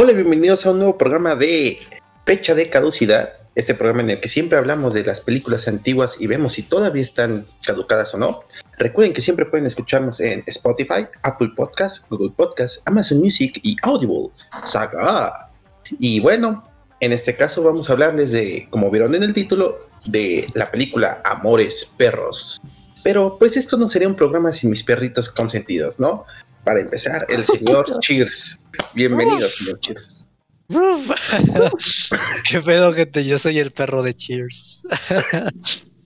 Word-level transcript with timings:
Hola, 0.00 0.12
bienvenidos 0.12 0.64
a 0.64 0.70
un 0.70 0.78
nuevo 0.78 0.96
programa 0.96 1.34
de 1.34 1.80
Fecha 2.24 2.54
de 2.54 2.70
Caducidad. 2.70 3.32
Este 3.56 3.74
programa 3.74 4.02
en 4.02 4.10
el 4.10 4.20
que 4.20 4.28
siempre 4.28 4.56
hablamos 4.56 4.94
de 4.94 5.02
las 5.02 5.20
películas 5.20 5.66
antiguas 5.66 6.14
y 6.20 6.28
vemos 6.28 6.52
si 6.52 6.62
todavía 6.62 7.02
están 7.02 7.44
caducadas 7.66 8.14
o 8.14 8.18
no. 8.18 8.44
Recuerden 8.78 9.12
que 9.12 9.20
siempre 9.20 9.44
pueden 9.44 9.66
escucharnos 9.66 10.20
en 10.20 10.44
Spotify, 10.46 11.08
Apple 11.24 11.50
Podcasts, 11.56 12.06
Google 12.08 12.30
Podcasts, 12.30 12.80
Amazon 12.84 13.18
Music 13.18 13.58
y 13.64 13.76
Audible. 13.82 14.28
Saga. 14.62 15.50
Y 15.98 16.20
bueno, 16.20 16.62
en 17.00 17.12
este 17.12 17.34
caso 17.34 17.64
vamos 17.64 17.90
a 17.90 17.94
hablarles 17.94 18.30
de, 18.30 18.68
como 18.70 18.92
vieron 18.92 19.16
en 19.16 19.24
el 19.24 19.34
título, 19.34 19.78
de 20.06 20.46
la 20.54 20.70
película 20.70 21.20
Amores 21.24 21.92
Perros. 21.98 22.60
Pero 23.02 23.36
pues 23.36 23.56
esto 23.56 23.76
no 23.76 23.88
sería 23.88 24.06
un 24.06 24.14
programa 24.14 24.52
sin 24.52 24.70
mis 24.70 24.84
perritos 24.84 25.28
consentidos, 25.28 25.98
¿no? 25.98 26.24
Para 26.68 26.80
empezar, 26.80 27.24
el 27.30 27.46
señor 27.46 27.86
Cheers. 28.00 28.60
Bienvenido, 28.92 29.48
señor 29.48 29.80
Cheers. 29.80 30.28
Qué 32.50 32.60
pedo, 32.60 32.92
gente. 32.92 33.24
Yo 33.24 33.38
soy 33.38 33.58
el 33.58 33.70
perro 33.70 34.02
de 34.02 34.12
Cheers. 34.12 34.82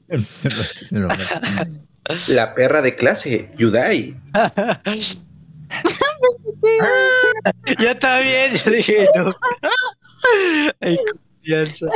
La 2.28 2.54
perra 2.54 2.80
de 2.80 2.94
clase, 2.94 3.50
Yudai. 3.56 4.16
ya 7.80 7.90
está 7.90 8.20
bien, 8.20 8.52
yo 8.64 8.70
dije 8.70 9.08
no. 9.16 9.34
Hay 10.80 10.96
confianza. 11.40 11.86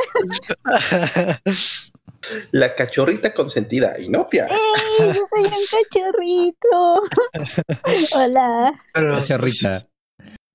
La 2.53 2.75
cachorrita 2.75 3.33
consentida, 3.35 3.99
Inopia. 4.01 4.47
¡Ey! 4.47 4.57
Yo 4.99 5.13
soy 5.35 5.45
un 5.45 5.53
cachorrito. 5.71 7.03
Hola. 8.17 8.81
Cachorrita. 8.93 9.87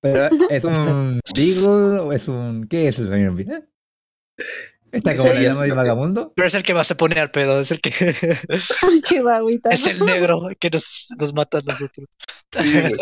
Pero 0.01 0.29
es 0.49 0.63
un 0.63 1.19
Beagle 1.35 1.99
o 1.99 2.11
es 2.13 2.27
un. 2.27 2.65
¿Qué 2.67 2.87
es 2.87 2.97
el 2.99 3.17
Inopia? 3.17 3.63
¿Está 4.91 5.15
como 5.15 5.29
Sí, 5.29 5.35
la 5.35 5.41
llama 5.41 5.63
de 5.63 5.71
vagabundo? 5.71 6.33
Pero 6.35 6.47
es 6.47 6.53
el 6.55 6.63
que 6.63 6.73
más 6.73 6.85
se 6.87 6.95
pone 6.95 7.17
al 7.19 7.31
pedo, 7.31 7.61
es 7.61 7.71
el 7.71 7.79
que 7.79 7.91
Chihuahuita. 9.03 9.69
es 9.69 9.87
el 9.87 10.03
negro 10.05 10.49
que 10.59 10.69
nos, 10.69 11.07
nos 11.17 11.33
mata 11.33 11.59
a 11.59 11.61
nosotros. 11.61 12.07
Sí, 12.51 12.73
güey. 12.81 12.93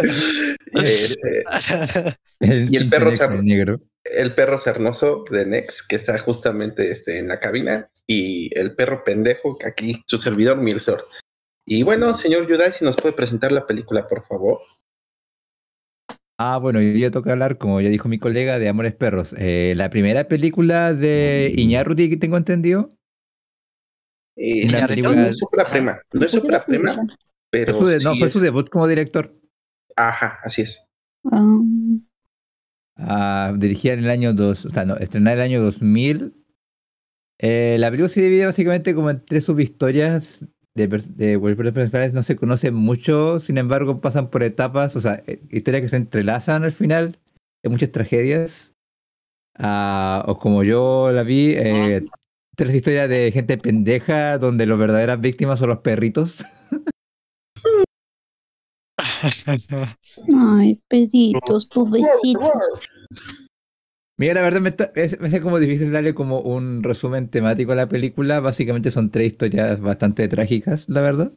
Eh, 0.85 1.15
eh, 1.23 2.13
El 2.41 2.71
Y 2.71 2.77
el 2.77 2.89
perro 2.89 3.15
sabe- 3.15 3.41
negro. 3.41 3.79
El 4.03 4.33
perro 4.35 4.57
cernoso 4.57 5.23
de 5.29 5.45
Nex, 5.45 5.85
que 5.87 5.95
está 5.95 6.17
justamente 6.19 6.91
este, 6.91 7.19
en 7.19 7.27
la 7.27 7.39
cabina, 7.39 7.89
y 8.07 8.49
el 8.57 8.75
perro 8.75 9.03
pendejo, 9.03 9.57
que 9.57 9.67
aquí 9.67 10.03
su 10.07 10.17
servidor 10.17 10.57
Milsort. 10.57 11.05
Y 11.65 11.83
bueno, 11.83 12.13
señor 12.13 12.47
Yudai, 12.47 12.71
si 12.71 12.83
nos 12.83 12.95
puede 12.97 13.13
presentar 13.13 13.51
la 13.51 13.67
película, 13.67 14.07
por 14.07 14.25
favor. 14.25 14.59
Ah, 16.41 16.57
bueno, 16.57 16.81
yo 16.81 16.91
ya 16.93 17.11
toca 17.11 17.33
hablar, 17.33 17.57
como 17.57 17.81
ya 17.81 17.89
dijo 17.89 18.07
mi 18.07 18.17
colega, 18.17 18.57
de 18.59 18.69
Amores 18.69 18.95
Perros. 18.95 19.35
Eh, 19.37 19.73
la 19.75 19.89
primera 19.89 20.23
película 20.27 20.93
de 20.93 21.53
Iñárritu 21.55 22.09
que 22.09 22.17
tengo 22.17 22.37
entendido. 22.37 22.89
Eh, 24.37 24.65
Una 24.69 24.81
no, 24.81 24.87
película- 24.87 25.15
no 25.15 25.25
es 25.27 25.43
ópera 25.43 25.65
prima, 25.65 26.01
no 26.13 26.25
es 26.25 26.33
ópera 26.35 26.65
prima, 26.65 26.95
pero 27.51 27.73
Fue 27.73 27.79
su 27.81 27.87
de- 27.99 28.03
no, 28.05 28.15
fue 28.17 28.27
es- 28.29 28.33
su 28.33 28.39
debut 28.39 28.69
como 28.69 28.87
director. 28.87 29.35
Ajá, 29.97 30.39
así 30.43 30.61
es. 30.61 30.87
Ah, 31.29 31.59
Ah, 33.01 33.53
dirigida 33.55 33.93
en 33.93 33.99
el 33.99 34.09
año 34.09 34.33
2, 34.33 34.65
o 34.65 34.69
sea, 34.69 34.83
no, 34.83 34.97
estrenada 34.97 35.35
en 35.35 35.39
el 35.39 35.45
año 35.45 35.61
2000. 35.63 36.33
Eh, 37.39 37.77
la 37.79 37.89
película 37.89 38.09
se 38.09 38.21
divide 38.21 38.45
básicamente 38.45 38.93
como 38.93 39.09
en 39.09 39.23
tres 39.23 39.45
subhistorias 39.45 40.45
de, 40.75 40.87
de 40.87 41.39
principales. 41.39 42.13
No 42.13 42.23
se 42.23 42.35
conocen 42.35 42.73
mucho, 42.73 43.39
sin 43.39 43.57
embargo, 43.57 44.01
pasan 44.01 44.29
por 44.29 44.43
etapas, 44.43 44.95
o 44.97 44.99
sea, 44.99 45.23
eh, 45.27 45.41
historias 45.49 45.83
que 45.83 45.89
se 45.89 45.95
entrelazan 45.95 46.63
al 46.63 46.73
final. 46.73 47.19
Hay 47.63 47.71
muchas 47.71 47.91
tragedias. 47.91 48.75
Ah, 49.57 50.23
o 50.27 50.39
como 50.39 50.63
yo 50.63 51.11
la 51.11 51.23
vi, 51.23 51.53
eh, 51.55 52.05
tres 52.55 52.75
historias 52.75 53.09
de 53.09 53.31
gente 53.31 53.57
pendeja 53.57 54.37
donde 54.37 54.65
las 54.65 54.77
verdaderas 54.77 55.21
víctimas 55.21 55.59
son 55.59 55.69
los 55.69 55.79
perritos. 55.79 56.45
Ay, 60.33 60.81
peditos, 60.87 61.65
pobrecitos. 61.65 62.43
Mira, 64.17 64.33
la 64.33 64.41
verdad 64.41 64.59
me, 64.61 64.69
está- 64.69 64.91
es- 64.95 65.19
me 65.19 65.27
hace 65.27 65.41
como 65.41 65.59
difícil 65.59 65.91
darle 65.91 66.13
como 66.13 66.41
un 66.41 66.83
resumen 66.83 67.29
temático 67.29 67.71
a 67.71 67.75
la 67.75 67.87
película. 67.87 68.39
Básicamente 68.41 68.91
son 68.91 69.11
tres 69.11 69.27
historias 69.27 69.79
bastante 69.79 70.27
trágicas, 70.27 70.89
la 70.89 71.01
verdad. 71.01 71.33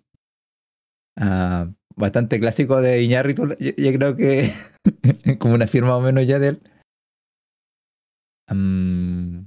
Ah, 1.16 1.70
bastante 1.94 2.40
clásico 2.40 2.80
de 2.80 3.02
Iñárritu, 3.02 3.48
yo, 3.60 3.70
yo 3.76 3.92
creo 3.92 4.16
que 4.16 4.50
como 5.38 5.54
una 5.54 5.66
firma 5.66 5.96
o 5.96 6.00
menos 6.00 6.26
ya 6.26 6.38
de 6.38 6.48
él. 6.48 6.62
Mm, 8.48 9.46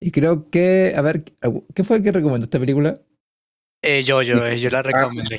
y 0.00 0.10
creo 0.10 0.50
que, 0.50 0.94
a 0.96 1.02
ver, 1.02 1.24
¿qué 1.74 1.84
fue 1.84 1.98
el 1.98 2.02
que 2.02 2.12
recomendó 2.12 2.44
esta 2.44 2.58
película? 2.58 3.00
Eh, 3.82 4.02
yo, 4.02 4.22
yo, 4.22 4.44
eh, 4.46 4.58
yo 4.58 4.70
la 4.70 4.78
Ah, 4.80 4.82
recomendé. 4.82 5.38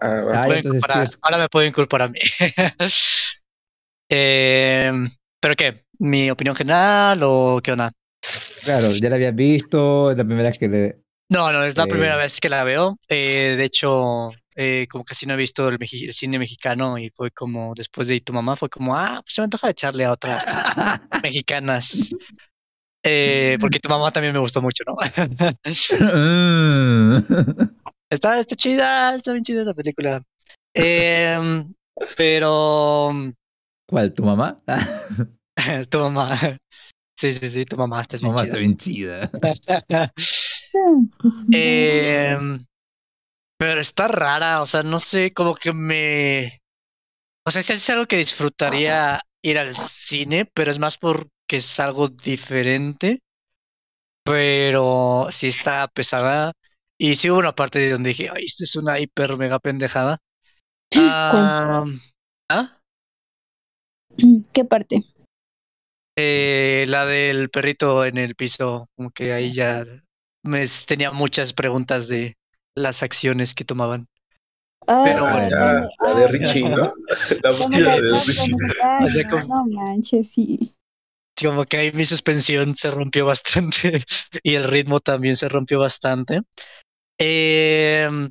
Ah, 0.00 0.22
Ah, 0.34 0.48
entonces 0.48 1.18
ahora 1.22 1.38
me 1.38 1.48
pueden 1.48 1.72
culpar 1.72 2.02
a 2.02 2.08
mí. 2.08 2.18
Eh, 4.10 4.90
¿Pero 5.40 5.54
qué? 5.54 5.84
¿Mi 5.98 6.30
opinión 6.30 6.56
general 6.56 7.20
o 7.22 7.60
qué 7.62 7.72
onda? 7.72 7.92
Claro, 8.64 8.90
ya 8.92 9.10
la 9.10 9.16
habías 9.16 9.34
visto, 9.34 10.10
es 10.10 10.16
la 10.16 10.24
primera 10.24 10.48
vez 10.48 10.58
que 10.58 10.68
le... 10.68 10.98
No, 11.30 11.52
no, 11.52 11.62
es 11.64 11.76
la 11.76 11.84
Eh. 11.84 11.88
primera 11.88 12.16
vez 12.16 12.40
que 12.40 12.48
la 12.48 12.64
veo. 12.64 12.98
Eh, 13.08 13.54
de 13.58 13.64
hecho, 13.64 14.30
eh, 14.56 14.86
como 14.90 15.04
casi 15.04 15.26
no 15.26 15.34
he 15.34 15.36
visto 15.36 15.68
el, 15.68 15.76
el 15.78 16.12
cine 16.14 16.38
mexicano 16.38 16.96
y 16.98 17.10
fue 17.10 17.30
como, 17.30 17.74
después 17.74 18.08
de 18.08 18.14
Ir 18.16 18.24
tu 18.24 18.32
mamá, 18.32 18.56
fue 18.56 18.70
como, 18.70 18.96
ah, 18.96 19.20
pues 19.22 19.34
se 19.34 19.42
me 19.42 19.44
antoja 19.44 19.68
echarle 19.70 20.06
a 20.06 20.12
otras 20.12 20.44
mexicanas. 21.22 22.14
Eh, 23.04 23.58
porque 23.60 23.78
tu 23.78 23.88
mamá 23.90 24.10
también 24.10 24.32
me 24.32 24.40
gustó 24.40 24.62
mucho, 24.62 24.84
¿no? 24.86 24.96
Está, 28.10 28.38
está 28.40 28.56
chida, 28.56 29.14
está 29.14 29.32
bien 29.32 29.44
chida 29.44 29.62
esa 29.62 29.74
película. 29.74 30.22
Em, 30.74 31.74
pero 32.16 33.12
¿Cuál, 33.86 34.12
tu 34.14 34.24
mamá? 34.24 34.56
tu 35.90 35.98
mamá. 35.98 36.36
Sí, 37.16 37.32
sí, 37.32 37.48
sí, 37.48 37.64
tu 37.64 37.76
mamá 37.76 38.02
está 38.02 38.16
bien 38.16 38.28
mamá 38.28 38.42
chida. 38.42 38.48
está 38.48 38.58
bien 38.58 38.76
chida. 38.76 39.30
Em, 41.52 42.64
pero 43.58 43.80
está 43.80 44.08
rara, 44.08 44.62
o 44.62 44.66
sea, 44.66 44.82
no 44.82 45.00
sé, 45.00 45.32
como 45.32 45.54
que 45.54 45.72
me... 45.72 46.60
O 47.44 47.50
sea, 47.50 47.62
sí 47.62 47.72
es 47.72 47.90
algo 47.90 48.06
que 48.06 48.18
disfrutaría 48.18 49.20
ir 49.42 49.58
al 49.58 49.74
cine, 49.74 50.44
pero 50.54 50.70
es 50.70 50.78
más 50.78 50.96
porque 50.98 51.28
es 51.48 51.80
algo 51.80 52.08
diferente. 52.08 53.20
Pero 54.22 55.28
sí 55.30 55.48
está 55.48 55.88
pesada. 55.88 56.52
Y 57.00 57.14
sí 57.16 57.30
hubo 57.30 57.38
una 57.38 57.54
parte 57.54 57.78
de 57.78 57.92
donde 57.92 58.08
dije, 58.08 58.28
ay, 58.34 58.44
esto 58.44 58.64
es 58.64 58.74
una 58.76 58.98
hiper 58.98 59.38
mega 59.38 59.58
pendejada. 59.58 60.18
Ah, 60.94 61.84
¿ah? 62.50 62.78
¿Qué 64.52 64.64
parte? 64.64 65.04
Eh, 66.18 66.84
la 66.88 67.06
del 67.06 67.50
perrito 67.50 68.04
en 68.04 68.16
el 68.16 68.34
piso, 68.34 68.88
como 68.96 69.10
que 69.10 69.32
ahí 69.32 69.52
ya 69.52 69.84
me 70.42 70.64
tenía 70.86 71.12
muchas 71.12 71.52
preguntas 71.52 72.08
de 72.08 72.36
las 72.74 73.02
acciones 73.02 73.54
que 73.54 73.64
tomaban. 73.64 74.08
Ah, 74.88 75.02
Pero 75.04 75.26
Ah, 75.26 75.32
bueno. 75.32 75.48
ya, 75.50 75.88
la 76.04 76.14
de 76.20 76.26
Richie, 76.28 76.62
¿no? 76.68 76.92
La 77.42 77.50
¿Cómo 77.50 77.68
búsqueda 77.68 78.00
de 78.00 78.10
Richie. 78.12 78.50
conectando? 78.50 78.74
O 79.06 79.08
sea, 79.08 79.30
como- 79.30 79.46
No 79.46 79.66
manches. 79.66 80.28
Sí, 80.32 80.74
Como 81.40 81.64
que 81.64 81.76
ahí 81.76 81.92
mi 81.92 82.04
suspensión 82.04 82.74
se 82.74 82.90
rompió 82.90 83.26
bastante 83.26 84.02
y 84.42 84.54
el 84.54 84.64
ritmo 84.64 84.98
también 84.98 85.36
se 85.36 85.48
rompió 85.48 85.78
bastante. 85.78 86.40
Em, 87.18 88.30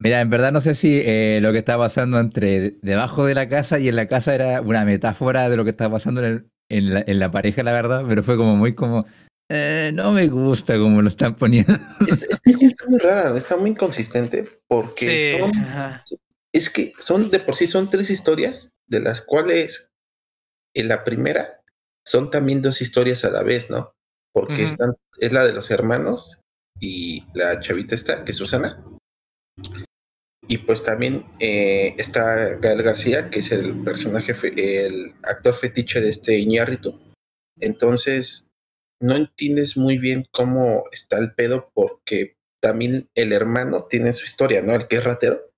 Mira, 0.00 0.20
en 0.20 0.30
verdad 0.30 0.52
no 0.52 0.60
sé 0.60 0.74
si 0.74 1.00
eh, 1.04 1.40
lo 1.42 1.52
que 1.52 1.58
estaba 1.58 1.86
pasando 1.86 2.18
entre 2.20 2.76
debajo 2.82 3.26
de 3.26 3.34
la 3.34 3.48
casa 3.48 3.78
y 3.78 3.88
en 3.88 3.96
la 3.96 4.06
casa 4.06 4.34
era 4.34 4.60
una 4.60 4.84
metáfora 4.84 5.48
de 5.48 5.56
lo 5.56 5.64
que 5.64 5.70
estaba 5.70 5.94
pasando 5.94 6.20
en, 6.24 6.26
el- 6.26 6.50
en 6.70 6.94
la, 6.94 7.04
en 7.06 7.18
la 7.18 7.30
pareja, 7.30 7.62
la 7.62 7.72
verdad, 7.72 8.04
pero 8.08 8.22
fue 8.22 8.36
como 8.36 8.54
muy 8.56 8.74
como, 8.74 9.06
eh, 9.50 9.90
no 9.94 10.12
me 10.12 10.28
gusta 10.28 10.78
como 10.78 11.02
lo 11.02 11.08
están 11.08 11.34
poniendo. 11.36 11.72
Es, 12.06 12.22
es- 12.22 12.40
es 12.44 12.56
que 12.56 12.66
está 12.66 12.86
muy 12.88 12.98
rara, 12.98 13.36
está 13.36 13.56
muy 13.56 13.70
inconsistente 13.70 14.48
porque 14.68 15.18
sí, 15.18 15.38
son, 15.38 15.50
ajá. 15.56 16.04
es 16.52 16.70
que 16.70 16.92
son 16.98 17.30
de 17.30 17.40
por 17.40 17.56
sí 17.56 17.66
son 17.66 17.90
tres 17.90 18.10
historias, 18.10 18.70
de 18.86 19.00
las 19.00 19.20
cuales 19.20 19.90
en 20.74 20.88
la 20.88 21.02
primera 21.04 21.60
son 22.06 22.30
también 22.30 22.62
dos 22.62 22.80
historias 22.82 23.24
a 23.24 23.30
la 23.30 23.42
vez, 23.42 23.68
¿no? 23.70 23.92
Porque 24.32 24.64
están, 24.64 24.94
es 25.18 25.32
la 25.32 25.44
de 25.44 25.52
los 25.54 25.70
hermanos 25.70 26.42
y 26.80 27.24
la 27.34 27.60
chavita 27.60 27.94
esta, 27.94 28.24
que 28.24 28.30
es 28.30 28.36
Susana. 28.36 28.82
Y 30.50 30.58
pues 30.58 30.82
también 30.82 31.24
eh, 31.40 31.94
está 31.98 32.56
Gael 32.56 32.82
García, 32.82 33.28
que 33.28 33.40
es 33.40 33.52
el 33.52 33.82
personaje, 33.84 34.34
fe- 34.34 34.86
el 34.86 35.14
actor 35.22 35.54
fetiche 35.54 36.00
de 36.00 36.08
este 36.10 36.38
Iñárritu. 36.38 36.98
Entonces, 37.60 38.48
no 39.00 39.14
entiendes 39.16 39.76
muy 39.76 39.98
bien 39.98 40.26
cómo 40.32 40.84
está 40.90 41.18
el 41.18 41.34
pedo 41.34 41.70
porque 41.74 42.36
también 42.60 43.08
el 43.14 43.32
hermano 43.32 43.86
tiene 43.88 44.12
su 44.12 44.24
historia, 44.24 44.62
¿no? 44.62 44.74
El 44.74 44.88
que 44.88 44.96
es 44.96 45.04
ratero. 45.04 45.50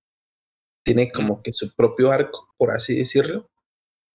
Tiene 0.84 1.12
como 1.12 1.43
que 1.43 1.52
su 1.52 1.75
propio 1.75 2.11
arco, 2.11 2.52
por 2.58 2.72
así 2.72 2.96
decirlo. 2.96 3.46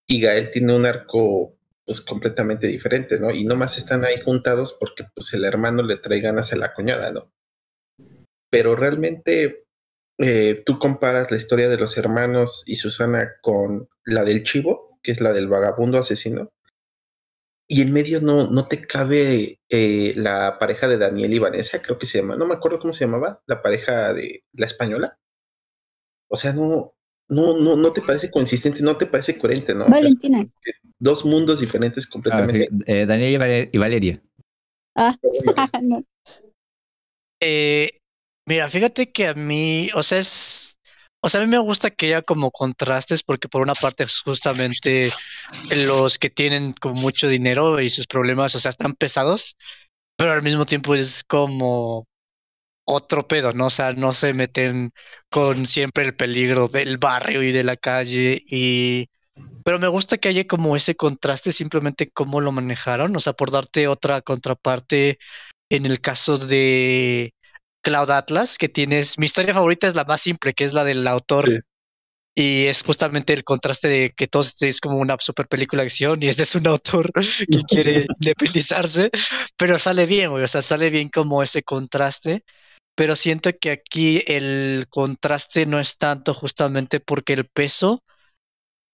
Y 0.08 0.20
Gael 0.20 0.52
tiene 0.52 0.76
un 0.76 0.86
arco 0.86 1.55
pues 1.86 2.02
completamente 2.02 2.68
diferente, 2.68 3.20
¿no? 3.20 3.32
Y 3.32 3.46
nomás 3.46 3.78
están 3.78 4.06
ahí 4.06 4.20
juntados 4.22 4.74
porque 4.74 5.06
pues 5.14 5.34
el 5.34 5.46
hermano 5.46 5.84
le 5.84 5.98
trae 5.98 6.20
ganas 6.20 6.52
a 6.52 6.58
la 6.58 6.74
cuñada, 6.74 7.12
¿no? 7.12 7.32
Pero 8.50 8.76
realmente 8.76 9.66
eh, 10.18 10.64
tú 10.66 10.80
comparas 10.80 11.32
la 11.32 11.38
historia 11.38 11.70
de 11.70 11.78
los 11.78 11.98
hermanos 11.98 12.64
y 12.66 12.78
Susana 12.78 13.34
con 13.42 13.88
la 14.04 14.24
del 14.24 14.44
chivo, 14.44 15.00
que 15.04 15.12
es 15.12 15.22
la 15.22 15.34
del 15.34 15.48
vagabundo 15.48 16.00
asesino, 16.00 16.52
y 17.68 17.82
en 17.82 17.94
medio 17.94 18.22
no, 18.22 18.48
no 18.50 18.68
te 18.68 18.86
cabe 18.86 19.60
eh, 19.70 20.14
la 20.16 20.60
pareja 20.60 20.88
de 20.88 20.98
Daniel 20.98 21.34
y 21.34 21.40
Vanessa, 21.40 21.82
creo 21.82 21.98
que 21.98 22.06
se 22.06 22.20
llama, 22.20 22.36
no 22.36 22.46
me 22.46 22.54
acuerdo 22.54 22.80
cómo 22.80 22.94
se 22.94 23.06
llamaba, 23.06 23.42
la 23.48 23.62
pareja 23.62 24.14
de 24.14 24.44
la 24.54 24.68
española. 24.68 25.18
O 26.30 26.36
sea, 26.36 26.54
no, 26.54 26.96
no, 27.28 27.58
no, 27.58 27.76
no 27.76 27.92
te 27.92 28.02
parece 28.02 28.30
consistente, 28.30 28.84
no 28.84 28.98
te 28.98 29.06
parece 29.06 29.38
coherente, 29.38 29.74
¿no? 29.74 29.86
O 29.86 29.90
sea, 29.90 29.98
es 29.98 30.04
Valentina. 30.04 30.48
dos 31.00 31.26
mundos 31.26 31.60
diferentes 31.60 32.06
Ah, 32.06 32.10
completamente. 32.12 32.68
sí, 32.70 32.84
eh, 32.86 33.06
Daniel 33.06 33.70
y 33.72 33.78
Valeria. 33.78 34.22
Ah, 34.96 35.16
no. 35.82 36.04
Eh, 37.42 38.00
mira, 38.48 38.70
fíjate 38.70 39.12
que 39.12 39.28
a 39.28 39.34
mí, 39.34 39.90
o 39.94 40.04
sea, 40.04 40.20
es, 40.20 40.78
o 41.22 41.30
sea, 41.30 41.42
a 41.42 41.44
mí 41.46 41.50
me 41.50 41.58
gusta 41.60 41.90
que 41.90 42.08
haya 42.08 42.22
como 42.22 42.52
contrastes 42.52 43.24
porque 43.24 43.50
por 43.50 43.62
una 43.62 43.74
parte 43.74 44.04
es 44.04 44.20
justamente 44.22 45.12
los 45.76 46.18
que 46.18 46.30
tienen 46.30 46.74
como 46.74 46.96
mucho 46.96 47.28
dinero 47.28 47.82
y 47.82 47.90
sus 47.90 48.08
problemas, 48.08 48.56
o 48.56 48.60
sea, 48.60 48.70
están 48.70 48.94
pesados, 48.94 49.58
pero 50.18 50.32
al 50.32 50.44
mismo 50.44 50.66
tiempo 50.66 50.96
es 50.96 51.24
como 51.24 52.06
otro 52.86 53.28
pedo, 53.28 53.52
¿no? 53.52 53.68
O 53.68 53.70
sea, 53.70 53.92
no 53.92 54.14
se 54.14 54.34
meten 54.34 54.92
con 55.30 55.66
siempre 55.66 56.06
el 56.06 56.16
peligro 56.16 56.68
del 56.68 56.98
barrio 56.98 57.44
y 57.44 57.52
de 57.52 57.64
la 57.64 57.76
calle 57.76 58.42
y... 58.48 59.10
Pero 59.66 59.80
me 59.80 59.90
gusta 59.90 60.18
que 60.18 60.30
haya 60.30 60.48
como 60.48 60.76
ese 60.76 60.96
contraste, 60.96 61.52
simplemente 61.52 62.10
cómo 62.10 62.40
lo 62.40 62.52
manejaron, 62.54 63.16
o 63.16 63.20
sea, 63.20 63.34
por 63.34 63.52
darte 63.52 63.88
otra 63.88 64.22
contraparte 64.22 65.18
en 65.70 65.86
el 65.86 66.00
caso 66.00 66.38
de 66.38 67.34
Cloud 67.82 68.12
Atlas, 68.12 68.58
que 68.58 68.70
tienes, 68.70 69.18
mi 69.20 69.26
historia 69.26 69.54
favorita 69.54 69.88
es 69.88 69.96
la 69.96 70.06
más 70.06 70.22
simple, 70.22 70.54
que 70.54 70.64
es 70.64 70.74
la 70.74 70.84
del 70.84 71.06
autor. 71.08 71.50
Sí. 71.50 71.58
Y 72.38 72.66
es 72.66 72.84
justamente 72.84 73.34
el 73.34 73.46
contraste 73.46 73.88
de 73.88 74.12
que 74.12 74.28
todo 74.28 74.44
este 74.44 74.68
es 74.68 74.82
como 74.82 74.98
una 74.98 75.16
super 75.20 75.48
película 75.48 75.82
de 75.82 75.88
acción 75.88 76.22
y 76.22 76.28
este 76.28 76.44
es 76.44 76.54
un 76.56 76.68
autor 76.68 77.12
que 77.50 77.62
quiere 77.68 78.06
independizarse, 78.20 79.10
pero 79.56 79.80
sale 79.80 80.06
bien, 80.06 80.32
güey, 80.32 80.44
o 80.44 80.48
sea, 80.48 80.62
sale 80.62 80.90
bien 80.90 81.10
como 81.10 81.42
ese 81.44 81.64
contraste. 81.64 82.44
Pero 82.96 83.16
siento 83.16 83.52
que 83.60 83.72
aquí 83.72 84.24
el 84.28 84.86
contraste 84.90 85.66
no 85.66 85.80
es 85.80 85.98
tanto 85.98 86.34
justamente 86.34 87.00
porque 87.00 87.34
el 87.34 87.46
peso, 87.46 88.04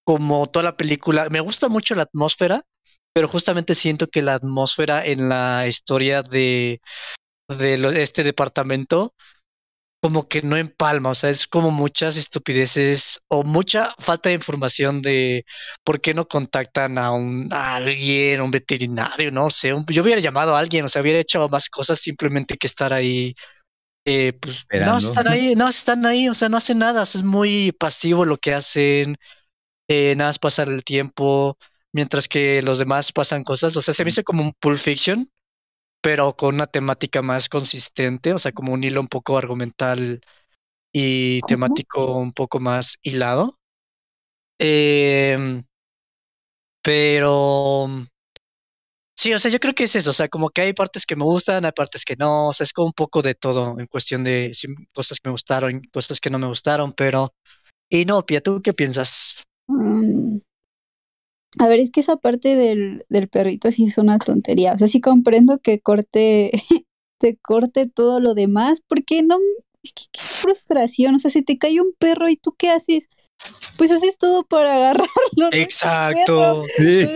como 0.04 0.48
toda 0.48 0.64
la 0.64 0.78
película, 0.78 1.30
me 1.30 1.40
gusta 1.40 1.70
mucho 1.70 1.96
la 1.96 2.04
atmósfera, 2.04 2.62
pero 3.14 3.28
justamente 3.28 3.76
siento 3.76 4.08
que 4.08 4.22
la 4.22 4.36
atmósfera 4.36 5.06
en 5.06 5.30
la 5.30 5.68
historia 5.68 6.24
de, 6.24 6.82
de 7.48 8.02
este 8.04 8.24
departamento 8.24 9.14
como 10.02 10.28
que 10.28 10.42
no 10.42 10.58
empalma, 10.58 11.12
o 11.12 11.16
sea, 11.16 11.30
es 11.30 11.46
como 11.48 11.70
muchas 11.70 12.18
estupideces 12.18 13.22
o 13.28 13.44
mucha 13.44 13.94
falta 14.00 14.30
de 14.30 14.36
información 14.36 15.02
de 15.02 15.46
por 15.84 16.02
qué 16.02 16.14
no 16.16 16.28
contactan 16.28 16.98
a 16.98 17.12
un 17.12 17.48
alguien, 17.54 18.42
un 18.42 18.50
veterinario, 18.52 19.32
no 19.32 19.50
sé, 19.52 19.70
yo 19.90 20.02
hubiera 20.04 20.20
llamado 20.20 20.56
a 20.56 20.60
alguien, 20.60 20.86
o 20.86 20.90
sea, 20.90 21.04
hubiera 21.04 21.20
hecho 21.20 21.48
más 21.50 21.70
cosas 21.70 22.00
simplemente 22.00 22.58
que 22.58 22.66
estar 22.68 22.94
ahí, 22.94 23.36
eh, 24.06 24.34
pues 24.42 24.68
no 24.74 24.98
están 24.98 25.28
ahí, 25.28 25.56
no 25.56 25.68
están 25.68 26.06
ahí, 26.06 26.28
o 26.30 26.34
sea, 26.34 26.50
no 26.50 26.58
hacen 26.58 26.80
nada, 26.80 27.04
o 27.04 27.06
sea, 27.06 27.20
es 27.20 27.26
muy 27.26 27.72
pasivo 27.74 28.26
lo 28.26 28.38
que 28.38 28.54
hacen, 28.54 29.18
eh, 29.88 30.16
nada 30.18 30.30
más 30.30 30.40
pasar 30.40 30.70
el 30.70 30.84
tiempo, 30.84 31.58
mientras 31.94 32.28
que 32.28 32.62
los 32.64 32.80
demás 32.80 33.12
pasan 33.14 33.44
cosas, 33.44 33.78
o 33.78 33.82
sea, 33.82 33.94
se 33.94 34.04
me 34.06 34.10
hizo 34.10 34.24
como 34.24 34.44
un 34.44 34.54
Pulp 34.60 34.78
Fiction, 34.80 35.32
pero 36.02 36.34
con 36.36 36.56
una 36.56 36.68
temática 36.68 37.22
más 37.22 37.50
consistente, 37.50 38.34
o 38.34 38.40
sea, 38.40 38.52
como 38.54 38.74
un 38.74 38.84
hilo 38.84 39.02
un 39.02 39.08
poco 39.10 39.38
argumental 39.38 40.22
y 40.94 41.42
¿Cómo? 41.42 41.50
temático 41.50 42.18
un 42.20 42.34
poco 42.34 42.60
más 42.60 43.00
hilado. 43.04 43.60
Em, 44.60 45.64
pero 46.82 47.88
sí, 49.22 49.34
o 49.36 49.40
sea, 49.40 49.52
yo 49.52 49.60
creo 49.60 49.76
que 49.76 49.84
es 49.84 49.96
eso, 49.96 50.10
o 50.10 50.14
sea, 50.14 50.28
como 50.30 50.50
que 50.50 50.62
hay 50.62 50.74
partes 50.74 51.06
que 51.06 51.16
me 51.16 51.24
gustan, 51.24 51.64
hay 51.64 51.72
partes 51.74 52.06
que 52.06 52.16
no, 52.16 52.48
o 52.48 52.54
sea, 52.54 52.64
es 52.64 52.74
como 52.74 52.88
un 52.88 52.94
poco 52.94 53.22
de 53.22 53.36
todo 53.36 53.80
en 53.80 53.86
cuestión 53.86 54.24
de 54.24 54.52
cosas 54.94 55.20
que 55.20 55.30
me 55.30 55.32
gustaron, 55.32 55.82
cosas 55.94 56.20
que 56.20 56.32
no 56.32 56.40
me 56.40 56.48
gustaron, 56.48 56.94
pero... 56.94 57.34
Y 57.88 58.06
no, 58.06 58.26
Pia, 58.26 58.42
¿tú 58.42 58.62
qué 58.64 58.74
piensas? 58.74 59.44
Mm. 59.68 60.38
A 61.60 61.68
ver, 61.68 61.80
es 61.80 61.92
que 61.92 62.00
esa 62.00 62.16
parte 62.18 62.56
del, 62.56 63.06
del 63.10 63.28
perrito 63.28 63.72
sí 63.72 63.86
es 63.86 63.98
una 63.98 64.18
tontería. 64.18 64.74
O 64.74 64.78
sea, 64.78 64.88
sí 64.88 65.02
comprendo 65.02 65.60
que 65.60 65.82
corte, 65.82 66.52
te 67.20 67.38
corte 67.38 67.88
todo 67.88 68.22
lo 68.22 68.34
demás, 68.34 68.82
porque 68.88 69.22
no, 69.22 69.38
qué 69.84 70.22
frustración. 70.22 71.16
O 71.16 71.20
sea, 71.20 71.30
si 71.30 71.42
te 71.42 71.58
cae 71.58 71.82
un 71.82 71.94
perro 72.00 72.30
y 72.30 72.38
tú 72.38 72.56
qué 72.58 72.70
haces, 72.70 73.10
pues 73.78 73.92
haces 73.92 74.18
todo 74.18 74.44
para 74.44 74.76
agarrarlo. 74.76 75.08
¿no? 75.38 75.50
Exacto. 75.52 76.64
Sí. 76.78 77.08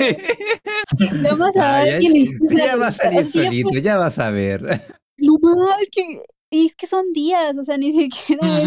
A 1.30 1.34
Ah, 1.34 1.52
ya, 1.54 1.78
alguien 1.80 2.16
y 2.16 2.20
dices, 2.26 2.40
ya 2.58 2.76
va 2.76 2.88
a 2.88 2.92
salir 2.92 3.20
"Así 3.20 3.40
ya 3.40 3.46
solito, 3.46 3.78
ya 3.80 3.98
vas 3.98 4.20
a 4.20 4.30
ver. 4.32 4.62
No 5.18 5.70
es 5.80 5.90
que, 5.92 6.24
y 6.50 6.68
es 6.68 6.76
que 6.76 6.88
son 6.88 7.14
días, 7.14 7.58
o 7.58 7.64
sea, 7.64 7.78
ni 7.78 7.94
siquiera 7.94 8.42
es 8.44 8.66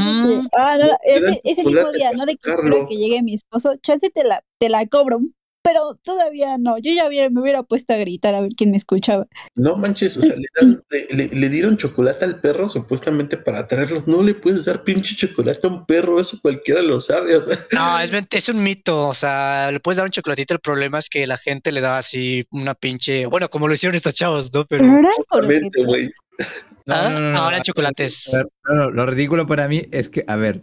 ah, 0.56 0.78
no, 0.78 0.86
ese, 1.04 1.40
ese 1.44 1.62
mismo 1.62 1.92
día, 1.92 2.10
no 2.12 2.24
de 2.24 2.36
que 2.36 2.52
que 2.88 2.96
llegue 2.96 3.22
mi 3.22 3.34
esposo, 3.34 3.76
chance 3.82 4.08
te 4.10 4.24
la, 4.24 4.42
te 4.58 4.70
la 4.70 4.86
cobro, 4.86 5.20
pero 5.68 5.98
todavía 6.02 6.56
no, 6.56 6.78
yo 6.78 6.92
ya 6.94 7.06
hubiera, 7.06 7.28
me 7.28 7.42
hubiera 7.42 7.62
puesto 7.62 7.92
a 7.92 7.96
gritar 7.98 8.34
a 8.34 8.40
ver 8.40 8.52
quién 8.56 8.70
me 8.70 8.78
escuchaba. 8.78 9.26
No 9.54 9.76
manches, 9.76 10.16
o 10.16 10.22
sea, 10.22 10.34
le, 10.34 10.46
dan- 10.58 10.82
le- 10.88 11.08
le- 11.10 11.28
le 11.28 11.48
dieron 11.50 11.76
chocolate 11.76 12.24
al 12.24 12.40
perro 12.40 12.70
supuestamente 12.70 13.36
para 13.36 13.58
atraerlo. 13.60 14.02
No 14.06 14.22
le 14.22 14.34
puedes 14.34 14.64
dar 14.64 14.82
pinche 14.82 15.14
chocolate 15.14 15.66
a 15.66 15.70
un 15.70 15.84
perro, 15.84 16.18
eso 16.20 16.38
cualquiera 16.40 16.80
lo 16.80 17.02
sabe. 17.02 17.36
O 17.36 17.42
sea, 17.42 17.58
No, 17.72 18.00
es, 18.00 18.48
un 18.48 18.62
mito, 18.62 19.08
o 19.08 19.14
sea, 19.14 19.70
le 19.70 19.78
puedes 19.80 19.98
dar 19.98 20.06
un 20.06 20.10
chocolatito, 20.10 20.54
el 20.54 20.60
problema 20.60 20.98
es 20.98 21.10
que 21.10 21.26
la 21.26 21.36
gente 21.36 21.70
le 21.70 21.82
da 21.82 21.98
así 21.98 22.46
una 22.50 22.74
pinche, 22.74 23.26
bueno, 23.26 23.50
como 23.50 23.68
lo 23.68 23.74
hicieron 23.74 23.94
estos 23.94 24.14
chavos, 24.14 24.50
¿no? 24.54 24.64
Pero, 24.64 24.84
güey. 25.84 26.10
¿Ah? 26.86 27.34
Ahora 27.36 27.60
chocolates. 27.60 28.30
No, 28.64 28.74
no, 28.74 28.90
lo 28.90 29.04
ridículo 29.04 29.46
para 29.46 29.68
mí 29.68 29.82
es 29.90 30.08
que, 30.08 30.24
a 30.26 30.36
ver, 30.36 30.62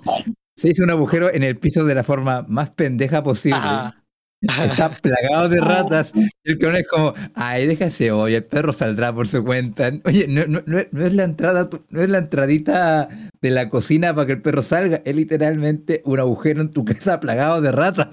se 0.56 0.70
hizo 0.70 0.84
un 0.84 0.90
agujero 0.90 1.32
en 1.32 1.44
el 1.44 1.58
piso 1.60 1.84
de 1.86 1.94
la 1.94 2.04
forma 2.04 2.44
más 2.48 2.72
pendeja 2.72 3.24
posible. 3.24 3.60
Ajá. 3.60 4.02
Está 4.42 4.92
plagado 5.02 5.50
de 5.50 5.60
ratas. 5.62 6.14
Y 6.44 6.52
el 6.52 6.58
cabrón 6.60 6.78
es 6.82 6.88
como, 6.88 7.14
ay, 7.34 7.66
déjase 7.68 8.12
hoy, 8.12 8.36
el 8.36 8.46
perro 8.46 8.74
saldrá 8.74 9.14
por 9.14 9.28
su 9.28 9.44
cuenta. 9.44 9.92
Oye, 10.06 10.28
no, 10.28 10.46
no, 10.48 10.62
no 10.68 10.80
es- 11.06 11.14
la 11.14 11.24
entrada, 11.24 11.70
no 11.90 12.02
es 12.02 12.10
la 12.10 12.20
entradita 12.20 13.08
de 13.42 13.50
la 13.50 13.70
cocina 13.70 14.14
para 14.14 14.28
que 14.28 14.34
el 14.34 14.42
perro 14.42 14.62
salga, 14.62 15.02
es 15.06 15.16
literalmente 15.16 16.02
un 16.06 16.20
agujero 16.20 16.62
en 16.62 16.72
tu 16.72 16.86
casa 16.86 17.20
plagado 17.20 17.62
de 17.62 17.72
ratas. 17.72 18.08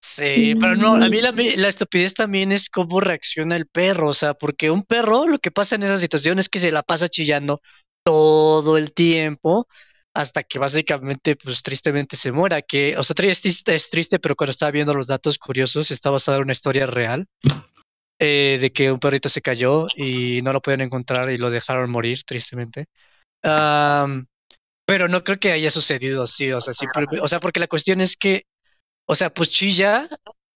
Sí, 0.00 0.54
pero 0.60 0.76
no, 0.76 0.94
a 0.94 1.08
mí 1.08 1.20
la, 1.20 1.32
la 1.56 1.68
estupidez 1.68 2.14
también 2.14 2.52
es 2.52 2.70
cómo 2.70 3.00
reacciona 3.00 3.56
el 3.56 3.66
perro, 3.66 4.08
o 4.08 4.14
sea, 4.14 4.34
porque 4.34 4.70
un 4.70 4.82
perro 4.84 5.26
lo 5.26 5.38
que 5.38 5.50
pasa 5.50 5.74
en 5.74 5.82
esa 5.82 5.98
situación 5.98 6.38
es 6.38 6.48
que 6.48 6.60
se 6.60 6.70
la 6.70 6.82
pasa 6.84 7.08
chillando 7.08 7.60
todo 8.04 8.78
el 8.78 8.92
tiempo 8.94 9.66
hasta 10.14 10.42
que 10.42 10.58
básicamente, 10.58 11.36
pues 11.36 11.62
tristemente 11.62 12.16
se 12.16 12.32
muera, 12.32 12.62
que, 12.62 12.96
o 12.96 13.04
sea, 13.04 13.14
triste, 13.14 13.74
es 13.74 13.90
triste, 13.90 14.18
pero 14.18 14.34
cuando 14.36 14.50
estaba 14.50 14.72
viendo 14.72 14.94
los 14.94 15.06
datos 15.06 15.38
curiosos, 15.38 15.90
está 15.90 16.10
basada 16.10 16.38
en 16.38 16.44
una 16.44 16.52
historia 16.52 16.86
real 16.86 17.26
eh, 18.18 18.58
de 18.60 18.72
que 18.72 18.90
un 18.90 18.98
perrito 18.98 19.28
se 19.28 19.42
cayó 19.42 19.86
y 19.96 20.40
no 20.42 20.52
lo 20.52 20.60
podían 20.60 20.80
encontrar 20.80 21.30
y 21.30 21.38
lo 21.38 21.50
dejaron 21.50 21.90
morir, 21.90 22.22
tristemente. 22.24 22.86
Pero 23.42 25.06
no 25.08 25.22
creo 25.22 25.38
que 25.38 25.52
haya 25.52 25.70
sucedido 25.70 26.22
así, 26.22 26.50
o 26.52 26.60
sea, 26.60 26.72
simple- 26.72 27.20
o 27.20 27.28
sea, 27.28 27.40
porque 27.40 27.60
la 27.60 27.66
cuestión 27.68 28.00
es 28.00 28.16
que 28.16 28.44
o 29.08 29.14
sea, 29.14 29.30
pues 29.32 29.50
chilla 29.50 30.08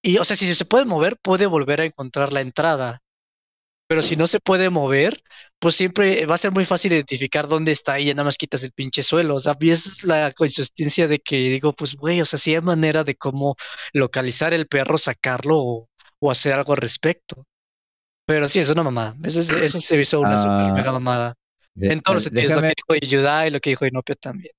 y, 0.02 0.18
o 0.18 0.24
sea, 0.24 0.36
si 0.36 0.54
se 0.54 0.64
puede 0.64 0.84
mover, 0.84 1.16
puede 1.16 1.46
volver 1.46 1.80
a 1.80 1.84
encontrar 1.86 2.32
la 2.32 2.42
entrada. 2.42 3.00
Pero 3.92 4.00
si 4.00 4.16
no 4.16 4.26
se 4.26 4.40
puede 4.40 4.70
mover, 4.70 5.22
pues 5.58 5.74
siempre 5.74 6.24
va 6.24 6.36
a 6.36 6.38
ser 6.38 6.50
muy 6.50 6.64
fácil 6.64 6.92
identificar 6.94 7.46
dónde 7.46 7.72
está 7.72 8.00
y 8.00 8.06
ya 8.06 8.14
nada 8.14 8.24
más 8.24 8.38
quitas 8.38 8.62
el 8.64 8.72
pinche 8.72 9.02
suelo. 9.02 9.34
O 9.34 9.40
sea, 9.40 9.54
mí 9.60 9.68
esa 9.68 9.90
es 9.90 10.04
la 10.04 10.32
consistencia 10.32 11.06
de 11.08 11.18
que 11.18 11.36
digo, 11.36 11.74
pues, 11.74 11.94
güey, 11.94 12.18
o 12.22 12.24
sea, 12.24 12.38
sí 12.38 12.54
hay 12.54 12.62
manera 12.62 13.04
de 13.04 13.16
cómo 13.16 13.54
localizar 13.92 14.54
el 14.54 14.66
perro, 14.66 14.96
sacarlo 14.96 15.58
o, 15.58 15.90
o 16.20 16.30
hacer 16.30 16.54
algo 16.54 16.72
al 16.72 16.78
respecto. 16.78 17.44
Pero 18.26 18.48
sí, 18.48 18.60
es 18.60 18.70
una 18.70 18.82
mamada. 18.82 19.14
Eso, 19.24 19.40
es- 19.40 19.50
eso 19.50 19.78
se 19.80 20.00
hizo 20.00 20.20
una 20.22 20.38
super 20.38 20.66
Ah, 20.68 20.74
mega 20.74 20.92
mamada. 20.92 21.34
Sí, 21.76 21.86
En 21.88 22.00
todos 22.00 22.16
los 22.16 22.26
eh, 22.28 22.30
sentidos, 22.30 22.56
lo 22.56 22.62
que 22.62 22.74
dijo 22.98 23.06
Yudai 23.06 23.48
y 23.48 23.50
lo 23.50 23.60
que 23.60 23.70
dijo 23.70 23.86
Inopia 23.86 24.14
también. 24.14 24.54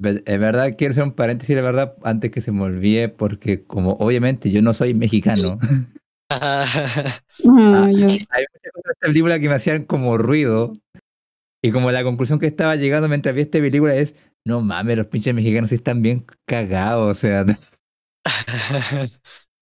Es 0.00 0.38
verdad, 0.40 0.74
quiero 0.76 0.92
hacer 0.92 1.04
un 1.04 1.12
paréntesis, 1.14 1.56
la 1.56 1.62
verdad, 1.62 1.96
antes 2.04 2.30
que 2.30 2.40
se 2.40 2.52
me 2.52 2.62
olvide, 2.62 3.08
porque 3.08 3.64
como 3.64 3.92
obviamente 3.94 4.50
yo 4.50 4.62
no 4.62 4.74
soy 4.74 4.94
mexicano, 4.94 5.58
Ah, 6.30 7.24
Ah, 7.44 7.90
yo- 7.90 8.06
hay 8.08 8.44
muchas 8.52 8.72
cosas 8.72 8.84
de 8.84 8.92
esta 8.92 9.06
película 9.06 9.38
que 9.38 9.48
me 9.48 9.54
hacían 9.54 9.84
como 9.84 10.18
ruido, 10.18 10.76
y 11.62 11.70
como 11.72 11.90
la 11.90 12.02
conclusión 12.04 12.38
que 12.38 12.46
estaba 12.46 12.76
llegando 12.76 13.08
mientras 13.08 13.34
vi 13.34 13.40
esta 13.42 13.58
película 13.58 13.94
es, 13.94 14.14
no 14.44 14.60
mames, 14.60 14.96
los 14.96 15.06
pinches 15.06 15.34
mexicanos 15.34 15.72
están 15.72 16.02
bien 16.02 16.24
cagados, 16.46 17.16
o 17.16 17.20
sea, 17.20 17.44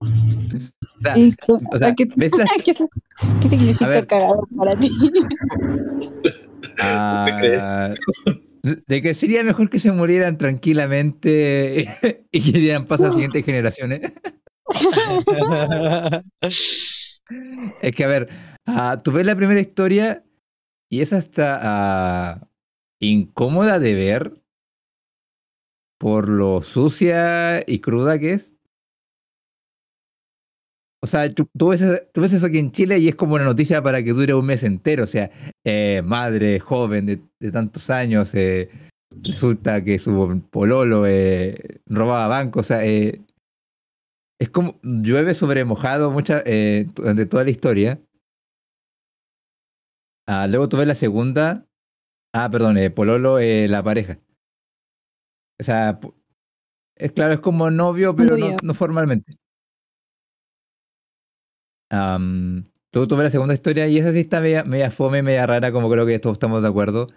O 0.00 1.00
sea, 1.02 1.18
¿Y 1.18 1.32
co- 1.32 1.60
o 1.72 1.78
sea, 1.78 1.94
¿qué, 1.94 2.08
¿ves 2.16 2.32
la- 2.38 2.46
¿qué, 2.64 2.74
qué 3.42 3.48
significa 3.48 3.86
ver. 3.88 4.06
cagado 4.06 4.46
para 4.56 4.74
ti? 4.76 4.90
ah, 6.80 7.36
crees? 7.40 7.64
De 8.86 9.00
que 9.00 9.14
sería 9.14 9.44
mejor 9.44 9.70
que 9.70 9.78
se 9.78 9.92
murieran 9.92 10.38
tranquilamente 10.38 11.88
y 12.32 12.52
que 12.52 12.58
dieran 12.58 12.86
paso 12.86 13.04
a 13.04 13.06
las 13.06 13.14
siguientes 13.14 13.44
generaciones. 13.44 14.00
Es 17.80 17.92
que, 17.92 18.04
a 18.04 18.06
ver, 18.06 18.28
ah, 18.66 19.00
tú 19.02 19.10
ves 19.12 19.26
la 19.26 19.34
primera 19.34 19.60
historia 19.60 20.24
y 20.88 21.00
es 21.00 21.12
hasta 21.12 21.58
ah, 21.62 22.48
incómoda 23.00 23.78
de 23.78 23.94
ver 23.94 24.32
por 25.98 26.28
lo 26.28 26.62
sucia 26.62 27.68
y 27.68 27.80
cruda 27.80 28.18
que 28.18 28.34
es. 28.34 28.52
O 31.02 31.06
sea, 31.08 31.32
tú, 31.32 31.48
ves, 31.68 31.82
tú 32.12 32.20
ves 32.20 32.32
eso 32.32 32.46
aquí 32.46 32.58
en 32.58 32.72
Chile 32.72 32.98
y 32.98 33.08
es 33.08 33.14
como 33.14 33.34
una 33.34 33.44
noticia 33.44 33.82
para 33.82 34.02
que 34.02 34.12
dure 34.12 34.34
un 34.34 34.46
mes 34.46 34.64
entero. 34.64 35.04
O 35.04 35.06
sea, 35.06 35.30
eh, 35.64 36.02
madre 36.04 36.58
joven 36.58 37.06
de, 37.06 37.50
tantos 37.52 37.90
años, 37.90 38.34
eh, 38.34 38.70
resulta 39.22 39.84
que 39.84 39.98
su 39.98 40.42
pololo 40.50 41.06
eh, 41.06 41.80
robaba 41.86 42.26
bancos. 42.28 42.66
O 42.66 42.68
sea, 42.68 42.84
es 44.38 44.50
como 44.50 44.78
llueve 44.82 45.34
sobre 45.34 45.64
mojado 45.64 46.10
mucha, 46.10 46.42
eh, 46.44 46.86
durante 46.94 47.26
toda 47.26 47.44
la 47.44 47.50
historia. 47.50 48.00
Ah, 50.26 50.46
luego 50.46 50.68
tú 50.68 50.76
ves 50.76 50.88
la 50.88 50.94
segunda. 50.94 51.66
Ah, 52.34 52.50
perdón, 52.50 52.76
eh, 52.78 52.90
Pololo, 52.90 53.38
eh, 53.38 53.68
la 53.68 53.82
pareja. 53.82 54.18
O 55.58 55.64
sea, 55.64 55.98
es 56.96 57.12
claro, 57.12 57.34
es 57.34 57.40
como 57.40 57.70
novio, 57.70 58.14
pero 58.14 58.36
no, 58.36 58.56
no 58.62 58.74
formalmente. 58.74 59.38
Am, 61.90 62.66
luego 62.92 63.08
tú 63.08 63.16
ves 63.16 63.24
la 63.24 63.30
segunda 63.30 63.54
historia 63.54 63.86
y 63.88 63.98
esa 63.98 64.12
sí 64.12 64.20
está 64.20 64.40
media, 64.40 64.64
media 64.64 64.90
fome, 64.90 65.22
media 65.22 65.46
rara, 65.46 65.72
como 65.72 65.88
creo 65.88 66.04
que 66.04 66.18
todos 66.18 66.34
estamos 66.34 66.60
de 66.60 66.68
acuerdo. 66.68 67.08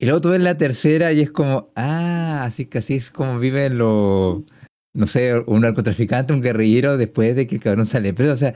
Y 0.00 0.06
luego 0.06 0.20
tú 0.20 0.30
ves 0.30 0.40
la 0.40 0.56
tercera 0.56 1.12
y 1.12 1.20
es 1.20 1.30
como, 1.30 1.72
ah, 1.74 2.44
así 2.44 2.66
que 2.66 2.78
así 2.78 2.94
es 2.94 3.10
como 3.10 3.38
viven 3.38 3.76
los, 3.76 4.44
no 4.98 5.06
sé, 5.06 5.32
un 5.46 5.60
narcotraficante, 5.60 6.32
un 6.32 6.42
guerrillero 6.42 6.96
después 6.96 7.36
de 7.36 7.46
que 7.46 7.54
el 7.54 7.62
cabrón 7.62 7.86
sale 7.86 8.12
preso. 8.12 8.32
O 8.32 8.36
sea, 8.36 8.52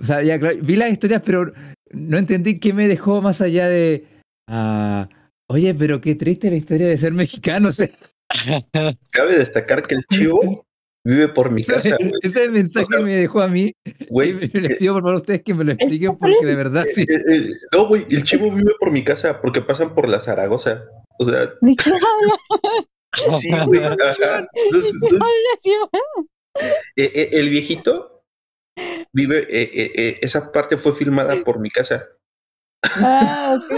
o 0.00 0.04
sea, 0.04 0.22
ya 0.22 0.40
claro, 0.40 0.56
vi 0.62 0.76
las 0.76 0.90
historias, 0.90 1.20
pero 1.22 1.52
no 1.90 2.16
entendí 2.16 2.58
qué 2.58 2.72
me 2.72 2.88
dejó 2.88 3.20
más 3.20 3.42
allá 3.42 3.68
de, 3.68 4.06
ah, 4.48 5.10
oye, 5.46 5.74
pero 5.74 6.00
qué 6.00 6.14
triste 6.14 6.48
la 6.48 6.56
historia 6.56 6.88
de 6.88 6.96
ser 6.96 7.12
mexicano. 7.12 7.68
O 7.68 7.72
sea, 7.72 7.90
Cabe 9.10 9.36
destacar 9.36 9.86
que 9.86 9.96
el 9.96 10.04
chivo 10.10 10.64
vive 11.04 11.28
por 11.28 11.50
mi 11.50 11.62
casa, 11.64 11.96
güey. 11.98 12.12
ese 12.22 12.48
mensaje 12.48 12.86
O 12.86 12.96
sea, 12.96 13.00
me 13.04 13.16
dejó 13.16 13.42
a 13.42 13.48
mí. 13.48 13.74
Güey, 14.08 14.30
y 14.54 14.58
les 14.58 14.78
pido 14.78 14.94
por 14.94 15.02
favor 15.02 15.16
a 15.16 15.18
ustedes 15.18 15.42
que 15.42 15.52
me 15.52 15.64
lo 15.64 15.72
expliquen 15.72 16.12
que 16.12 16.16
porque 16.18 16.46
de 16.46 16.54
verdad 16.54 16.86
sí. 16.94 17.02
eh, 17.02 17.22
eh, 17.28 17.50
no, 17.74 17.88
güey, 17.88 18.06
el 18.08 18.24
chivo 18.24 18.50
vive 18.50 18.72
por 18.80 18.90
mi 18.90 19.04
casa 19.04 19.42
porque 19.42 19.60
pasan 19.60 19.94
por 19.94 20.08
la 20.08 20.18
Zaragoza. 20.18 20.86
O 21.18 21.26
sea, 21.26 21.40
¿De 21.60 21.76
qué 21.76 21.90
hablas? 21.90 22.86
sí, 23.40 23.50
eh, 26.96 27.12
eh, 27.14 27.28
el 27.32 27.50
viejito 27.50 28.22
vive, 29.12 29.40
eh, 29.50 29.70
eh, 29.74 29.92
eh, 29.94 30.18
esa 30.22 30.52
parte 30.52 30.76
fue 30.76 30.92
filmada 30.92 31.36
por 31.44 31.58
mi 31.58 31.70
casa. 31.70 32.06
Ah, 32.82 33.58
ok. 33.58 33.72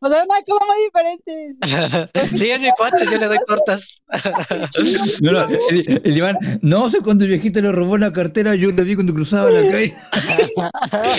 O 0.00 0.08
sea, 0.08 0.24
una 0.24 0.42
cosa 0.46 0.64
muy 0.64 0.84
diferente. 0.84 1.54
Sí, 2.38 2.50
es 2.50 2.62
mi 2.62 2.70
cuate, 2.76 3.04
yo 3.04 3.18
le 3.18 3.26
doy 3.26 3.38
cortas. 3.46 4.02
No, 5.20 5.32
no, 5.32 5.48
el, 5.68 6.00
el 6.02 6.16
Iván, 6.16 6.38
no 6.62 6.88
sé 6.88 7.00
cuando 7.00 7.24
el 7.24 7.30
viejito 7.30 7.60
le 7.60 7.72
robó 7.72 7.98
la 7.98 8.12
cartera, 8.12 8.54
yo 8.54 8.70
lo 8.72 8.84
vi 8.84 8.94
cuando 8.94 9.12
cruzaba 9.12 9.50
la 9.50 9.70
calle. 9.70 9.94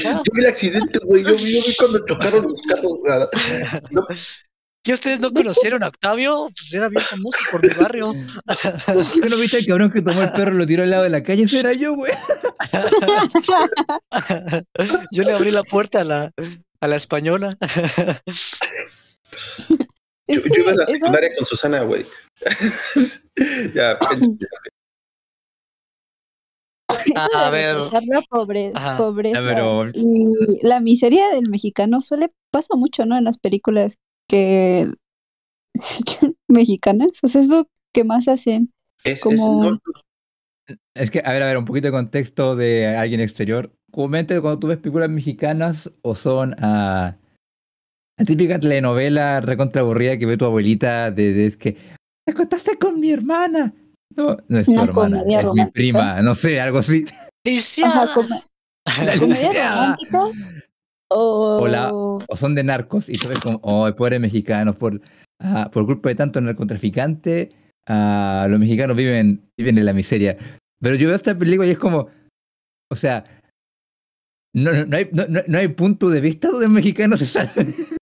Yo 0.04 0.32
vi 0.34 0.42
el 0.42 0.48
accidente, 0.48 1.00
güey. 1.04 1.24
Yo 1.24 1.36
vi, 1.36 1.54
yo 1.54 1.62
vi 1.68 1.76
cuando 1.76 2.04
chocaron 2.06 2.48
los 2.48 2.62
carros. 2.64 3.00
No, 3.92 4.08
¿Y 4.86 4.94
ustedes 4.94 5.20
no 5.20 5.30
conocieron 5.32 5.84
a 5.84 5.90
Octavio? 5.90 6.50
Pues 6.56 6.74
era 6.74 6.88
bien 6.90 7.02
famoso 7.02 7.38
por 7.52 7.62
mi 7.62 7.74
barrio. 7.74 8.14
¿Qué 9.22 9.30
no 9.30 9.38
viste 9.38 9.58
al 9.58 9.66
cabrón 9.66 9.92
que 9.92 10.02
tomó 10.02 10.22
el 10.22 10.32
perro 10.32 10.56
y 10.56 10.58
lo 10.58 10.66
tiró 10.66 10.84
al 10.84 10.90
lado 10.90 11.04
de 11.04 11.10
la 11.10 11.22
calle? 11.22 11.44
Ese 11.44 11.60
era 11.60 11.74
yo, 11.74 11.96
güey. 11.96 12.14
Yo 15.12 15.24
le 15.24 15.34
abrí 15.34 15.52
la 15.52 15.64
puerta 15.64 16.02
a 16.02 16.04
la, 16.04 16.32
a 16.80 16.88
la 16.88 16.96
española. 16.96 17.58
Es 18.26 18.58
yo, 20.28 20.42
yo 20.44 20.62
iba 20.62 20.72
a 20.72 20.76
la 20.76 20.86
secundaria 20.86 21.32
con 21.36 21.46
Susana, 21.46 21.82
güey. 21.82 22.06
ya, 23.76 23.94
eso 23.94 24.38
A 27.16 27.50
ver. 27.50 27.76
la 27.76 28.72
Ajá. 28.76 28.98
pobreza 28.98 29.38
A 29.38 29.42
ver, 29.42 29.92
y 29.96 30.28
la 30.62 30.80
miseria 30.80 31.30
del 31.30 31.50
mexicano 31.50 32.02
suele 32.02 32.32
pasa 32.52 32.76
mucho, 32.76 33.06
¿no? 33.06 33.18
En 33.18 33.24
las 33.24 33.38
películas 33.38 33.98
que, 34.30 34.88
mexicanas, 36.48 37.12
o 37.22 37.28
sea, 37.28 37.42
es 37.42 37.48
lo 37.50 37.68
que 37.94 38.04
más 38.06 38.28
hacen. 38.30 38.72
es, 39.04 39.14
es- 39.14 39.22
Como- 39.22 39.64
no, 39.64 39.80
Es 40.94 41.10
que, 41.10 41.22
a 41.26 41.34
ver, 41.34 41.42
a 41.44 41.48
ver, 41.48 41.58
un 41.58 41.66
poquito 41.66 41.88
de 41.88 41.92
contexto 41.92 42.56
de 42.56 42.88
alguien 42.96 43.20
exterior. 43.22 43.74
Comúnmente 43.92 44.40
cuando 44.40 44.60
tú 44.60 44.68
ves 44.68 44.78
películas 44.78 45.10
mexicanas 45.10 45.92
o 46.04 46.16
son 46.16 46.56
ah, 46.60 47.16
la 48.18 48.26
típica 48.26 48.60
telenovela 48.60 49.42
recontra 49.42 49.82
aburrida 49.82 50.20
que 50.20 50.28
ve 50.28 50.38
tu 50.38 50.46
abuelita 50.46 51.10
de, 51.10 51.34
de- 51.34 51.46
es 51.48 51.58
que 51.58 51.72
te 51.74 52.32
acostaste 52.34 52.78
con 52.78 53.00
mi 53.00 53.12
hermana. 53.12 53.74
No, 54.16 54.38
no 54.48 54.58
es 54.60 54.66
tu 54.68 54.74
Una 54.74 54.84
hermana, 54.84 55.24
es 55.40 55.54
mi 55.54 55.66
prima, 55.72 56.22
no 56.22 56.36
sé, 56.36 56.60
algo 56.62 56.78
así. 56.80 57.06
Ajá, 57.84 58.14
come- 58.14 58.44
comedia 59.20 59.52
Ya. 59.54 59.70
romántica 59.72 60.20
o, 61.10 61.58
O 61.62 61.68
la- 61.68 61.92
O 61.94 62.38
son 62.38 62.56
de 62.56 62.64
narcos 62.64 63.10
y 63.10 63.14
tú 63.14 63.28
ves 63.28 63.40
como, 63.40 63.60
oh, 63.64 63.94
pobres 63.96 64.20
mexicanos, 64.20 64.76
por, 64.76 65.02
ah, 65.42 65.70
por 65.72 65.86
culpa 65.86 66.10
de 66.10 66.16
tanto 66.16 66.40
narcotraficante, 66.42 67.52
ah, 67.88 68.46
los 68.50 68.60
mexicanos 68.60 68.96
viven, 68.96 69.50
viven 69.58 69.78
en 69.78 69.86
la 69.86 69.94
miseria. 69.94 70.38
Pero 70.82 70.96
yo 70.96 71.08
veo 71.08 71.16
esta 71.16 71.38
película 71.38 71.68
y 71.68 71.72
es 71.72 71.80
como, 71.80 72.08
o 72.92 72.96
sea, 72.96 73.24
no, 74.56 74.74
no, 74.74 74.86
no 74.86 74.98
hay, 74.98 75.10
no, 75.12 75.24
no- 75.48 75.58
hay 75.58 75.68
punto 75.70 76.10
de 76.10 76.22
vista 76.22 76.50
donde 76.50 76.66
el 76.66 76.72
mexicano 76.72 77.18
se 77.18 77.26
salve. 77.26 77.68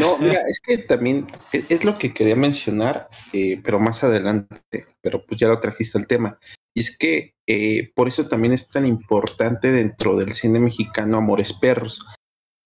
No, 0.00 0.18
mira, 0.18 0.40
es 0.48 0.60
que 0.60 0.78
también 0.78 1.26
es 1.52 1.84
lo 1.84 1.96
que 1.98 2.12
quería 2.12 2.36
mencionar, 2.36 3.08
eh, 3.32 3.60
pero 3.62 3.78
más 3.78 4.02
adelante, 4.04 4.84
pero 5.02 5.24
pues 5.24 5.40
ya 5.40 5.48
lo 5.48 5.60
trajiste 5.60 5.98
al 5.98 6.06
tema. 6.06 6.38
Y 6.78 6.80
es 6.80 6.96
que 6.96 7.34
eh, 7.48 7.90
por 7.96 8.06
eso 8.06 8.28
también 8.28 8.52
es 8.52 8.70
tan 8.70 8.86
importante 8.86 9.72
dentro 9.72 10.16
del 10.16 10.34
cine 10.34 10.60
mexicano 10.60 11.16
Amores 11.16 11.52
Perros. 11.52 12.06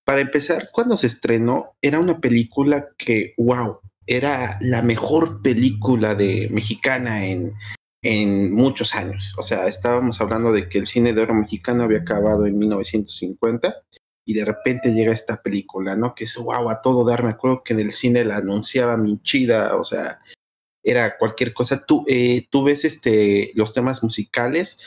Para 0.04 0.21
empezar, 0.21 0.69
cuando 0.71 0.99
se 0.99 1.07
estrenó, 1.07 1.76
era 1.81 1.99
una 1.99 2.21
película 2.21 2.88
que, 2.99 3.33
wow, 3.38 3.78
era 4.07 4.59
la 4.61 4.83
mejor 4.83 5.40
película 5.40 6.14
de 6.14 6.50
mexicana 6.52 7.25
en, 7.25 7.54
en 8.02 8.52
muchos 8.52 8.95
años. 8.95 9.33
O 9.38 9.42
sea, 9.42 9.66
estábamos 9.66 10.21
hablando 10.21 10.52
de 10.52 10.69
que 10.69 10.76
el 10.76 10.87
cine 10.87 11.14
de 11.14 11.23
oro 11.23 11.33
mexicano 11.33 11.85
había 11.85 12.00
acabado 12.00 12.45
en 12.45 12.59
1950 12.59 13.75
y 14.26 14.35
de 14.35 14.45
repente 14.45 14.92
llega 14.92 15.14
esta 15.14 15.40
película, 15.40 15.97
¿no? 15.97 16.14
Que 16.14 16.25
es 16.25 16.37
wow, 16.37 16.69
a 16.69 16.83
todo 16.83 17.07
dar. 17.07 17.25
Me 17.25 17.31
acuerdo 17.31 17.62
que 17.64 17.73
en 17.73 17.81
el 17.81 17.92
cine 17.92 18.26
la 18.26 18.37
anunciaba 18.37 18.99
Minchida, 18.99 19.75
o 19.75 19.85
sea, 19.85 20.21
era 20.83 21.17
cualquier 21.19 21.53
cosa. 21.55 21.85
Tú, 21.85 22.05
eh, 22.09 22.47
tú 22.51 22.65
ves 22.65 22.85
este, 22.85 23.53
los 23.55 23.75
temas 23.75 24.03
musicales, 24.03 24.79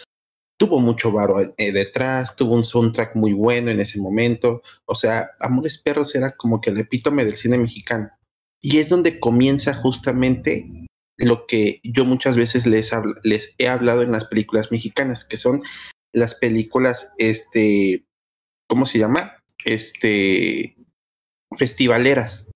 tuvo 0.57 0.79
mucho 0.79 1.11
varo 1.11 1.39
eh, 1.57 1.71
detrás, 1.71 2.35
tuvo 2.35 2.55
un 2.55 2.63
soundtrack 2.63 3.15
muy 3.15 3.33
bueno 3.33 3.71
en 3.71 3.79
ese 3.79 3.99
momento. 3.99 4.61
O 4.85 4.95
sea, 4.95 5.31
Amores 5.39 5.77
Perros 5.77 6.15
era 6.15 6.31
como 6.31 6.61
que 6.61 6.69
el 6.69 6.79
epítome 6.79 7.25
del 7.25 7.37
cine 7.37 7.57
mexicano. 7.57 8.09
Y 8.61 8.79
es 8.79 8.89
donde 8.89 9.19
comienza 9.19 9.73
justamente 9.73 10.65
lo 11.17 11.45
que 11.47 11.79
yo 11.83 12.03
muchas 12.05 12.35
veces 12.35 12.65
les, 12.65 12.91
les 13.23 13.55
he 13.57 13.67
hablado 13.67 14.01
en 14.01 14.11
las 14.11 14.25
películas 14.25 14.71
mexicanas, 14.71 15.23
que 15.23 15.37
son 15.37 15.61
las 16.13 16.35
películas, 16.35 17.11
este, 17.17 18.05
¿cómo 18.67 18.85
se 18.85 18.99
llama? 18.99 19.37
Este, 19.65 20.75
festivaleras, 21.55 22.51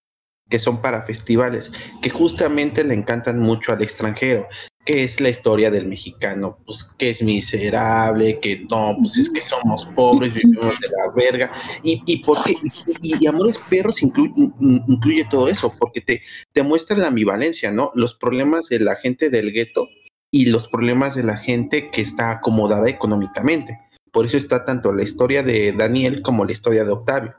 que 0.50 0.60
son 0.60 0.82
para 0.82 1.03
festivales, 1.03 1.72
que 2.01 2.10
justamente 2.10 2.84
le 2.84 2.94
encantan 2.94 3.39
mucho 3.39 3.72
al 3.72 3.82
extranjero, 3.82 4.48
que 4.86 5.03
es 5.03 5.22
la 5.22 5.29
historia 5.29 5.70
del 5.70 5.88
mexicano, 5.88 6.58
pues 6.65 6.84
que 6.98 7.12
es 7.12 7.22
miserable, 7.22 8.39
que 8.39 8.65
no, 8.70 8.96
pues 9.00 9.18
es 9.18 9.29
que 9.29 9.41
somos 9.41 9.86
pobres, 9.96 10.34
vivimos 10.34 10.79
de 10.79 10.88
la 10.98 11.13
verga, 11.15 11.51
y, 11.84 12.01
y, 12.06 12.24
por 12.24 12.44
qué? 12.44 12.56
y, 13.01 13.24
y 13.24 13.27
Amores 13.27 13.60
Perros 13.70 14.01
incluye, 14.01 14.34
incluye 14.60 15.27
todo 15.29 15.48
eso, 15.48 15.72
porque 15.79 16.01
te, 16.01 16.24
te 16.53 16.63
muestra 16.63 16.98
la 16.98 17.08
ambivalencia, 17.08 17.72
¿no? 17.72 17.91
Los 17.94 18.15
problemas 18.15 18.68
de 18.70 18.79
la 18.79 18.96
gente 18.96 19.29
del 19.29 19.51
gueto 19.51 19.88
y 20.32 20.48
los 20.48 20.68
problemas 20.68 21.15
de 21.15 21.24
la 21.24 21.38
gente 21.38 21.91
que 21.91 22.01
está 22.01 22.32
acomodada 22.32 22.89
económicamente. 22.89 23.77
Por 24.12 24.25
eso 24.25 24.38
está 24.38 24.65
tanto 24.65 24.91
la 24.91 25.03
historia 25.03 25.44
de 25.44 25.74
Daniel 25.74 26.22
como 26.22 26.46
la 26.46 26.51
historia 26.51 26.84
de 26.84 26.91
Octavio. 26.91 27.36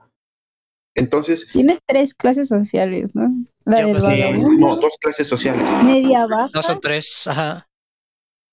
Entonces, 0.95 1.49
Tiene 1.53 1.79
tres 1.87 2.15
clases 2.15 2.49
sociales, 2.49 3.11
¿no? 3.15 3.29
La 3.65 3.85
del 3.85 4.01
sí. 4.01 4.07
vagabundo, 4.09 4.51
no, 4.59 4.77
dos 4.77 4.97
clases 5.01 5.29
sociales. 5.29 5.71
media 5.85 6.27
baja 6.27 6.49
No 6.55 6.63
son 6.63 6.81
tres, 6.81 7.27
ajá. 7.27 7.67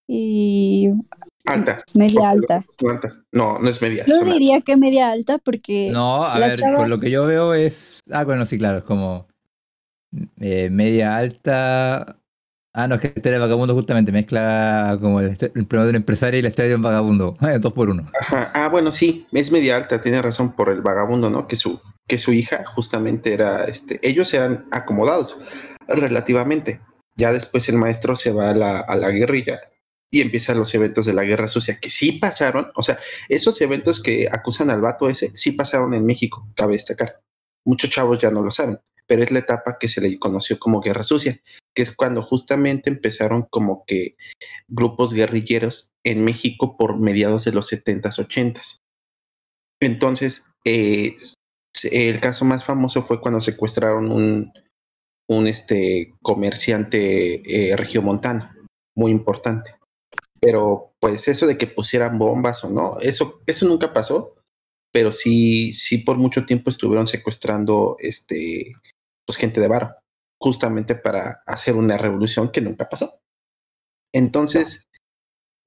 y 0.07 0.89
Alta. 1.45 1.77
Media 1.93 2.29
alta. 2.29 2.65
alta. 2.89 3.23
No, 3.31 3.57
no 3.59 3.69
es 3.69 3.81
media. 3.81 4.03
Yo 4.05 4.19
diría 4.25 4.61
que 4.61 4.75
media 4.75 5.11
alta 5.11 5.37
porque 5.37 5.89
No, 5.91 6.23
a 6.25 6.37
ver, 6.39 6.59
chava- 6.59 6.77
por 6.77 6.89
lo 6.89 6.99
que 6.99 7.09
yo 7.09 7.25
veo 7.25 7.53
es. 7.53 8.01
Ah, 8.11 8.23
bueno, 8.25 8.45
sí, 8.45 8.57
claro, 8.57 8.79
es 8.79 8.83
como. 8.83 9.27
eh, 10.39 10.69
media 10.69 11.15
alta. 11.15 12.19
Ah, 12.73 12.87
no, 12.87 12.95
es 12.95 13.01
que 13.01 13.07
la 13.07 13.13
historia 13.15 13.39
de 13.39 13.45
vagabundo 13.45 13.73
justamente 13.73 14.11
mezcla 14.11 14.97
como 15.01 15.19
el, 15.21 15.29
el 15.29 15.67
de 15.67 15.89
un 15.89 15.95
empresario 15.95 16.39
y 16.39 16.43
la 16.43 16.49
historia 16.49 16.69
de 16.69 16.75
un 16.75 16.81
vagabundo. 16.83 17.35
Dos 17.61 17.73
por 17.73 17.89
uno. 17.89 18.07
Ajá. 18.21 18.51
Ah, 18.53 18.67
bueno, 18.69 18.91
sí, 18.91 19.25
es 19.31 19.51
media 19.51 19.77
alta, 19.77 19.99
tiene 19.99 20.21
razón 20.21 20.51
por 20.53 20.69
el 20.69 20.81
vagabundo, 20.81 21.29
¿no? 21.29 21.47
Que 21.47 21.55
su, 21.55 21.79
que 22.07 22.17
su 22.17 22.33
hija 22.33 22.63
justamente 22.65 23.33
era, 23.33 23.65
este, 23.65 23.99
ellos 24.07 24.33
eran 24.33 24.67
acomodados 24.71 25.39
relativamente. 25.87 26.81
Ya 27.15 27.33
después 27.33 27.67
el 27.69 27.77
maestro 27.77 28.15
se 28.15 28.31
va 28.31 28.51
a 28.51 28.53
la, 28.53 28.79
a 28.79 28.95
la 28.95 29.09
guerrilla 29.09 29.59
y 30.11 30.21
empiezan 30.21 30.57
los 30.57 30.73
eventos 30.73 31.05
de 31.05 31.13
la 31.13 31.23
guerra 31.23 31.47
sucia, 31.47 31.79
que 31.79 31.89
sí 31.89 32.13
pasaron, 32.13 32.71
o 32.75 32.81
sea, 32.81 32.97
esos 33.27 33.59
eventos 33.61 34.01
que 34.01 34.27
acusan 34.31 34.69
al 34.69 34.81
vato 34.81 35.09
ese, 35.09 35.31
sí 35.35 35.51
pasaron 35.51 35.93
en 35.93 36.05
México, 36.05 36.47
cabe 36.55 36.73
destacar. 36.73 37.21
Muchos 37.65 37.89
chavos 37.89 38.19
ya 38.19 38.31
no 38.31 38.41
lo 38.41 38.51
saben, 38.51 38.79
pero 39.05 39.23
es 39.23 39.31
la 39.31 39.39
etapa 39.39 39.77
que 39.77 39.89
se 39.89 39.99
le 39.99 40.17
conoció 40.17 40.57
como 40.59 40.79
guerra 40.79 41.03
sucia, 41.03 41.41
que 41.75 41.81
es 41.81 41.93
cuando 41.93 42.21
justamente 42.21 42.89
empezaron 42.89 43.47
como 43.49 43.83
que 43.85 44.15
grupos 44.67 45.13
guerrilleros 45.13 45.91
en 46.03 46.23
México 46.23 46.77
por 46.77 46.97
mediados 46.99 47.43
de 47.43 47.51
los 47.51 47.71
70s, 47.71 48.25
80s. 48.25 48.77
Entonces, 49.81 50.45
eh, 50.63 51.15
el 51.85 52.19
caso 52.19 52.45
más 52.45 52.63
famoso 52.63 53.01
fue 53.01 53.21
cuando 53.21 53.41
secuestraron 53.41 54.11
un, 54.11 54.51
un 55.29 55.47
este, 55.47 56.13
comerciante 56.21 57.71
eh, 57.71 57.75
regiomontano, 57.75 58.49
muy 58.95 59.11
importante. 59.11 59.75
Pero 60.39 60.93
pues 60.99 61.27
eso 61.27 61.47
de 61.47 61.57
que 61.57 61.67
pusieran 61.67 62.17
bombas 62.17 62.63
o 62.63 62.69
no, 62.69 62.99
eso, 62.99 63.39
eso 63.47 63.67
nunca 63.67 63.93
pasó, 63.93 64.35
pero 64.91 65.11
sí, 65.11 65.73
sí 65.73 65.99
por 65.99 66.17
mucho 66.17 66.45
tiempo 66.45 66.69
estuvieron 66.69 67.07
secuestrando 67.07 67.97
este, 67.99 68.73
pues 69.25 69.37
gente 69.37 69.59
de 69.59 69.67
varo, 69.67 69.95
justamente 70.39 70.95
para 70.95 71.43
hacer 71.45 71.75
una 71.75 71.97
revolución 71.97 72.51
que 72.51 72.61
nunca 72.61 72.87
pasó. 72.87 73.19
Entonces, 74.13 74.87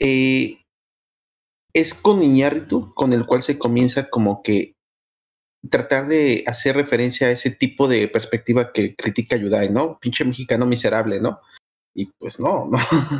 eh, 0.01 0.59
es 1.75 1.95
con 1.95 2.23
Iñárritu 2.23 2.95
con 2.95 3.13
el 3.13 3.27
cual 3.27 3.43
se 3.43 3.59
comienza 3.59 4.09
como 4.09 4.43
que 4.43 4.75
tratar 5.69 6.07
de 6.09 6.45
hacer 6.47 6.77
referencia 6.77 7.27
a 7.27 7.31
ese 7.31 7.51
tipo 7.51 7.89
de 7.89 8.09
perspectiva 8.09 8.73
que 8.73 8.95
critica 8.95 9.37
Yudai, 9.37 9.71
¿no? 9.71 9.99
Pinche 9.99 10.25
mexicano 10.25 10.65
miserable, 10.67 11.21
¿no? 11.21 11.41
Y 11.95 12.07
pues 12.19 12.41
no, 12.41 12.67
no, 12.71 12.79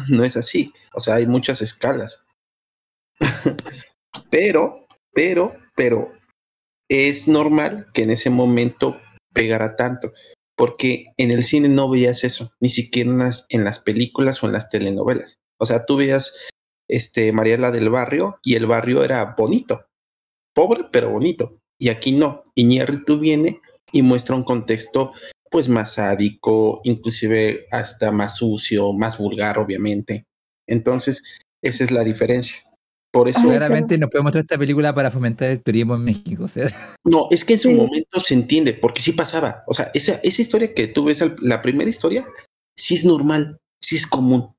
no 0.09 0.25
es 0.25 0.37
así. 0.37 0.73
O 0.95 1.01
sea, 1.01 1.17
hay 1.17 1.27
muchas 1.27 1.61
escalas. 1.61 2.27
pero, 4.31 4.87
pero, 5.13 5.55
pero, 5.75 6.13
es 6.89 7.29
normal 7.29 7.87
que 7.95 8.03
en 8.03 8.11
ese 8.11 8.31
momento 8.31 9.01
pegara 9.33 9.77
tanto, 9.77 10.13
porque 10.57 11.07
en 11.17 11.31
el 11.31 11.45
cine 11.45 11.69
no 11.69 11.89
veías 11.89 12.25
eso, 12.25 12.53
ni 12.61 12.69
siquiera 12.69 13.11
en 13.11 13.19
las, 13.19 13.47
en 13.49 13.65
las 13.65 13.79
películas 13.79 14.43
o 14.43 14.47
en 14.47 14.53
las 14.53 14.71
telenovelas. 14.71 15.39
O 15.59 15.67
sea, 15.67 15.85
tú 15.85 15.97
veías 15.97 16.35
este, 16.89 17.33
Mariela 17.33 17.71
del 17.71 17.91
Barrio 17.91 18.41
y 18.43 18.57
el 18.57 18.67
barrio 18.67 19.05
era 19.05 19.37
bonito, 19.39 19.87
pobre 20.53 20.87
pero 20.91 21.11
bonito. 21.11 21.60
Y 21.81 21.89
aquí 21.89 22.13
no. 22.13 22.45
Iñárritu 22.55 23.19
viene 23.19 23.61
y 23.91 24.03
muestra 24.03 24.37
un 24.37 24.45
contexto 24.45 25.13
pues 25.51 25.69
más 25.69 25.95
sádico, 25.95 26.81
inclusive 26.85 27.67
hasta 27.73 28.13
más 28.13 28.37
sucio, 28.37 28.93
más 28.93 29.19
vulgar, 29.19 29.59
obviamente. 29.59 30.25
Entonces, 30.69 31.25
esa 31.61 31.83
es 31.83 31.91
la 31.91 32.05
diferencia. 32.05 32.57
Por 33.13 33.29
eso, 33.29 33.43
Claramente 33.43 33.99
nos 33.99 34.09
puede 34.11 34.23
mostrar 34.23 34.43
esta 34.43 34.57
película 34.57 34.95
para 34.95 35.11
fomentar 35.11 35.51
el 35.51 35.61
turismo 35.61 35.97
en 35.97 36.05
México. 36.05 36.47
No, 37.05 37.27
es 37.33 37.45
que 37.45 37.55
en 37.55 37.59
su 37.59 37.69
Sí. 37.71 37.75
momento 37.75 38.21
se 38.21 38.35
entiende, 38.35 38.75
porque 38.75 39.03
sí 39.03 39.11
pasaba. 39.13 39.65
O 39.67 39.75
sea, 39.75 39.91
esa, 39.95 40.21
esa 40.23 40.43
historia 40.43 40.73
que 40.73 40.87
tú 40.87 41.07
ves, 41.07 41.21
al- 41.21 41.35
la 41.41 41.61
primera 41.61 41.91
historia, 41.91 42.25
sí 42.77 42.95
es 42.95 43.05
normal, 43.05 43.59
sí 43.81 43.97
es 43.97 44.07
común. 44.07 44.55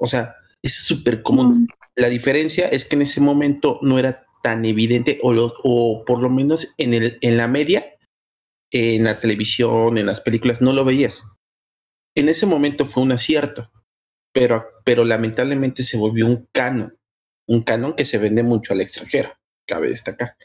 O 0.00 0.08
sea, 0.08 0.34
es 0.62 0.74
súper 0.74 1.22
común. 1.22 1.60
Mm, 1.62 1.66
La 1.96 2.08
diferencia 2.08 2.66
es 2.66 2.84
que 2.84 2.96
en 2.96 3.02
ese 3.02 3.20
momento 3.20 3.78
no 3.82 4.00
era 4.00 4.26
tan 4.44 4.66
evidente, 4.66 5.18
o, 5.24 5.32
lo- 5.32 5.54
o 5.64 6.04
por 6.04 6.20
lo 6.22 6.30
menos 6.30 6.74
en, 6.78 6.94
el, 6.94 7.18
en 7.22 7.38
la 7.38 7.48
media, 7.48 7.86
en 8.72 9.04
la 9.04 9.18
televisión, 9.18 9.98
en 9.98 10.06
las 10.06 10.20
películas, 10.20 10.60
no 10.62 10.72
lo 10.74 10.84
veías. 10.84 11.24
En 12.14 12.28
ese 12.28 12.46
momento 12.46 12.86
fue 12.86 13.02
un 13.04 13.12
acierto, 13.12 13.70
pero, 14.34 14.66
pero 14.84 15.04
lamentablemente 15.04 15.82
se 15.82 15.96
volvió 15.98 16.26
un 16.26 16.48
canon, 16.52 16.96
un 17.48 17.62
canon 17.62 17.94
que 17.96 18.04
se 18.04 18.18
vende 18.18 18.42
mucho 18.42 18.74
al 18.74 18.82
extranjero, 18.82 19.30
cabe 19.66 19.88
destacar. 19.88 20.36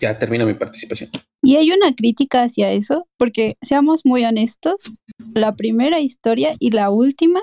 Ya 0.00 0.18
termino 0.18 0.46
mi 0.46 0.54
participación. 0.54 1.10
Y 1.42 1.56
hay 1.56 1.70
una 1.70 1.94
crítica 1.94 2.42
hacia 2.42 2.72
eso, 2.72 3.06
porque 3.18 3.56
seamos 3.62 4.00
muy 4.04 4.24
honestos, 4.24 4.92
la 5.34 5.54
primera 5.54 6.00
historia 6.00 6.56
y 6.58 6.70
la 6.70 6.90
última, 6.90 7.40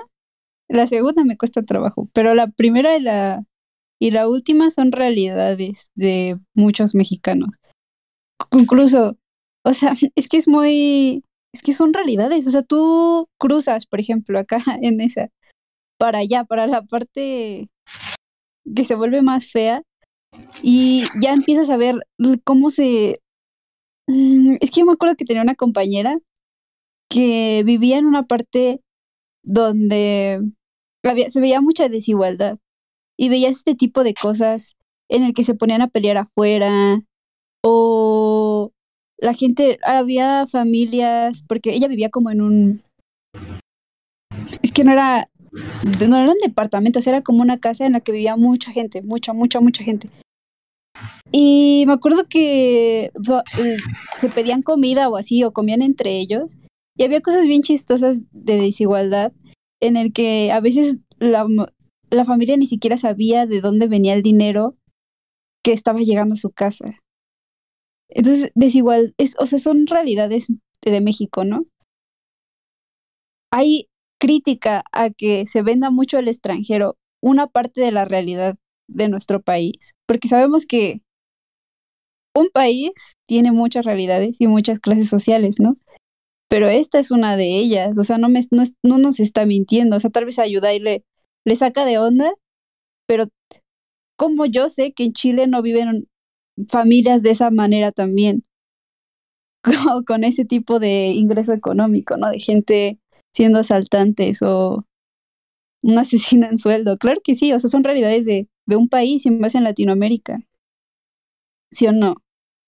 la 0.68 0.86
segunda 0.86 1.24
me 1.24 1.36
cuesta 1.38 1.62
trabajo, 1.62 2.08
pero 2.12 2.34
la 2.34 2.48
primera 2.48 2.96
y 2.96 3.00
la, 3.00 3.44
y 4.04 4.10
la 4.10 4.28
última 4.28 4.70
son 4.70 4.92
realidades 4.92 5.90
de 5.94 6.38
muchos 6.52 6.94
mexicanos. 6.94 7.48
Incluso, 8.52 9.16
o 9.64 9.72
sea, 9.72 9.94
es 10.14 10.28
que 10.28 10.36
es 10.36 10.46
muy, 10.46 11.24
es 11.54 11.62
que 11.62 11.72
son 11.72 11.94
realidades, 11.94 12.46
o 12.46 12.50
sea, 12.50 12.62
tú 12.62 13.30
cruzas, 13.38 13.86
por 13.86 14.00
ejemplo, 14.00 14.38
acá 14.38 14.58
en 14.82 15.00
esa, 15.00 15.30
para 15.98 16.18
allá, 16.18 16.44
para 16.44 16.66
la 16.66 16.82
parte 16.82 17.70
que 18.76 18.84
se 18.84 18.94
vuelve 18.94 19.22
más 19.22 19.50
fea, 19.50 19.80
y 20.62 21.04
ya 21.22 21.32
empiezas 21.32 21.70
a 21.70 21.78
ver 21.78 22.06
cómo 22.44 22.70
se... 22.70 23.20
Mm, 24.06 24.56
Es 24.60 24.70
que 24.70 24.80
yo 24.80 24.86
me 24.86 24.92
acuerdo 24.92 25.16
que 25.16 25.24
tenía 25.24 25.42
una 25.42 25.54
compañera 25.54 26.18
que 27.08 27.62
vivía 27.64 27.96
en 27.96 28.04
una 28.04 28.24
parte 28.24 28.82
donde 29.42 30.42
había, 31.04 31.30
se 31.30 31.40
veía 31.40 31.62
mucha 31.62 31.88
desigualdad 31.88 32.58
y 33.16 33.28
veías 33.28 33.56
este 33.56 33.74
tipo 33.74 34.04
de 34.04 34.14
cosas 34.14 34.74
en 35.08 35.22
el 35.22 35.34
que 35.34 35.44
se 35.44 35.54
ponían 35.54 35.82
a 35.82 35.88
pelear 35.88 36.16
afuera 36.16 37.02
o 37.62 38.72
la 39.18 39.34
gente, 39.34 39.78
había 39.82 40.46
familias, 40.46 41.42
porque 41.48 41.74
ella 41.74 41.88
vivía 41.88 42.10
como 42.10 42.30
en 42.30 42.40
un... 42.42 42.82
Es 44.62 44.72
que 44.72 44.84
no 44.84 44.92
era, 44.92 45.30
no 46.06 46.16
eran 46.16 46.36
departamentos, 46.42 47.06
era 47.06 47.22
como 47.22 47.40
una 47.40 47.58
casa 47.58 47.86
en 47.86 47.92
la 47.92 48.00
que 48.00 48.12
vivía 48.12 48.36
mucha 48.36 48.72
gente, 48.72 49.02
mucha, 49.02 49.32
mucha, 49.32 49.60
mucha 49.60 49.82
gente. 49.82 50.10
Y 51.32 51.84
me 51.86 51.94
acuerdo 51.94 52.26
que 52.28 53.04
eh, 53.06 53.76
se 54.18 54.28
pedían 54.28 54.62
comida 54.62 55.08
o 55.08 55.16
así, 55.16 55.42
o 55.42 55.52
comían 55.52 55.82
entre 55.82 56.18
ellos, 56.18 56.56
y 56.96 57.04
había 57.04 57.20
cosas 57.20 57.46
bien 57.46 57.62
chistosas 57.62 58.22
de 58.30 58.58
desigualdad, 58.58 59.32
en 59.80 59.96
el 59.96 60.12
que 60.12 60.52
a 60.52 60.60
veces 60.60 60.98
la 62.14 62.24
familia 62.24 62.56
ni 62.56 62.66
siquiera 62.66 62.96
sabía 62.96 63.46
de 63.46 63.60
dónde 63.60 63.88
venía 63.88 64.14
el 64.14 64.22
dinero 64.22 64.76
que 65.62 65.72
estaba 65.72 66.00
llegando 66.00 66.34
a 66.34 66.38
su 66.38 66.50
casa. 66.50 66.98
Entonces, 68.08 68.50
desigual, 68.54 69.14
es, 69.18 69.34
o 69.38 69.46
sea, 69.46 69.58
son 69.58 69.86
realidades 69.86 70.46
de, 70.82 70.90
de 70.90 71.00
México, 71.00 71.44
¿no? 71.44 71.66
Hay 73.50 73.88
crítica 74.20 74.84
a 74.92 75.10
que 75.10 75.46
se 75.46 75.62
venda 75.62 75.90
mucho 75.90 76.18
al 76.18 76.28
extranjero 76.28 76.96
una 77.20 77.46
parte 77.46 77.80
de 77.80 77.92
la 77.92 78.04
realidad 78.04 78.56
de 78.86 79.08
nuestro 79.08 79.42
país, 79.42 79.94
porque 80.06 80.28
sabemos 80.28 80.66
que 80.66 81.00
un 82.34 82.48
país 82.52 82.90
tiene 83.26 83.52
muchas 83.52 83.84
realidades 83.84 84.36
y 84.40 84.46
muchas 84.46 84.80
clases 84.80 85.08
sociales, 85.08 85.56
¿no? 85.58 85.76
Pero 86.48 86.68
esta 86.68 86.98
es 86.98 87.10
una 87.10 87.36
de 87.36 87.56
ellas, 87.58 87.96
o 87.96 88.04
sea, 88.04 88.18
no, 88.18 88.28
me, 88.28 88.44
no, 88.50 88.64
no 88.82 88.98
nos 88.98 89.20
está 89.20 89.46
mintiendo, 89.46 89.96
o 89.96 90.00
sea, 90.00 90.10
tal 90.10 90.26
vez 90.26 90.38
ayuda 90.38 90.74
y 90.74 90.80
le, 91.44 91.56
saca 91.56 91.84
de 91.84 91.98
onda, 91.98 92.32
pero 93.06 93.28
como 94.16 94.46
yo 94.46 94.68
sé 94.68 94.92
que 94.92 95.04
en 95.04 95.12
Chile 95.12 95.46
no 95.46 95.62
viven 95.62 96.08
familias 96.68 97.22
de 97.22 97.30
esa 97.30 97.50
manera 97.50 97.92
también, 97.92 98.44
con, 99.64 100.04
con 100.04 100.24
ese 100.24 100.44
tipo 100.44 100.78
de 100.78 101.08
ingreso 101.08 101.52
económico, 101.52 102.16
¿no? 102.16 102.30
De 102.30 102.38
gente 102.38 102.98
siendo 103.34 103.58
asaltantes 103.58 104.42
o 104.42 104.84
un 105.82 105.98
asesino 105.98 106.48
en 106.48 106.58
sueldo. 106.58 106.98
Claro 106.98 107.20
que 107.22 107.36
sí, 107.36 107.52
o 107.52 107.60
sea, 107.60 107.70
son 107.70 107.84
realidades 107.84 108.24
de, 108.24 108.48
de 108.66 108.76
un 108.76 108.88
país 108.88 109.26
y 109.26 109.30
más 109.30 109.54
en 109.54 109.64
Latinoamérica. 109.64 110.40
¿Sí 111.72 111.86
o 111.86 111.92
no? 111.92 112.16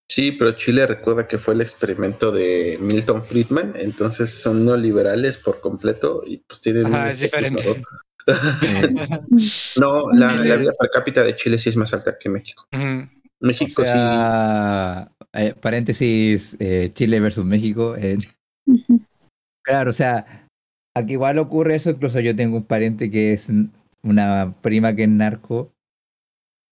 Sí, 0.08 0.32
pero 0.32 0.52
Chile 0.52 0.86
recuerda 0.86 1.26
que 1.26 1.38
fue 1.38 1.54
el 1.54 1.60
experimento 1.60 2.30
de 2.30 2.78
Milton 2.80 3.24
Friedman, 3.24 3.74
entonces 3.76 4.30
son 4.30 4.64
neoliberales 4.64 5.36
por 5.36 5.60
completo 5.60 6.22
y 6.24 6.38
pues 6.38 6.60
tienen... 6.60 6.86
Ajá, 6.86 7.02
un 7.02 7.08
es 7.08 7.22
estatus 7.22 7.50
diferente. 7.50 7.64
mejor. 7.64 8.05
no, 9.76 10.10
la, 10.12 10.34
la 10.34 10.56
vida 10.56 10.72
per 10.78 10.90
cápita 10.90 11.22
de 11.22 11.36
Chile 11.36 11.58
sí 11.58 11.68
es 11.68 11.76
más 11.76 11.92
alta 11.92 12.18
que 12.18 12.28
México. 12.28 12.66
México 13.40 13.84
sea, 13.84 15.10
eh, 15.32 15.54
paréntesis, 15.60 16.56
eh, 16.58 16.90
Chile 16.94 17.20
versus 17.20 17.44
México. 17.44 17.94
eh. 17.96 18.18
Claro, 19.64 19.90
o 19.90 19.92
sea, 19.92 20.48
aquí 20.94 21.12
igual 21.14 21.38
ocurre 21.38 21.74
eso, 21.76 21.90
incluso 21.90 22.20
yo 22.20 22.34
tengo 22.34 22.56
un 22.56 22.64
pariente 22.64 23.10
que 23.10 23.32
es, 23.32 23.48
una 24.02 24.54
prima 24.62 24.94
que 24.94 25.02
es 25.04 25.08
narco, 25.08 25.72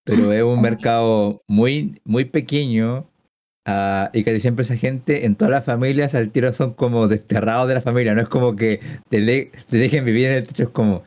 pero 0.05 0.31
es 0.31 0.43
un 0.43 0.61
mercado 0.61 1.41
muy, 1.47 1.99
muy 2.05 2.25
pequeño 2.25 3.09
ah, 3.65 4.09
y 4.13 4.23
casi 4.23 4.39
siempre 4.39 4.63
esa 4.63 4.77
gente 4.77 5.25
en 5.25 5.35
todas 5.35 5.51
las 5.51 5.65
familias 5.65 6.15
al 6.15 6.31
tiro 6.31 6.53
son 6.53 6.73
como 6.73 7.07
desterrados 7.07 7.67
de 7.67 7.73
la 7.75 7.81
familia, 7.81 8.15
no 8.15 8.21
es 8.21 8.29
como 8.29 8.55
que 8.55 8.79
te, 9.09 9.19
le- 9.19 9.51
te 9.67 9.77
dejen 9.77 10.05
vivir 10.05 10.27
en 10.27 10.33
el 10.35 10.47
techo, 10.47 10.63
es 10.63 10.69
como, 10.69 11.03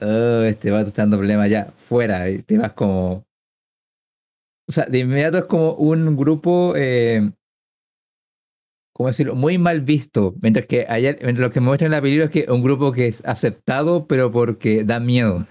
oh, 0.00 0.42
este 0.42 0.70
va 0.70 0.84
dando 0.84 1.18
problemas 1.18 1.50
ya, 1.50 1.72
fuera, 1.76 2.28
y 2.30 2.42
te 2.42 2.58
vas 2.58 2.72
como... 2.72 3.24
O 4.68 4.72
sea, 4.72 4.86
de 4.86 5.00
inmediato 5.00 5.38
es 5.38 5.44
como 5.44 5.74
un 5.74 6.16
grupo, 6.16 6.74
eh, 6.76 7.32
¿cómo 8.94 9.08
decirlo? 9.08 9.34
Muy 9.34 9.58
mal 9.58 9.80
visto, 9.80 10.34
mientras 10.40 10.66
que 10.66 10.86
ayer, 10.88 11.18
mientras 11.22 11.48
lo 11.48 11.52
que 11.52 11.60
me 11.60 11.66
muestra 11.66 11.86
en 11.86 11.92
la 11.92 12.00
película 12.00 12.26
es 12.26 12.30
que 12.30 12.40
es 12.40 12.48
un 12.48 12.62
grupo 12.62 12.92
que 12.92 13.08
es 13.08 13.24
aceptado, 13.26 14.06
pero 14.06 14.30
porque 14.30 14.84
da 14.84 15.00
miedo. 15.00 15.44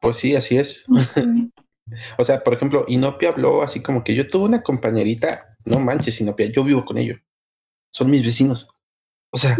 Pues 0.00 0.16
sí, 0.16 0.34
así 0.36 0.58
es. 0.58 0.84
O 2.18 2.24
sea, 2.24 2.42
por 2.42 2.54
ejemplo, 2.54 2.84
Inopia 2.88 3.30
habló 3.30 3.62
así 3.62 3.80
como 3.80 4.02
que 4.02 4.14
yo 4.14 4.28
tuve 4.28 4.46
una 4.46 4.62
compañerita, 4.62 5.56
no 5.64 5.78
manches, 5.78 6.20
Inopia, 6.20 6.50
yo 6.50 6.64
vivo 6.64 6.84
con 6.84 6.98
ellos. 6.98 7.20
Son 7.92 8.10
mis 8.10 8.24
vecinos. 8.24 8.68
O 9.30 9.38
sea, 9.38 9.56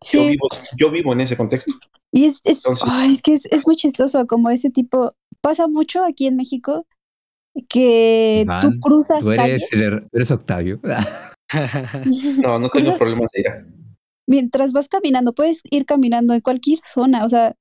Sí, 0.00 0.28
vivo, 0.28 0.48
yo 0.76 0.90
vivo 0.90 1.12
en 1.12 1.20
ese 1.22 1.36
contexto. 1.36 1.72
y 2.12 2.24
es, 2.26 2.40
es, 2.44 2.58
Entonces- 2.58 2.88
es 3.12 3.22
que 3.22 3.34
es, 3.34 3.46
es 3.46 3.66
muy 3.66 3.76
chistoso 3.76 4.26
como 4.26 4.50
ese 4.50 4.70
tipo, 4.70 5.12
pasa 5.40 5.66
mucho 5.66 6.04
aquí 6.04 6.26
en 6.26 6.36
México 6.36 6.86
que 7.68 8.46
tú 8.62 8.70
cruzas 8.80 9.20
Tú 9.20 9.32
calle 9.34 9.54
eres, 9.54 9.72
el- 9.72 10.06
eres 10.12 10.30
Octavio. 10.30 10.80
No, 12.42 12.58
no 12.58 12.68
tengo 12.68 12.90
Cruzas- 12.90 12.98
problemas 12.98 13.30
de 13.32 13.40
ira. 13.40 13.66
mientras 14.28 14.72
vas 14.72 14.88
caminando, 14.88 15.32
puedes 15.34 15.62
ir 15.70 15.86
caminando 15.86 16.34
en 16.34 16.42
cualquier 16.42 16.80
zona, 16.84 17.24
o 17.24 17.28
sea, 17.30 17.54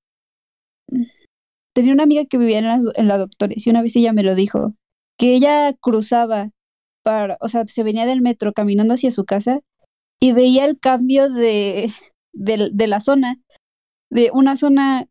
tenía 1.74 1.94
una 1.94 2.04
amiga 2.04 2.26
que 2.26 2.38
vivía 2.38 2.60
en 2.60 2.66
la, 2.68 2.82
en 2.96 3.08
la 3.08 3.18
Doctores 3.18 3.66
y 3.66 3.70
una 3.70 3.82
vez 3.82 3.96
ella 3.96 4.12
me 4.14 4.24
lo 4.24 4.36
dijo, 4.36 4.74
que 5.18 5.34
ella 5.34 5.74
cruzaba 5.80 6.50
para, 7.04 7.38
o 7.40 7.48
sea, 7.50 7.66
se 7.68 7.84
venía 7.84 8.06
del 8.06 8.22
metro 8.22 8.52
caminando 8.54 8.94
hacia 8.96 9.12
su 9.12 9.24
casa 9.26 9.62
y 10.20 10.34
veía 10.34 10.66
el 10.66 10.78
cambio 10.80 11.30
de, 11.30 11.92
de, 12.38 12.70
de 12.72 12.88
la 12.88 13.02
zona, 13.02 13.40
de 14.10 14.32
una 14.34 14.58
zona 14.58 15.08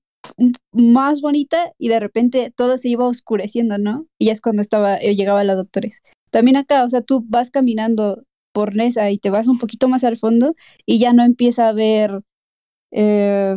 más 0.72 1.20
bonita 1.20 1.72
y 1.78 1.88
de 1.88 2.00
repente 2.00 2.52
todo 2.54 2.78
se 2.78 2.88
iba 2.88 3.06
oscureciendo, 3.06 3.78
¿no? 3.78 4.06
Y 4.18 4.26
ya 4.26 4.32
es 4.32 4.40
cuando 4.40 4.62
estaba, 4.62 4.96
eh, 4.96 5.14
llegaba 5.14 5.44
la 5.44 5.54
Doctores. 5.54 6.02
También 6.30 6.56
acá, 6.56 6.84
o 6.84 6.90
sea, 6.90 7.02
tú 7.02 7.24
vas 7.28 7.50
caminando 7.50 8.24
por 8.52 8.74
Nesa 8.74 9.10
y 9.10 9.18
te 9.18 9.30
vas 9.30 9.48
un 9.48 9.58
poquito 9.58 9.88
más 9.88 10.04
al 10.04 10.18
fondo 10.18 10.54
y 10.86 10.98
ya 10.98 11.12
no 11.12 11.24
empieza 11.24 11.66
a 11.66 11.70
haber, 11.70 12.22
eh, 12.90 13.56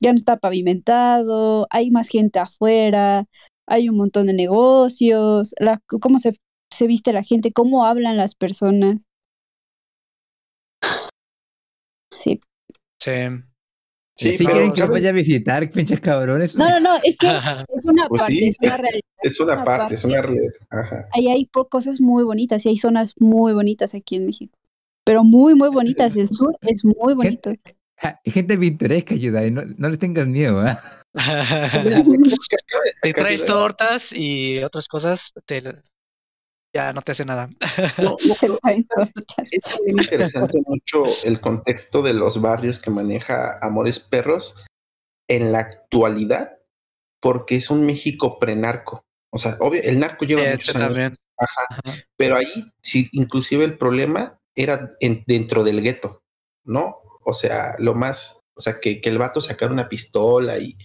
ya 0.00 0.12
no 0.12 0.16
está 0.16 0.36
pavimentado, 0.38 1.66
hay 1.70 1.90
más 1.90 2.08
gente 2.08 2.38
afuera, 2.38 3.26
hay 3.66 3.88
un 3.88 3.96
montón 3.96 4.26
de 4.26 4.34
negocios, 4.34 5.54
la, 5.58 5.80
cómo 6.00 6.18
se, 6.18 6.38
se 6.70 6.86
viste 6.86 7.12
la 7.12 7.22
gente, 7.22 7.52
cómo 7.52 7.86
hablan 7.86 8.16
las 8.16 8.34
personas. 8.34 8.98
Sí. 12.18 12.40
Sí. 13.04 13.10
Sí, 14.16 14.34
pero, 14.38 14.50
quieren 14.52 14.72
que 14.72 14.80
¿sabes? 14.80 14.92
vaya 14.92 15.08
a 15.08 15.12
visitar, 15.12 15.70
pinches 15.70 16.00
cabrones. 16.00 16.54
No, 16.54 16.68
no, 16.70 16.80
no, 16.80 16.96
es 17.02 17.16
que 17.16 17.26
es 17.74 17.86
una 17.86 18.06
Pues 18.06 18.22
parte, 18.22 18.34
sí, 18.34 18.48
es 18.48 18.56
una 18.60 18.76
realidad. 18.76 19.02
Es 19.22 19.40
una 19.40 19.52
una 19.54 19.64
parte, 19.64 19.78
parte. 19.80 19.94
es 19.94 20.04
una 20.04 20.22
realidad. 20.22 20.52
Ajá. 20.70 21.08
Ahí 21.12 21.28
hay 21.28 21.50
cosas 21.68 22.00
muy 22.00 22.22
bonitas 22.22 22.64
y 22.64 22.68
hay 22.68 22.78
zonas 22.78 23.14
muy 23.18 23.52
bonitas 23.52 23.94
aquí 23.94 24.16
en 24.16 24.26
México. 24.26 24.56
Pero 25.04 25.24
muy, 25.24 25.54
muy 25.54 25.68
bonitas. 25.68 26.16
El 26.16 26.30
sur 26.30 26.56
es 26.62 26.84
muy 26.84 27.14
bonito. 27.14 27.52
Ja, 27.96 28.20
Gente 28.24 28.56
pintoresca 28.56 29.14
ayuda, 29.14 29.46
y 29.46 29.50
no, 29.50 29.62
no 29.76 29.88
les 29.88 29.98
tengas 29.98 30.26
miedo. 30.26 30.60
¿ah? 30.60 30.78
Te 33.02 33.12
traes 33.12 33.44
tortas 33.44 34.12
y 34.12 34.62
otras 34.62 34.88
cosas, 34.88 35.32
te, 35.46 35.62
ya 36.74 36.92
no 36.92 37.00
te 37.02 37.12
hace 37.12 37.24
nada. 37.24 37.48
No, 37.98 38.16
no, 38.26 38.34
Se 38.34 38.46
es 38.46 39.62
también 39.62 39.98
interesante 40.00 40.58
mucho 40.66 41.04
el 41.24 41.40
contexto 41.40 42.02
de 42.02 42.12
los 42.12 42.40
barrios 42.40 42.80
que 42.80 42.90
maneja 42.90 43.58
Amores 43.62 44.00
Perros 44.00 44.64
en 45.28 45.52
la 45.52 45.60
actualidad, 45.60 46.58
porque 47.20 47.56
es 47.56 47.70
un 47.70 47.86
México 47.86 48.38
prenarco. 48.38 49.04
O 49.32 49.38
sea, 49.38 49.56
obvio, 49.60 49.80
el 49.82 49.98
narco 49.98 50.24
lleva 50.24 50.42
De 50.42 50.50
muchos 50.50 50.68
hecho, 50.70 50.78
años, 50.78 50.88
también. 50.88 51.16
ajá, 51.38 51.66
Ajá. 51.70 51.98
pero 52.16 52.36
ahí 52.36 52.70
sí, 52.82 53.08
inclusive 53.12 53.64
el 53.64 53.78
problema 53.78 54.38
era 54.54 54.90
en- 55.00 55.24
dentro 55.26 55.64
del 55.64 55.80
gueto, 55.82 56.22
¿no? 56.64 56.96
O 57.24 57.32
sea, 57.32 57.74
lo 57.78 57.94
más, 57.94 58.40
o 58.56 58.60
sea, 58.60 58.78
que, 58.80 59.00
que 59.00 59.08
el 59.08 59.18
vato 59.18 59.40
sacara 59.40 59.72
una 59.72 59.88
pistola 59.88 60.58
y 60.58 60.76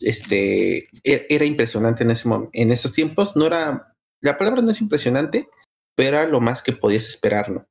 este 0.00 0.88
e- 1.04 1.26
era 1.28 1.44
impresionante 1.44 2.04
en 2.04 2.10
ese 2.10 2.28
momento. 2.28 2.50
En 2.52 2.70
esos 2.72 2.92
tiempos 2.92 3.36
no 3.36 3.46
era, 3.46 3.91
la 4.22 4.38
palabra 4.38 4.62
no 4.62 4.70
es 4.70 4.80
impresionante, 4.80 5.48
pero 5.94 6.18
era 6.18 6.26
lo 6.26 6.40
más 6.40 6.62
que 6.62 6.72
podías 6.72 7.08
esperar, 7.08 7.50
¿no? 7.50 7.66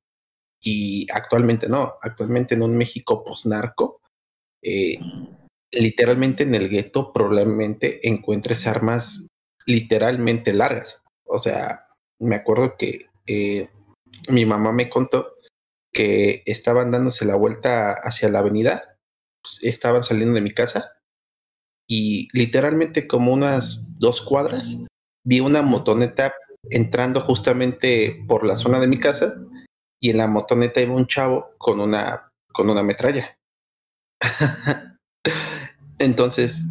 Y 0.62 1.08
actualmente 1.12 1.68
no, 1.68 1.96
actualmente 2.02 2.54
en 2.54 2.62
un 2.62 2.78
México 2.78 3.24
posnarco, 3.24 4.02
eh, 4.62 5.00
literalmente 5.72 6.44
en 6.44 6.54
el 6.54 6.70
gueto 6.70 7.14
probablemente 7.14 8.08
encuentres 8.08 8.68
armas 8.68 9.28
literalmente 9.66 10.54
largas. 10.54 11.02
O 11.26 11.40
sea, 11.40 11.88
me 12.20 12.36
acuerdo 12.36 12.76
que 12.78 13.08
eh, 13.26 13.70
mi 14.30 14.46
mamá 14.46 14.72
me 14.72 14.90
contó 14.90 15.36
que 15.94 16.44
estaban 16.46 16.92
dándose 16.92 17.26
la 17.26 17.36
vuelta 17.36 17.94
hacia 17.94 18.30
la 18.30 18.40
avenida, 18.40 18.98
pues, 19.42 19.60
estaban 19.64 20.04
saliendo 20.04 20.36
de 20.36 20.42
mi 20.42 20.54
casa 20.54 20.92
y 21.88 22.28
literalmente 22.38 23.08
como 23.08 23.34
unas 23.34 23.98
dos 24.00 24.22
cuadras 24.22 24.78
vi 25.24 25.40
una 25.40 25.62
motoneta 25.62 26.34
entrando 26.70 27.22
justamente 27.22 28.24
por 28.28 28.46
la 28.46 28.56
zona 28.56 28.80
de 28.80 28.88
mi 28.88 29.00
casa 29.00 29.36
y 30.00 30.12
en 30.12 30.18
la 30.18 30.28
motoneta 30.28 30.82
iba 30.82 30.94
un 30.96 31.08
chavo 31.08 31.52
con 31.58 31.80
una 31.80 32.32
con 32.54 32.70
una 32.70 32.84
metralla. 32.84 33.38
Entonces, 36.00 36.64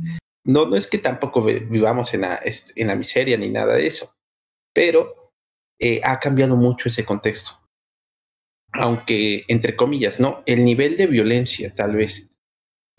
no, 0.45 0.67
no 0.67 0.77
es 0.77 0.87
que 0.87 0.99
tampoco 0.99 1.43
vi- 1.43 1.61
vivamos 1.61 2.13
en 2.15 2.23
la, 2.23 2.41
en 2.77 2.87
la 2.87 2.97
miseria 2.97 3.37
ni 3.37 3.49
nada 3.51 3.77
de 3.77 3.87
eso, 3.87 4.13
pero 4.75 5.33
eh, 5.81 6.01
ha 6.05 6.21
cambiado 6.21 6.57
mucho 6.57 6.89
ese 6.89 7.05
contexto. 7.05 7.53
Aunque, 8.73 9.45
entre 9.49 9.77
comillas, 9.77 10.21
¿no? 10.21 10.43
El 10.47 10.65
nivel 10.65 10.97
de 10.97 11.07
violencia, 11.07 11.73
tal 11.75 11.97
vez, 11.97 12.30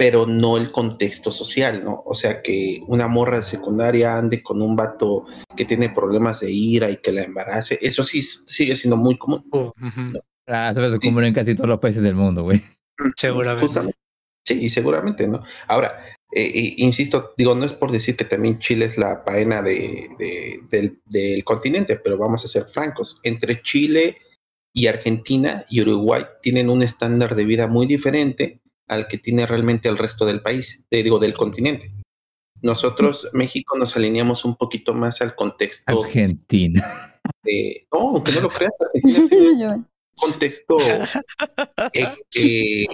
pero 0.02 0.26
no 0.26 0.58
el 0.58 0.72
contexto 0.72 1.32
social, 1.32 1.84
¿no? 1.84 2.02
O 2.08 2.16
sea, 2.16 2.42
que 2.42 2.82
una 2.88 3.08
morra 3.08 3.38
de 3.38 3.44
secundaria 3.44 4.18
ande 4.18 4.42
con 4.42 4.60
un 4.60 4.76
vato 4.76 5.26
que 5.56 5.64
tiene 5.64 5.90
problemas 5.90 6.40
de 6.40 6.52
ira 6.52 6.90
y 6.90 6.98
que 6.98 7.12
la 7.12 7.22
embarace, 7.22 7.78
eso 7.84 8.04
sí 8.04 8.24
sigue 8.24 8.76
siendo 8.76 8.98
muy 8.98 9.16
común. 9.20 9.46
Uh, 9.52 9.68
ujú, 9.80 10.20
Ah, 10.48 10.72
eso 10.72 10.84
es 10.84 11.00
común 11.06 11.26
en 11.26 11.36
casi 11.36 11.54
todos 11.54 11.70
los 11.70 11.78
países 11.80 12.02
del 12.02 12.16
mundo, 12.16 12.42
güey. 12.42 12.60
Seguramente. 13.16 13.68
Justamente. 13.68 13.98
Sí, 14.44 14.72
seguramente, 14.72 15.28
¿no? 15.28 15.44
Ahora, 15.68 16.04
eh, 16.34 16.46
eh, 16.52 16.74
insisto, 16.78 17.36
digo, 17.38 17.54
no 17.54 17.64
es 17.64 17.74
por 17.74 17.92
decir 17.92 18.16
que 18.16 18.26
también 18.26 18.58
Chile 18.58 18.86
es 18.86 18.98
la 18.98 19.24
paena 19.24 19.62
de, 19.62 20.10
de- 20.18 20.62
del, 20.72 21.00
del 21.06 21.44
continente, 21.44 21.98
pero 21.98 22.18
vamos 22.18 22.44
a 22.44 22.48
ser 22.48 22.66
francos. 22.66 23.20
Entre 23.22 23.62
Chile 23.62 24.18
y 24.74 24.88
Argentina 24.88 25.64
y 25.70 25.82
Uruguay 25.82 26.24
tienen 26.42 26.72
un 26.72 26.82
estándar 26.82 27.36
de 27.36 27.44
vida 27.46 27.68
muy 27.68 27.86
diferente 27.86 28.61
al 28.92 29.08
que 29.08 29.18
tiene 29.18 29.48
realmente 29.48 29.88
el 29.88 29.98
resto 29.98 30.26
del 30.26 30.42
país, 30.42 30.86
te 30.90 31.02
digo, 31.02 31.18
del 31.18 31.34
continente. 31.34 31.94
Nosotros, 32.62 33.30
México, 33.32 33.78
nos 33.78 33.96
alineamos 33.96 34.44
un 34.44 34.58
poquito 34.58 34.94
más 34.94 35.22
al 35.22 35.34
contexto 35.34 36.04
Argentina. 36.04 37.18
de... 37.44 37.88
No, 37.92 38.00
aunque 38.10 38.34
no 38.34 38.42
lo 38.42 38.50
creas, 38.50 38.74
Argentina 38.82 39.28
tiene 39.30 39.68
un 39.68 39.88
contexto 40.16 40.78
eh, 41.94 42.06
eh, 42.36 42.86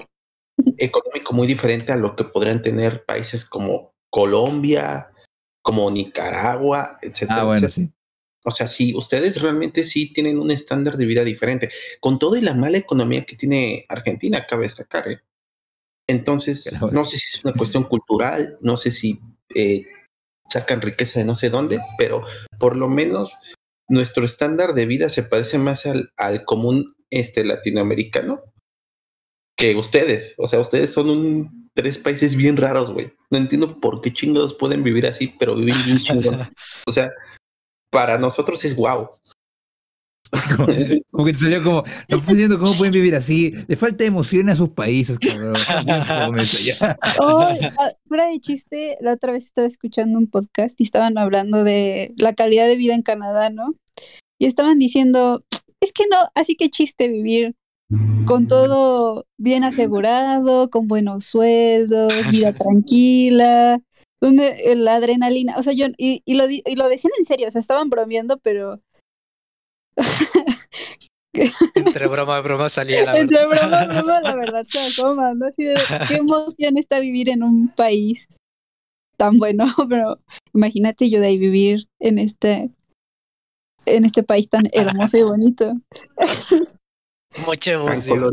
económico 0.77 1.33
muy 1.33 1.47
diferente 1.47 1.91
a 1.91 1.97
lo 1.97 2.15
que 2.15 2.25
podrían 2.25 2.61
tener 2.61 3.03
países 3.03 3.43
como 3.43 3.95
Colombia, 4.11 5.11
como 5.63 5.89
Nicaragua, 5.89 6.99
etcétera. 7.01 7.41
Ah, 7.41 7.43
bueno, 7.43 7.65
etcétera. 7.65 7.89
sí. 7.89 7.93
O 8.45 8.51
sea, 8.51 8.67
sí, 8.67 8.93
ustedes 8.95 9.41
realmente 9.41 9.83
sí 9.83 10.13
tienen 10.13 10.37
un 10.37 10.51
estándar 10.51 10.95
de 10.95 11.05
vida 11.05 11.23
diferente, 11.23 11.69
con 11.99 12.19
todo 12.19 12.37
y 12.37 12.41
la 12.41 12.53
mala 12.53 12.77
economía 12.77 13.25
que 13.25 13.35
tiene 13.35 13.85
Argentina, 13.89 14.45
cabe 14.47 14.63
destacar. 14.63 15.09
¿eh? 15.09 15.19
Entonces, 16.07 16.81
no 16.91 17.03
sé 17.03 17.17
si 17.17 17.37
es 17.37 17.43
una 17.43 17.53
cuestión 17.53 17.83
cultural, 17.83 18.57
no 18.61 18.77
sé 18.77 18.91
si 18.91 19.19
eh, 19.53 19.85
sacan 20.49 20.81
riqueza 20.81 21.19
de 21.19 21.25
no 21.25 21.35
sé 21.35 21.49
dónde, 21.49 21.79
pero 21.97 22.23
por 22.59 22.75
lo 22.77 22.87
menos 22.87 23.35
nuestro 23.89 24.25
estándar 24.25 24.73
de 24.73 24.85
vida 24.85 25.09
se 25.09 25.23
parece 25.23 25.57
más 25.57 25.85
al, 25.85 26.11
al 26.17 26.45
común 26.45 26.95
este, 27.09 27.43
latinoamericano 27.43 28.41
que 29.57 29.75
ustedes. 29.75 30.35
O 30.37 30.47
sea, 30.47 30.59
ustedes 30.59 30.93
son 30.93 31.09
un, 31.09 31.69
tres 31.73 31.97
países 31.97 32.35
bien 32.35 32.57
raros, 32.57 32.91
güey. 32.91 33.13
No 33.29 33.37
entiendo 33.37 33.79
por 33.79 34.01
qué 34.01 34.13
chingados 34.13 34.53
pueden 34.53 34.83
vivir 34.83 35.05
así, 35.05 35.33
pero 35.39 35.55
viven 35.55 35.75
bien 35.85 35.97
chingón. 35.99 36.41
O 36.85 36.91
sea, 36.91 37.11
para 37.91 38.17
nosotros 38.17 38.63
es 38.65 38.75
guau. 38.75 39.09
Como, 40.55 40.67
como 41.11 41.25
que 41.25 41.33
te 41.33 41.39
salió 41.39 41.63
como, 41.63 41.83
no 42.09 42.17
entiendo 42.17 42.59
cómo 42.59 42.73
pueden 42.77 42.93
vivir 42.93 43.15
así, 43.15 43.53
le 43.67 43.75
falta 43.75 44.03
emoción 44.03 44.49
a 44.49 44.55
sus 44.55 44.69
países, 44.69 45.17
cabrón. 45.19 45.55
Oh, 47.19 47.49
fuera 48.07 48.27
de 48.27 48.39
chiste, 48.39 48.97
la 49.01 49.13
otra 49.13 49.31
vez 49.31 49.45
estaba 49.45 49.67
escuchando 49.67 50.17
un 50.17 50.27
podcast 50.27 50.79
y 50.79 50.83
estaban 50.83 51.17
hablando 51.17 51.63
de 51.63 52.13
la 52.17 52.33
calidad 52.33 52.67
de 52.67 52.75
vida 52.75 52.93
en 52.93 53.03
Canadá, 53.03 53.49
¿no? 53.49 53.75
Y 54.39 54.45
estaban 54.45 54.77
diciendo, 54.79 55.43
es 55.79 55.91
que 55.91 56.03
no, 56.09 56.17
así 56.35 56.55
que 56.55 56.69
chiste 56.69 57.07
vivir 57.07 57.55
con 58.25 58.47
todo 58.47 59.25
bien 59.37 59.63
asegurado, 59.63 60.69
con 60.69 60.87
buenos 60.87 61.25
sueldos, 61.25 62.13
vida 62.29 62.53
tranquila, 62.53 63.79
donde 64.19 64.71
eh, 64.71 64.75
la 64.75 64.95
adrenalina, 64.95 65.55
o 65.57 65.63
sea, 65.63 65.73
yo, 65.73 65.87
y, 65.97 66.21
y, 66.25 66.35
lo, 66.35 66.49
y 66.49 66.75
lo 66.75 66.89
decían 66.89 67.13
en 67.17 67.25
serio, 67.25 67.47
o 67.47 67.51
sea, 67.51 67.61
estaban 67.61 67.89
bromeando, 67.89 68.37
pero... 68.39 68.81
Entre 71.75 72.07
broma 72.07 72.39
y 72.39 72.41
broma 72.41 72.67
salía 72.69 73.05
la 73.05 73.17
Entre 73.17 73.45
verdad. 73.45 73.69
broma, 73.69 74.01
broma, 74.01 74.21
la 74.21 74.35
verdad 74.41 74.65
se 74.67 74.79
asoma, 74.79 75.33
¿no? 75.35 75.47
Así 75.47 75.63
de, 75.65 75.75
qué 76.07 76.15
emoción 76.15 76.77
está 76.77 76.99
vivir 76.99 77.29
en 77.29 77.43
un 77.43 77.67
país 77.69 78.27
tan 79.17 79.37
bueno, 79.37 79.65
pero 79.89 80.19
imagínate 80.53 81.09
yo 81.09 81.19
de 81.19 81.27
ahí 81.27 81.37
vivir 81.37 81.87
en 81.99 82.17
este, 82.19 82.71
en 83.85 84.05
este 84.05 84.23
país 84.23 84.49
tan 84.49 84.63
hermoso 84.71 85.17
y 85.17 85.23
bonito. 85.23 85.73
Mucha 87.45 87.73
emoción. 87.73 88.31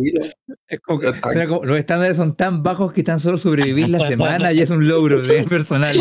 los 1.62 1.76
estándares 1.78 2.16
son 2.16 2.36
tan 2.36 2.62
bajos 2.62 2.92
que 2.94 3.02
tan 3.02 3.20
solo 3.20 3.36
sobrevivir 3.36 3.88
la 3.90 3.98
semana 4.08 4.50
ya 4.52 4.62
es 4.62 4.70
un 4.70 4.86
logro 4.88 5.20
de 5.20 5.44
personal. 5.44 5.94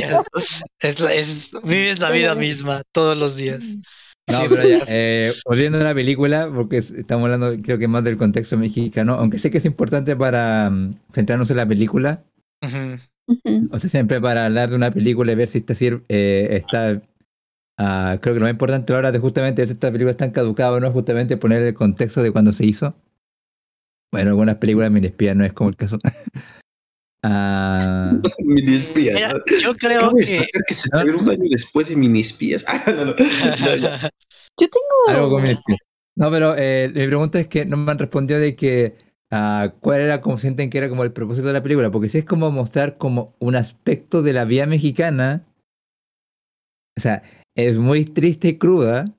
Es 0.80 1.00
la- 1.02 1.14
es- 1.14 1.52
vives 1.64 2.00
la 2.00 2.12
vida 2.12 2.34
misma 2.36 2.82
todos 2.94 3.18
los 3.18 3.36
días. 3.36 3.80
No, 4.32 4.40
pero 4.50 4.64
ya, 4.68 4.80
eh, 4.90 5.34
volviendo 5.46 5.80
a 5.80 5.84
la 5.84 5.94
película, 5.94 6.50
porque 6.54 6.78
es- 6.78 6.92
estamos 6.92 7.26
hablando 7.26 7.62
creo 7.62 7.78
que 7.78 7.88
más 7.88 8.04
del 8.04 8.18
contexto 8.18 8.58
mexicano, 8.58 9.16
aunque 9.16 9.38
sé 9.38 9.52
que 9.52 9.58
es 9.58 9.66
importante 9.66 10.16
para 10.16 10.70
mm, 10.70 10.96
centrarnos 11.12 11.52
en 11.52 11.58
la 11.58 11.68
película, 11.68 12.24
ujú. 12.62 12.98
Ujú. 13.28 13.70
o 13.72 13.80
sea, 13.80 13.90
siempre 13.90 14.20
para 14.22 14.46
hablar 14.46 14.70
de 14.70 14.76
una 14.76 14.92
película 14.92 15.32
y 15.32 15.36
ver 15.36 15.48
si 15.48 15.60
está, 15.60 15.74
eh, 16.10 16.48
está 16.52 17.02
ah, 17.78 18.18
creo 18.22 18.34
que 18.36 18.40
lo 18.40 18.46
más 18.46 18.54
importante 18.54 18.94
ahora 18.94 19.12
de 19.12 19.20
justamente 19.20 19.62
ver 19.62 19.68
si 19.68 19.74
esta 19.74 19.92
película 19.92 20.12
está 20.12 20.32
caducada 20.32 20.74
o 20.74 20.80
no, 20.80 20.88
es 20.88 20.94
justamente 20.94 21.38
poner 21.38 21.64
el 21.64 21.74
contexto 21.74 22.24
de 22.24 22.32
cuando 22.32 22.54
se 22.54 22.66
hizo. 22.66 22.96
Bueno, 24.12 24.30
algunas 24.32 24.58
películas 24.58 24.92
mini 24.92 25.12
no 25.36 25.44
es 25.44 25.54
como 25.54 25.70
el 25.70 25.76
caso. 25.76 26.00
Mini 28.40 28.76
espías. 28.76 29.16
Mira, 29.16 29.34
¿no? 29.34 29.40
yo 29.62 29.74
creo 29.76 30.12
que 30.12 30.74
se 30.74 30.88
estrenó 30.88 31.18
un 31.20 31.30
año 31.30 31.46
después 31.50 31.88
de 31.88 31.96
mini 31.96 32.20
espías. 32.20 32.66
Ah, 32.68 32.84
no, 32.88 33.06
no. 33.06 33.14
No. 33.14 33.16
Yo 34.60 34.68
tengo... 34.70 35.08
algo 35.08 35.30
con 35.32 35.42
Minispias. 35.42 35.80
No, 36.16 36.30
pero 36.30 36.56
eh, 36.56 36.92
mi 36.94 37.08
pregunta 37.08 37.40
es 37.40 37.48
que 37.48 37.66
no 37.66 37.76
me 37.76 37.92
han 37.92 37.98
respondido 37.98 38.40
de 38.40 38.56
que 38.56 38.98
ah, 39.32 39.74
cuál 39.80 40.02
era 40.02 40.22
como 40.22 40.38
sienten 40.38 40.70
que 40.70 40.78
era 40.78 40.90
como 40.90 41.04
el 41.04 41.12
propósito 41.12 41.48
de 41.48 41.54
la 41.54 41.64
película, 41.64 41.92
porque 41.92 42.10
si 42.10 42.20
es 42.20 42.26
como 42.26 42.52
mostrar 42.52 42.98
como 42.98 43.36
un 43.40 43.56
aspecto 43.56 44.22
de 44.22 44.34
la 44.34 44.46
vida 44.46 44.68
mexicana, 44.68 45.48
o 46.96 47.02
sea, 47.02 47.24
es 47.56 47.80
muy 47.80 48.06
triste 48.06 48.50
y 48.50 48.58
cruda, 48.60 49.16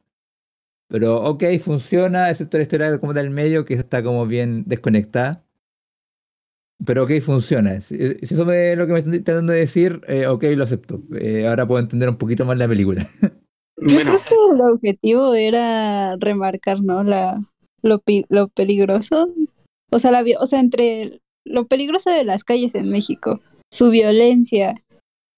pero 0.89 1.21
ok, 1.25 1.45
funciona, 1.61 2.31
excepto 2.31 2.59
la 2.59 2.63
historia 2.63 2.99
como 3.01 3.13
del 3.13 3.31
medio 3.31 3.65
que 3.65 3.75
está 3.75 4.05
como 4.05 4.27
bien 4.27 4.63
desconectada. 4.67 5.44
Pero 6.85 7.05
ok, 7.05 7.21
funciona. 7.21 7.81
Si, 7.81 7.97
eso 7.97 8.53
es 8.53 8.79
lo 8.79 8.87
que 8.87 8.93
me 8.93 8.99
están 8.99 9.25
tratando 9.25 9.53
de 9.53 9.61
decir, 9.61 10.01
eh, 10.09 10.27
ok, 10.27 10.45
lo 10.57 10.65
acepto. 10.65 11.03
Eh, 11.19 11.47
ahora 11.47 11.67
puedo 11.67 11.81
entender 11.81 12.09
un 12.09 12.17
poquito 12.17 12.45
más 12.45 12.59
la 12.59 12.69
película. 12.69 13.09
Yo 13.77 13.95
Bueno, 13.95 14.19
creo 14.27 14.49
que 14.49 14.55
el 14.55 14.61
objetivo 14.61 15.35
era 15.35 16.17
remarcar, 16.17 16.81
¿no? 16.83 17.03
La, 17.03 17.43
lo, 17.83 18.03
lo 18.29 18.49
peligroso. 18.49 19.33
O 19.91 19.99
sea, 19.99 20.11
la, 20.11 20.25
o 20.41 20.47
sea, 20.47 20.61
entre 20.61 21.21
lo 21.45 21.67
peligroso 21.67 22.11
de 22.11 22.25
las 22.25 22.45
calles 22.45 22.75
en 22.75 22.89
México, 22.89 23.41
su 23.71 23.91
violencia, 23.91 24.75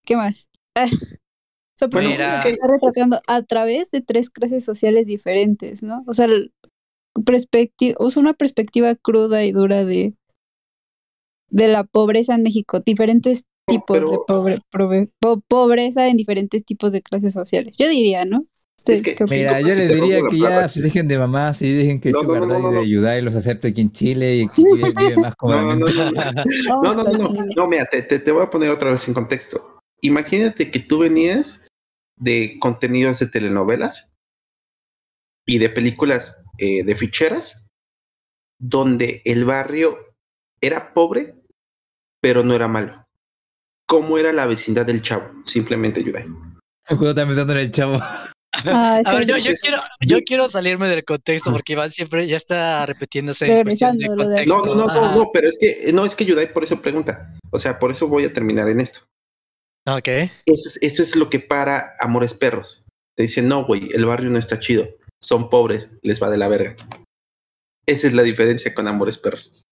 ¿qué 0.04 0.16
más? 0.16 0.48
Ah, 0.76 0.86
o 0.92 1.78
sea, 1.78 1.88
porque 1.88 2.08
Mira. 2.08 2.42
se 2.42 2.50
está 2.50 2.66
retratando 2.68 3.20
a 3.26 3.42
través 3.42 3.90
de 3.90 4.00
tres 4.00 4.30
clases 4.30 4.64
sociales 4.64 5.06
diferentes, 5.06 5.82
¿no? 5.82 6.04
O 6.06 6.14
sea, 6.14 6.26
el 6.26 6.52
perspectiva, 7.24 7.96
usa 8.00 8.20
una 8.20 8.34
perspectiva 8.34 8.94
cruda 8.94 9.44
y 9.44 9.52
dura 9.52 9.84
de, 9.84 10.14
de 11.48 11.68
la 11.68 11.84
pobreza 11.84 12.34
en 12.34 12.42
México, 12.42 12.80
diferentes 12.80 13.44
tipos 13.66 13.96
de 13.96 14.00
pero- 14.06 14.24
pobre, 14.26 14.58
prove- 14.70 15.10
po- 15.20 15.40
pobreza 15.48 16.08
en 16.08 16.16
diferentes 16.16 16.64
tipos 16.64 16.92
de 16.92 17.02
clases 17.02 17.32
sociales. 17.32 17.74
Yo 17.78 17.88
diría, 17.88 18.24
¿no? 18.24 18.46
¿Ustedes 18.78 19.02
que-? 19.02 19.16
Mira, 19.28 19.60
yo 19.60 19.68
les 19.68 19.92
diría 19.92 20.20
que 20.30 20.38
ya 20.38 20.68
se 20.68 20.82
dejen 20.82 21.08
de 21.08 21.18
mamás 21.18 21.62
y 21.62 21.72
dejen 21.72 22.00
que 22.00 22.10
No, 22.12 22.22
no, 22.22 22.40
no, 22.40 22.46
no, 22.46 22.58
y 22.58 22.62
de 22.62 22.70
no. 22.72 22.80
ayudar 22.80 23.18
y 23.18 23.22
los 23.22 23.34
acepte 23.34 23.68
aquí 23.68 23.80
en 23.80 23.90
Chile 23.92 24.36
y 24.36 24.46
que 24.48 24.62
vive, 24.74 24.92
vive 24.96 25.16
más 25.16 25.34
no, 25.42 25.48
no, 25.48 25.76
no, 25.76 25.86
no. 25.86 25.86
Vamos 25.86 26.44
No, 26.68 26.82
no, 26.82 26.94
no, 26.94 27.00
hasta 27.02 27.18
no, 27.18 27.28
Chile. 27.28 27.48
no, 27.56 27.66
mira, 27.66 27.86
te, 27.86 28.02
te, 28.02 28.18
te 28.18 28.30
voy 28.30 28.42
a 28.42 28.50
poner 28.50 28.70
otra 28.70 28.90
vez 28.90 29.08
en 29.08 29.14
contexto. 29.14 29.78
Imagínate 30.02 30.70
que 30.70 30.78
tú 30.80 30.98
venías 30.98 31.66
de 32.18 32.56
contenidos 32.60 33.18
de 33.18 33.26
telenovelas 33.26 34.12
y 35.46 35.58
de 35.58 35.70
películas 35.70 36.42
eh, 36.58 36.84
de 36.84 36.94
ficheras, 36.94 37.66
donde 38.58 39.22
el 39.24 39.44
barrio 39.44 39.98
era 40.66 40.92
pobre, 40.92 41.34
pero 42.20 42.42
no 42.44 42.54
era 42.54 42.68
malo. 42.68 43.06
¿Cómo 43.86 44.18
era 44.18 44.32
la 44.32 44.46
vecindad 44.46 44.86
del 44.86 45.02
chavo? 45.02 45.30
Simplemente 45.44 46.00
ayuda. 46.00 46.24
Cuando 46.88 47.10
está 47.10 47.26
pensando 47.26 47.52
en 47.52 47.58
el 47.58 47.70
chavo. 47.70 47.98
Ah, 48.64 49.00
A 49.04 49.14
ver, 49.14 49.26
yo, 49.26 49.34
quiero, 49.60 49.82
yo 50.00 50.22
quiero 50.22 50.48
salirme 50.48 50.88
del 50.88 51.04
contexto 51.04 51.52
porque 51.52 51.74
Iván 51.74 51.90
siempre 51.90 52.26
ya 52.26 52.36
está 52.36 52.86
repitiéndose 52.86 53.46
en 53.46 53.62
cuestión 53.64 53.98
de 53.98 54.06
contexto. 54.06 54.66
No, 54.66 54.74
no, 54.74 54.86
no, 54.86 55.14
no, 55.14 55.30
pero 55.32 55.48
es 55.48 55.58
que 55.60 55.92
no 55.92 56.06
es 56.06 56.14
que 56.14 56.24
Yudai 56.24 56.52
por 56.52 56.64
eso 56.64 56.80
pregunta. 56.80 57.36
O 57.50 57.58
sea, 57.58 57.78
por 57.78 57.90
eso 57.90 58.08
voy 58.08 58.24
a 58.24 58.32
terminar 58.32 58.68
en 58.68 58.80
esto. 58.80 59.00
Ok. 59.86 60.08
Eso 60.46 60.68
es, 60.68 60.78
eso 60.80 61.02
es 61.02 61.14
lo 61.14 61.28
que 61.28 61.38
para 61.38 61.94
Amores 62.00 62.34
Perros. 62.34 62.86
Te 63.14 63.24
dicen, 63.24 63.48
no, 63.48 63.64
güey, 63.64 63.88
el 63.92 64.04
barrio 64.04 64.30
no 64.30 64.38
está 64.38 64.58
chido. 64.58 64.88
Son 65.20 65.48
pobres, 65.48 65.90
les 66.02 66.22
va 66.22 66.30
de 66.30 66.38
la 66.38 66.48
verga. 66.48 66.76
Esa 67.86 68.06
es 68.06 68.12
la 68.12 68.22
diferencia 68.22 68.74
con 68.74 68.88
Amores 68.88 69.16
Perros. 69.16 69.65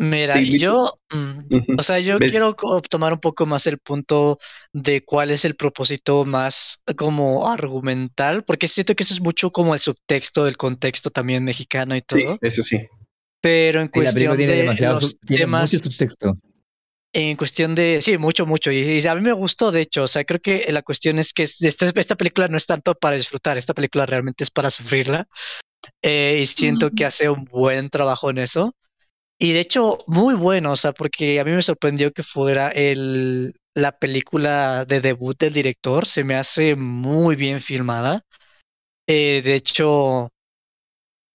Mira, 0.00 0.36
Sí, 0.36 0.58
yo, 0.58 0.98
mm, 1.10 1.74
o 1.78 1.82
sea, 1.82 1.98
yo 2.00 2.18
¿Ves? 2.18 2.30
quiero 2.30 2.56
tomar 2.88 3.12
un 3.12 3.20
poco 3.20 3.44
más 3.44 3.66
el 3.66 3.78
punto 3.78 4.38
de 4.72 5.04
cuál 5.04 5.30
es 5.30 5.44
el 5.44 5.56
propósito 5.56 6.24
más 6.24 6.82
como 6.96 7.50
argumental, 7.50 8.42
porque 8.44 8.66
siento 8.66 8.94
que 8.94 9.02
eso 9.02 9.12
es 9.12 9.20
mucho 9.20 9.50
como 9.50 9.74
el 9.74 9.80
subtexto 9.80 10.46
del 10.46 10.56
contexto 10.56 11.10
también 11.10 11.44
mexicano 11.44 11.94
y 11.94 11.98
Sí, 12.00 12.04
todo, 12.06 12.38
eso 12.40 12.62
sí. 12.62 12.78
pero 13.42 13.82
en 13.82 13.88
cuestión 13.88 14.38
de 14.38 14.64
los 14.78 15.18
temas, 15.20 15.72
mucho 15.74 15.84
subtexto. 15.84 16.38
en 17.12 17.36
cuestión 17.36 17.74
de, 17.74 17.98
sí, 18.00 18.16
mucho, 18.16 18.46
mucho, 18.46 18.72
y, 18.72 18.78
y 18.98 19.06
a 19.06 19.14
mí 19.14 19.20
me 19.20 19.32
gustó, 19.32 19.70
de 19.70 19.82
hecho, 19.82 20.04
o 20.04 20.08
sea, 20.08 20.24
creo 20.24 20.40
que 20.40 20.66
la 20.70 20.80
cuestión 20.82 21.18
es 21.18 21.34
que 21.34 21.42
es- 21.42 21.60
esta, 21.60 21.90
esta 21.94 22.16
película 22.16 22.48
no 22.48 22.56
es 22.56 22.64
tanto 22.66 22.94
para 22.94 23.16
disfrutar, 23.16 23.58
esta 23.58 23.74
película 23.74 24.06
realmente 24.06 24.44
es 24.44 24.50
para 24.50 24.70
sufrirla, 24.70 25.26
eh, 26.02 26.38
y 26.42 26.46
siento 26.46 26.90
que 26.92 27.04
hace 27.06 27.28
un 27.28 27.44
buen 27.44 27.90
trabajo 27.90 28.30
en 28.30 28.38
eso. 28.38 28.74
Y 29.42 29.52
de 29.54 29.60
hecho, 29.60 29.98
muy 30.06 30.34
bueno, 30.34 30.72
o 30.72 30.76
sea, 30.76 30.92
porque 30.92 31.40
a 31.40 31.44
mí 31.44 31.52
me 31.52 31.62
sorprendió 31.62 32.12
que 32.12 32.22
fuera 32.22 32.68
el, 32.68 33.54
la 33.74 33.92
película 33.98 34.84
de 34.84 35.00
debut 35.00 35.38
del 35.38 35.54
director, 35.54 36.04
se 36.06 36.24
me 36.24 36.34
hace 36.36 36.76
muy 36.76 37.36
bien 37.36 37.60
filmada. 37.60 38.22
Eh, 39.06 39.42
de 39.44 39.54
hecho, 39.56 40.30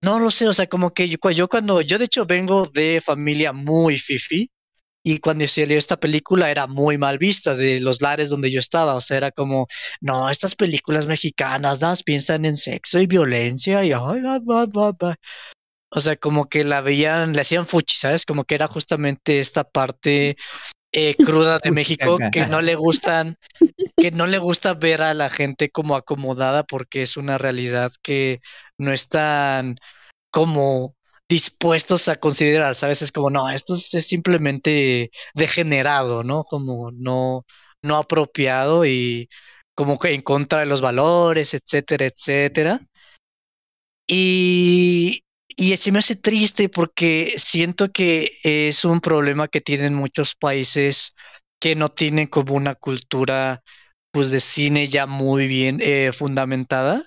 no 0.01 0.19
lo 0.19 0.29
sé, 0.31 0.47
o 0.47 0.53
sea, 0.53 0.67
como 0.67 0.93
que 0.93 1.07
yo, 1.09 1.17
yo 1.31 1.47
cuando, 1.47 1.81
yo 1.81 1.97
de 1.97 2.05
hecho 2.05 2.25
vengo 2.25 2.65
de 2.67 3.01
familia 3.03 3.53
muy 3.53 3.97
fifi, 3.97 4.49
y 5.03 5.19
cuando 5.19 5.47
salió 5.47 5.77
esta 5.77 5.97
película 5.99 6.51
era 6.51 6.67
muy 6.67 6.97
mal 6.97 7.19
vista 7.19 7.55
de 7.55 7.79
los 7.79 8.01
lares 8.01 8.29
donde 8.29 8.51
yo 8.51 8.59
estaba, 8.59 8.95
o 8.95 9.01
sea, 9.01 9.17
era 9.17 9.31
como, 9.31 9.67
no, 10.01 10.29
estas 10.29 10.55
películas 10.55 11.05
mexicanas 11.07 11.81
nada 11.81 11.95
piensan 12.05 12.45
en 12.45 12.57
sexo 12.57 12.99
y 12.99 13.07
violencia 13.07 13.85
y 13.85 13.93
ay, 13.93 14.21
va, 14.21 14.65
va". 14.65 15.15
O 15.95 16.01
sea, 16.01 16.17
como 16.17 16.49
que 16.49 16.63
la 16.63 16.81
veían, 16.81 17.33
le 17.33 17.41
hacían 17.41 17.65
fuchi, 17.65 17.95
¿sabes? 17.97 18.25
Como 18.25 18.43
que 18.43 18.55
era 18.55 18.67
justamente 18.67 19.39
esta 19.39 19.63
parte 19.63 20.35
eh, 20.91 21.15
cruda 21.15 21.59
de 21.59 21.71
México 21.71 22.17
que 22.31 22.45
no 22.47 22.61
le 22.61 22.75
gustan, 22.75 23.37
que 23.97 24.11
no 24.11 24.27
le 24.27 24.37
gusta 24.37 24.73
ver 24.73 25.01
a 25.01 25.13
la 25.13 25.29
gente 25.29 25.69
como 25.69 25.95
acomodada 25.95 26.63
porque 26.63 27.01
es 27.01 27.17
una 27.17 27.37
realidad 27.37 27.91
que 28.01 28.41
no 28.77 28.91
están 28.91 29.77
como 30.31 30.95
dispuestos 31.29 32.07
a 32.07 32.17
considerar, 32.17 32.75
¿sabes? 32.75 33.01
Es 33.01 33.11
como, 33.11 33.29
no, 33.29 33.49
esto 33.49 33.75
es, 33.75 33.93
es 33.93 34.07
simplemente 34.07 35.11
degenerado, 35.33 36.23
¿no? 36.23 36.43
Como 36.43 36.91
no, 36.91 37.45
no 37.81 37.97
apropiado 37.97 38.85
y 38.85 39.29
como 39.75 39.97
que 39.97 40.13
en 40.13 40.21
contra 40.21 40.59
de 40.59 40.65
los 40.65 40.81
valores, 40.81 41.53
etcétera, 41.53 42.05
etcétera. 42.05 42.81
Y, 44.07 45.24
y 45.55 45.75
sí 45.77 45.91
me 45.91 45.99
hace 45.99 46.15
triste 46.15 46.69
porque 46.69 47.33
siento 47.37 47.91
que 47.91 48.39
es 48.43 48.85
un 48.85 49.01
problema 49.01 49.47
que 49.47 49.61
tienen 49.61 49.93
muchos 49.93 50.35
países 50.35 51.15
que 51.59 51.75
no 51.75 51.89
tienen 51.89 52.27
como 52.27 52.55
una 52.55 52.75
cultura 52.75 53.61
pues 54.11 54.31
de 54.31 54.39
cine 54.39 54.87
ya 54.87 55.07
muy 55.07 55.47
bien 55.47 55.79
eh, 55.81 56.11
fundamentada 56.13 57.03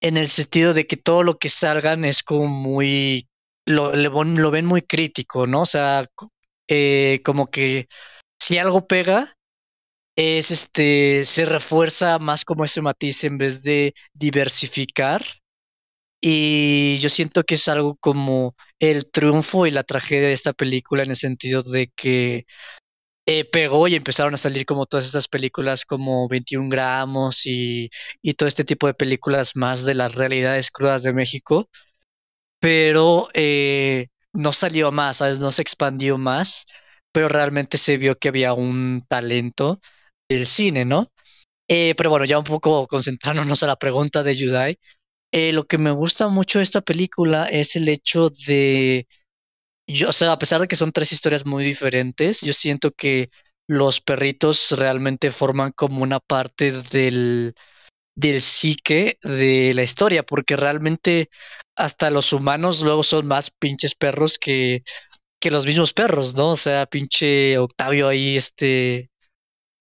en 0.00 0.16
el 0.16 0.28
sentido 0.28 0.74
de 0.74 0.86
que 0.86 0.96
todo 0.96 1.22
lo 1.22 1.38
que 1.38 1.48
salgan 1.48 2.04
es 2.04 2.22
como 2.22 2.46
muy, 2.48 3.28
lo, 3.66 3.94
lo 3.94 4.50
ven 4.50 4.66
muy 4.66 4.82
crítico, 4.82 5.46
¿no? 5.46 5.62
O 5.62 5.66
sea, 5.66 6.06
eh, 6.68 7.20
como 7.24 7.50
que 7.50 7.88
si 8.40 8.58
algo 8.58 8.86
pega, 8.86 9.34
es 10.16 10.50
este, 10.50 11.24
se 11.24 11.44
refuerza 11.44 12.18
más 12.18 12.44
como 12.44 12.64
ese 12.64 12.82
matiz 12.82 13.24
en 13.24 13.38
vez 13.38 13.62
de 13.62 13.94
diversificar. 14.14 15.22
Y 16.20 16.98
yo 16.98 17.08
siento 17.10 17.44
que 17.44 17.54
es 17.56 17.68
algo 17.68 17.96
como 17.96 18.56
el 18.80 19.10
triunfo 19.10 19.66
y 19.66 19.70
la 19.70 19.84
tragedia 19.84 20.28
de 20.28 20.32
esta 20.34 20.52
película 20.52 21.02
en 21.04 21.10
el 21.10 21.16
sentido 21.16 21.62
de 21.62 21.92
que 21.96 22.44
eh, 23.26 23.44
pegó 23.44 23.88
y 23.88 23.94
empezaron 23.96 24.34
a 24.34 24.38
salir 24.38 24.64
como 24.66 24.86
todas 24.86 25.06
estas 25.06 25.28
películas 25.28 25.84
como 25.84 26.28
21 26.28 26.68
gramos 26.70 27.46
y, 27.46 27.90
y 28.22 28.34
todo 28.34 28.48
este 28.48 28.64
tipo 28.64 28.86
de 28.86 28.94
películas 28.94 29.56
más 29.56 29.84
de 29.84 29.94
las 29.94 30.14
realidades 30.16 30.70
crudas 30.70 31.02
de 31.02 31.12
México, 31.12 31.68
pero 32.60 33.28
eh, 33.34 34.08
no 34.32 34.52
salió 34.52 34.90
más, 34.92 35.18
¿sabes? 35.18 35.40
No 35.40 35.52
se 35.52 35.62
expandió 35.62 36.18
más, 36.18 36.66
pero 37.12 37.28
realmente 37.28 37.78
se 37.78 37.96
vio 37.96 38.18
que 38.18 38.28
había 38.28 38.52
un 38.54 39.04
talento 39.08 39.80
del 40.28 40.46
cine, 40.46 40.84
¿no? 40.84 41.12
Eh, 41.68 41.94
pero 41.96 42.10
bueno, 42.10 42.24
ya 42.26 42.38
un 42.38 42.44
poco 42.44 42.86
concentrándonos 42.88 43.62
a 43.62 43.66
la 43.68 43.76
pregunta 43.76 44.22
de 44.22 44.36
Yudai, 44.36 44.78
eh, 45.32 45.52
lo 45.52 45.64
que 45.66 45.78
me 45.78 45.90
gusta 45.92 46.28
mucho 46.28 46.58
de 46.58 46.62
esta 46.64 46.80
película 46.80 47.46
es 47.46 47.76
el 47.76 47.88
hecho 47.88 48.30
de 48.46 49.06
yo, 49.86 50.10
o 50.10 50.12
sea, 50.12 50.32
a 50.32 50.38
pesar 50.38 50.60
de 50.60 50.68
que 50.68 50.76
son 50.76 50.92
tres 50.92 51.12
historias 51.12 51.46
muy 51.46 51.64
diferentes, 51.64 52.40
yo 52.42 52.52
siento 52.54 52.92
que 52.92 53.30
los 53.68 54.00
perritos 54.00 54.72
realmente 54.72 55.30
forman 55.32 55.72
como 55.72 56.02
una 56.02 56.20
parte 56.20 56.72
del, 56.72 57.54
del 58.14 58.42
psique 58.42 59.18
de 59.22 59.72
la 59.74 59.82
historia, 59.84 60.24
porque 60.24 60.56
realmente 60.56 61.30
hasta 61.76 62.10
los 62.10 62.32
humanos 62.32 62.80
luego 62.82 63.04
son 63.04 63.26
más 63.26 63.50
pinches 63.50 63.94
perros 63.94 64.38
que, 64.38 64.82
que 65.40 65.50
los 65.50 65.66
mismos 65.66 65.92
perros, 65.94 66.34
¿no? 66.36 66.50
O 66.52 66.56
sea, 66.56 66.86
pinche 66.86 67.58
Octavio 67.58 68.08
ahí, 68.08 68.36
este, 68.36 69.10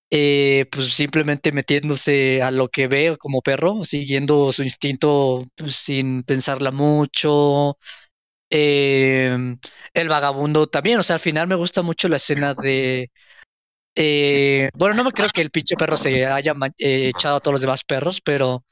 eh, 0.10 0.66
pues 0.72 0.94
simplemente 0.94 1.52
metiéndose 1.52 2.42
a 2.42 2.52
lo 2.52 2.70
que 2.70 2.88
ve 2.88 3.18
como 3.20 3.42
perro, 3.42 3.84
siguiendo 3.86 4.52
su 4.52 4.64
instinto 4.64 5.46
pues, 5.56 5.76
sin 5.76 6.24
pensarla 6.24 6.72
mucho. 6.72 7.78
Em, 8.50 9.60
el 9.94 10.10
vagabundo 10.10 10.68
también, 10.68 11.00
o 11.00 11.04
sea, 11.04 11.16
al 11.16 11.20
final 11.22 11.48
me 11.48 11.56
gusta 11.56 11.82
mucho 11.84 12.10
la 12.10 12.18
escena 12.18 12.54
de... 12.56 13.12
eh, 13.96 14.70
bueno, 14.76 14.96
no 14.96 15.04
me 15.04 15.12
creo 15.12 15.30
que 15.34 15.42
el 15.42 15.52
pinche 15.52 15.76
perro 15.76 15.98
se 15.98 16.26
haya 16.26 16.54
eh, 16.78 17.10
echado 17.10 17.38
a 17.38 17.40
todos 17.40 17.54
los 17.54 17.62
demás 17.62 17.84
perros, 17.84 18.22
pero 18.22 18.64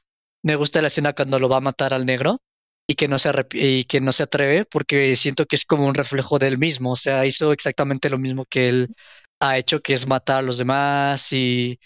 me 0.42 0.56
gusta 0.56 0.80
la 0.82 0.88
escena 0.88 1.12
cuando 1.14 1.38
lo 1.38 1.48
va 1.48 1.58
a 1.58 1.60
matar 1.60 1.94
al 1.94 2.06
negro 2.06 2.38
y 2.86 2.94
que 2.94 3.08
no 3.08 3.18
se 3.18 3.30
y 3.52 3.84
que 3.84 4.00
no 4.00 4.12
se 4.12 4.22
atreve 4.24 4.64
porque 4.66 5.16
siento 5.16 5.46
que 5.46 5.56
es 5.56 5.64
como 5.64 5.86
un 5.86 5.94
reflejo 5.94 6.38
del 6.38 6.58
mismo, 6.58 6.92
o 6.92 6.96
sea, 6.96 7.26
hizo 7.26 7.52
exactamente 7.52 8.10
lo 8.10 8.18
mismo 8.18 8.44
que 8.46 8.68
él 8.68 8.94
ha 9.40 9.58
hecho, 9.58 9.80
que 9.80 9.94
es 9.94 10.06
matar 10.06 10.38
a 10.38 10.42
los 10.42 10.58
demás 10.58 11.32
y, 11.32 11.78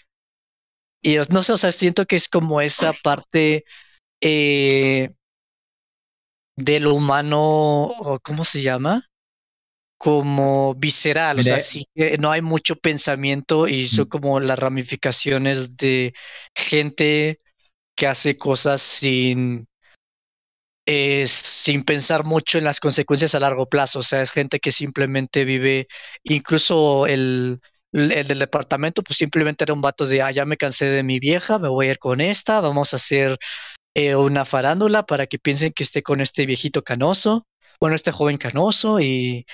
y 1.01 1.17
no 1.29 1.43
sé, 1.43 1.53
o 1.53 1.57
sea, 1.57 1.71
siento 1.71 2.05
que 2.05 2.15
es 2.15 2.27
como 2.29 2.61
esa 2.61 2.93
parte 2.93 3.65
eh, 4.21 5.11
de 6.55 6.79
lo 6.79 6.93
humano, 6.93 7.89
¿cómo 8.23 8.43
se 8.45 8.61
llama? 8.61 9.07
Como 9.97 10.75
visceral, 10.75 11.39
o 11.39 11.43
sea, 11.43 11.59
sí 11.59 11.85
que 11.95 12.17
no 12.17 12.31
hay 12.31 12.41
mucho 12.41 12.75
pensamiento 12.75 13.67
y 13.67 13.87
son 13.87 14.05
Mm. 14.05 14.09
como 14.09 14.39
las 14.39 14.59
ramificaciones 14.59 15.77
de 15.77 16.13
gente 16.55 17.39
que 17.95 18.07
hace 18.07 18.37
cosas 18.37 18.81
sin, 18.81 19.67
eh, 20.85 21.25
sin 21.27 21.83
pensar 21.83 22.23
mucho 22.25 22.57
en 22.57 22.63
las 22.65 22.79
consecuencias 22.79 23.35
a 23.35 23.39
largo 23.39 23.67
plazo. 23.69 23.99
O 23.99 24.03
sea, 24.03 24.21
es 24.21 24.31
gente 24.31 24.59
que 24.59 24.71
simplemente 24.71 25.45
vive, 25.45 25.87
incluso 26.23 27.07
el, 27.07 27.59
el 27.91 28.11
el 28.11 28.27
del 28.27 28.39
departamento, 28.39 29.03
pues 29.03 29.17
simplemente 29.17 29.63
era 29.63 29.73
un 29.73 29.81
vato 29.81 30.05
de, 30.05 30.21
ah, 30.21 30.31
ya 30.31 30.45
me 30.45 30.57
cansé 30.57 30.85
de 30.87 31.03
mi 31.03 31.19
vieja, 31.19 31.59
me 31.59 31.67
voy 31.69 31.87
a 31.87 31.91
ir 31.91 31.99
con 31.99 32.21
esta, 32.21 32.61
vamos 32.61 32.93
a 32.93 32.97
hacer 32.97 33.37
eh, 33.95 34.15
una 34.15 34.45
farándula 34.45 35.05
para 35.05 35.27
que 35.27 35.39
piensen 35.39 35.73
que 35.73 35.83
esté 35.83 36.03
con 36.03 36.21
este 36.21 36.45
viejito 36.45 36.83
canoso, 36.83 37.47
bueno, 37.79 37.95
este 37.95 38.11
joven 38.11 38.37
canoso 38.37 38.99
y, 39.01 39.45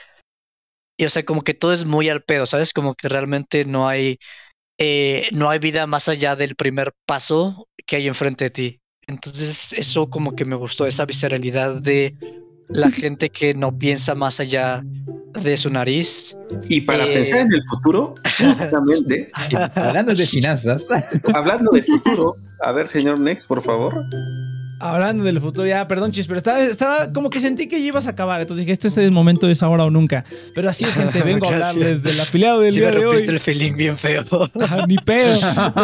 y 0.98 1.06
o 1.06 1.10
sea, 1.10 1.24
como 1.26 1.44
que 1.44 1.54
todo 1.54 1.74
es 1.74 1.86
muy 1.86 2.10
al 2.10 2.24
pedo, 2.24 2.46
¿sabes? 2.46 2.74
Como 2.74 2.96
que 2.96 3.10
realmente 3.10 3.66
no 3.66 3.88
hay, 3.88 4.20
eh, 4.80 5.30
no 5.34 5.50
hay 5.50 5.60
vida 5.60 5.88
más 5.88 6.10
allá 6.10 6.36
del 6.36 6.56
primer 6.56 6.94
paso 7.06 7.70
que 7.86 7.98
hay 7.98 8.08
enfrente 8.08 8.46
de 8.46 8.52
ti. 8.52 8.82
Entonces, 9.08 9.74
eso 9.78 10.10
como 10.10 10.36
que 10.36 10.44
me 10.44 10.56
gustó, 10.58 10.86
esa 10.86 11.06
visceralidad 11.06 11.76
de 11.82 12.14
la 12.68 12.92
gente 12.92 13.30
que 13.30 13.54
no 13.54 13.78
piensa 13.78 14.16
más 14.16 14.42
allá 14.42 14.84
de 15.42 15.56
su 15.56 15.70
nariz. 15.70 16.38
Y 16.68 16.82
para 16.82 17.06
Eh. 17.06 17.14
pensar 17.14 17.40
en 17.40 17.54
el 17.54 17.64
futuro, 17.70 18.16
justamente, 18.38 19.32
Hablando 19.76 20.14
de 20.14 20.26
finanzas, 20.28 20.86
hablando 21.34 21.72
de 21.72 21.84
futuro, 21.84 22.36
a 22.62 22.72
ver, 22.74 22.88
señor 22.90 23.18
Next, 23.20 23.48
por 23.48 23.64
favor. 23.64 23.94
Hablando 24.80 25.24
del 25.24 25.42
futuro, 25.42 25.66
ya, 25.68 25.88
perdón, 25.88 26.12
chis, 26.12 26.28
pero 26.28 26.38
estaba, 26.38 26.62
estaba 26.64 27.12
como 27.12 27.30
que 27.30 27.40
sentí 27.40 27.68
que 27.68 27.80
ya 27.80 27.88
ibas 27.88 28.08
a 28.08 28.12
acabar. 28.12 28.42
Entonces 28.42 28.62
dije, 28.66 28.74
este 28.74 28.88
es 28.90 28.98
el 28.98 29.12
momento, 29.12 29.50
es 29.50 29.64
ahora 29.64 29.86
o 29.86 29.90
nunca. 29.90 30.24
Pero 30.54 30.70
así 30.70 30.84
es, 30.84 30.92
gente, 30.94 31.22
vengo 31.24 31.48
a 31.50 31.54
hablarles 31.54 32.04
del 32.04 32.20
afiliado 32.20 32.60
del 32.60 32.74
Sí 32.74 32.80
día 32.80 32.92
me 32.92 33.00
de 33.00 33.06
hoy. 33.06 33.24
el 33.28 33.40
feeling 33.40 33.74
bien 33.76 33.98
feo. 33.98 34.24
Ah, 34.70 34.86
Ni 34.88 34.98
pedo. 34.98 35.40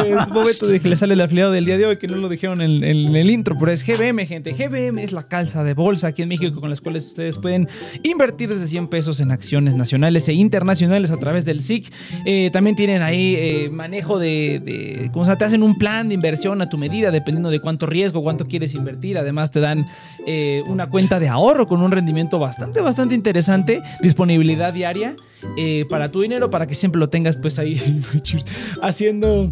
Es 0.06 0.32
momento 0.32 0.68
de 0.68 0.80
que 0.80 0.90
le 0.90 0.96
sale 0.96 1.14
el 1.14 1.22
afiliado 1.22 1.52
del 1.52 1.66
día 1.66 1.78
de 1.78 1.86
hoy, 1.86 1.98
que 1.98 2.08
no 2.08 2.18
lo 2.18 2.28
dijeron 2.30 2.62
en, 2.62 2.84
en 2.84 3.16
el 3.16 3.30
intro, 3.30 3.56
pero 3.60 3.72
es 3.72 3.84
GBM, 3.86 4.26
gente. 4.26 4.52
GBM 4.54 5.00
es 5.00 5.12
la 5.12 5.24
calza 5.24 5.64
de 5.64 5.74
bolsa 5.74 6.08
aquí 6.08 6.22
en 6.22 6.30
México 6.30 6.60
con 6.60 6.70
las 6.70 6.82
cuales 6.82 7.06
ustedes 7.06 7.38
pueden 7.38 7.68
invertir 8.04 8.50
desde 8.50 8.68
100 8.68 8.88
pesos 8.88 9.20
en 9.22 9.32
acciones 9.32 9.74
nacionales 9.76 10.28
e 10.30 10.34
internacionales 10.34 11.12
a 11.12 11.18
través 11.18 11.46
del 11.46 11.62
SIC. 11.62 11.92
Eh, 12.26 12.50
también 12.52 12.76
tienen 12.76 13.02
ahí 13.02 13.36
eh, 13.38 13.70
manejo 13.72 14.20
de, 14.20 14.62
de. 14.64 15.10
¿Cómo 15.12 15.26
se 15.26 15.30
llama? 15.30 15.38
Te 15.40 15.46
hacen 15.46 15.64
un 15.64 15.78
plan 15.78 16.08
de 16.10 16.16
inversión 16.16 16.62
a 16.62 16.70
tu 16.70 16.78
medida, 16.78 17.12
dependiendo 17.12 17.50
de 17.50 17.60
cuánto 17.60 17.86
riesgo, 17.86 18.22
cuánto 18.22 18.48
quieres 18.48 18.74
invertir. 18.74 18.83
Además, 19.18 19.52
te 19.52 19.60
dan 19.60 19.86
eh, 20.26 20.64
una 20.68 20.90
cuenta 20.90 21.20
de 21.20 21.30
ahorro 21.30 21.68
con 21.68 21.82
un 21.82 21.92
rendimiento 21.92 22.40
bastante, 22.40 22.82
bastante 22.82 23.16
interesante. 23.16 23.82
Disponibilidad 24.02 24.74
diaria 24.74 25.16
eh, 25.58 25.86
para 25.90 26.10
tu 26.10 26.22
dinero, 26.22 26.50
para 26.50 26.68
que 26.68 26.76
siempre 26.76 27.00
lo 27.00 27.10
tengas 27.10 27.38
pues 27.38 27.60
ahí 27.60 28.02
haciendo... 28.82 29.52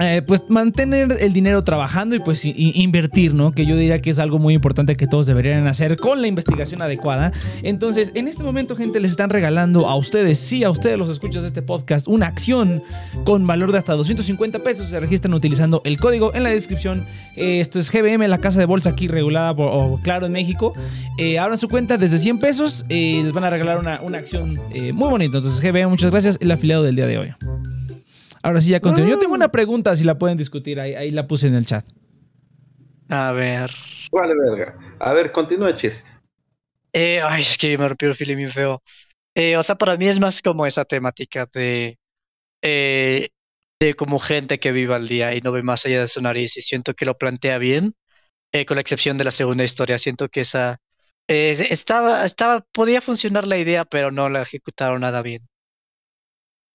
eh, 0.00 0.22
pues 0.26 0.42
mantener 0.48 1.16
el 1.20 1.32
dinero 1.32 1.62
trabajando 1.62 2.16
y 2.16 2.18
pues 2.18 2.44
invertir, 2.44 3.34
¿no? 3.34 3.52
Que 3.52 3.64
yo 3.64 3.76
diría 3.76 3.98
que 3.98 4.10
es 4.10 4.18
algo 4.18 4.38
muy 4.38 4.54
importante 4.54 4.96
que 4.96 5.06
todos 5.06 5.26
deberían 5.26 5.66
hacer 5.66 5.96
con 5.96 6.20
la 6.20 6.26
investigación 6.26 6.82
adecuada. 6.82 7.32
Entonces, 7.62 8.10
en 8.14 8.26
este 8.26 8.42
momento, 8.42 8.76
gente, 8.76 8.98
les 9.00 9.12
están 9.12 9.30
regalando 9.30 9.88
a 9.88 9.96
ustedes, 9.96 10.38
sí, 10.38 10.64
a 10.64 10.70
ustedes 10.70 10.98
los 10.98 11.10
escuchas 11.10 11.42
de 11.42 11.48
este 11.48 11.62
podcast, 11.62 12.08
una 12.08 12.26
acción 12.26 12.82
con 13.24 13.46
valor 13.46 13.72
de 13.72 13.78
hasta 13.78 13.92
250 13.92 14.58
pesos. 14.60 14.88
Se 14.90 14.98
registran 14.98 15.34
utilizando 15.34 15.80
el 15.84 15.98
código 15.98 16.34
en 16.34 16.42
la 16.42 16.50
descripción. 16.50 17.04
Eh, 17.36 17.60
esto 17.60 17.78
es 17.78 17.90
GBM, 17.90 18.26
la 18.28 18.38
casa 18.38 18.58
de 18.58 18.66
bolsa 18.66 18.90
aquí 18.90 19.08
regulada 19.08 19.54
por 19.54 20.00
Claro 20.02 20.26
en 20.26 20.32
México. 20.32 20.72
Eh, 21.18 21.38
abran 21.38 21.58
su 21.58 21.68
cuenta 21.68 21.98
desde 21.98 22.18
100 22.18 22.38
pesos. 22.38 22.84
eh, 22.88 23.20
les 23.22 23.32
van 23.32 23.44
a 23.44 23.50
regalar 23.50 23.78
una, 23.78 24.00
una 24.02 24.18
acción 24.18 24.58
muy 24.92 25.08
bonita. 25.08 25.38
Entonces, 25.38 25.60
GBM, 25.60 25.88
muchas 25.88 26.10
gracias. 26.10 26.38
El 26.40 26.50
afiliado 26.50 26.82
del 26.82 26.96
día 26.96 27.06
de 27.06 27.18
hoy. 27.18 27.34
Ahora 28.44 28.60
sí, 28.60 28.72
ya 28.72 28.80
continúo. 28.80 29.08
Yo 29.08 29.18
tengo 29.18 29.32
una 29.32 29.50
pregunta, 29.50 29.96
si 29.96 30.04
la 30.04 30.18
pueden 30.18 30.36
discutir. 30.36 30.78
Ahí, 30.78 30.94
ahí 30.94 31.10
la 31.10 31.26
puse 31.26 31.46
en 31.46 31.54
el 31.54 31.64
chat. 31.64 31.82
A 33.08 33.32
ver. 33.32 33.70
Vale, 34.12 34.34
verga. 34.34 34.78
A 34.98 35.14
ver, 35.14 35.32
continúa, 35.32 35.74
Chis. 35.74 36.04
Eh, 36.92 37.22
ay, 37.22 37.40
es 37.40 37.56
que 37.56 37.78
me 37.78 37.88
rompió 37.88 38.08
el 38.10 38.14
feeling 38.14 38.36
bien 38.36 38.50
feo. 38.50 38.82
Eh, 39.34 39.56
o 39.56 39.62
sea, 39.62 39.76
para 39.76 39.96
mí 39.96 40.06
es 40.08 40.20
más 40.20 40.42
como 40.42 40.66
esa 40.66 40.84
temática 40.84 41.48
de, 41.54 41.98
eh, 42.60 43.28
de 43.80 43.94
como 43.94 44.18
gente 44.18 44.60
que 44.60 44.72
vive 44.72 44.94
al 44.94 45.08
día 45.08 45.34
y 45.34 45.40
no 45.40 45.50
ve 45.50 45.62
más 45.62 45.86
allá 45.86 46.00
de 46.00 46.06
su 46.06 46.20
nariz 46.20 46.54
y 46.58 46.60
siento 46.60 46.92
que 46.92 47.06
lo 47.06 47.16
plantea 47.16 47.56
bien, 47.56 47.94
eh, 48.52 48.66
con 48.66 48.74
la 48.74 48.82
excepción 48.82 49.16
de 49.16 49.24
la 49.24 49.30
segunda 49.30 49.64
historia. 49.64 49.96
Siento 49.96 50.28
que 50.28 50.42
esa 50.42 50.82
eh, 51.28 51.56
estaba, 51.70 52.26
estaba, 52.26 52.60
podía 52.72 53.00
funcionar 53.00 53.46
la 53.46 53.56
idea, 53.56 53.86
pero 53.86 54.10
no 54.10 54.28
la 54.28 54.42
ejecutaron 54.42 55.00
nada 55.00 55.22
bien. 55.22 55.48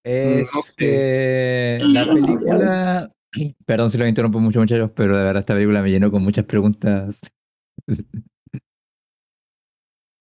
Es 0.04 0.50
No 0.54 0.62
sé. 0.62 0.74
que 0.76 1.80
la 1.82 2.06
película. 2.06 3.12
Perdón 3.66 3.92
si 3.92 3.98
lo 3.98 4.08
interrumpo 4.08 4.40
mucho, 4.40 4.60
muchachos, 4.60 4.92
pero 4.96 5.16
de 5.18 5.24
verdad 5.24 5.42
esta 5.42 5.54
película 5.54 5.82
me 5.82 5.92
llenó 5.92 6.12
con 6.12 6.24
muchas 6.24 6.46
preguntas. 6.46 7.20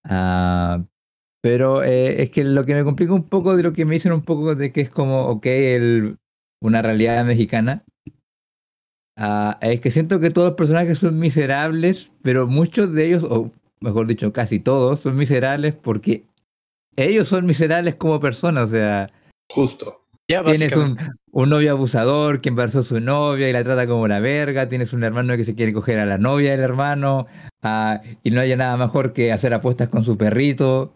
Ah, 0.03 0.85
pero 1.41 1.83
eh, 1.83 2.23
es 2.23 2.31
que 2.31 2.43
lo 2.43 2.65
que 2.65 2.75
me 2.75 2.83
complica 2.83 3.13
un 3.13 3.29
poco 3.29 3.55
de 3.57 3.63
lo 3.63 3.73
que 3.73 3.85
me 3.85 3.95
dicen 3.95 4.13
un 4.13 4.23
poco 4.23 4.55
de 4.55 4.71
que 4.71 4.81
es 4.81 4.89
como, 4.91 5.27
ok, 5.27 5.45
el, 5.47 6.17
una 6.61 6.81
realidad 6.81 7.25
mexicana. 7.25 7.85
ah, 9.17 9.57
es 9.61 9.81
que 9.81 9.91
siento 9.91 10.19
que 10.19 10.31
todos 10.31 10.49
los 10.49 10.57
personajes 10.57 10.99
son 10.99 11.19
miserables, 11.19 12.11
pero 12.21 12.47
muchos 12.47 12.93
de 12.93 13.07
ellos, 13.07 13.23
o 13.23 13.51
mejor 13.81 14.07
dicho, 14.07 14.31
casi 14.33 14.59
todos, 14.59 15.01
son 15.01 15.15
miserables 15.17 15.75
porque 15.75 16.25
ellos 16.97 17.27
son 17.29 17.45
miserables 17.45 17.95
como 17.95 18.19
personas. 18.19 18.65
O 18.65 18.69
sea, 18.69 19.11
Justo. 19.49 20.05
Ya, 20.27 20.43
Tienes 20.43 20.73
un, 20.77 20.97
un 21.31 21.49
novio 21.49 21.71
abusador 21.71 22.39
que 22.39 22.49
embarazó 22.49 22.79
a 22.79 22.83
su 22.83 22.99
novia 22.99 23.49
y 23.49 23.53
la 23.53 23.63
trata 23.63 23.87
como 23.87 24.07
la 24.07 24.19
verga. 24.19 24.69
Tienes 24.69 24.93
un 24.93 25.03
hermano 25.03 25.35
que 25.35 25.43
se 25.43 25.55
quiere 25.55 25.73
coger 25.73 25.97
a 25.99 26.05
la 26.05 26.19
novia 26.19 26.51
del 26.51 26.59
hermano. 26.61 27.25
ah, 27.63 28.01
y 28.23 28.29
no 28.31 28.39
haya 28.41 28.55
nada 28.55 28.77
mejor 28.77 29.11
que 29.13 29.31
hacer 29.31 29.53
apuestas 29.53 29.89
con 29.89 30.03
su 30.03 30.17
perrito. 30.17 30.93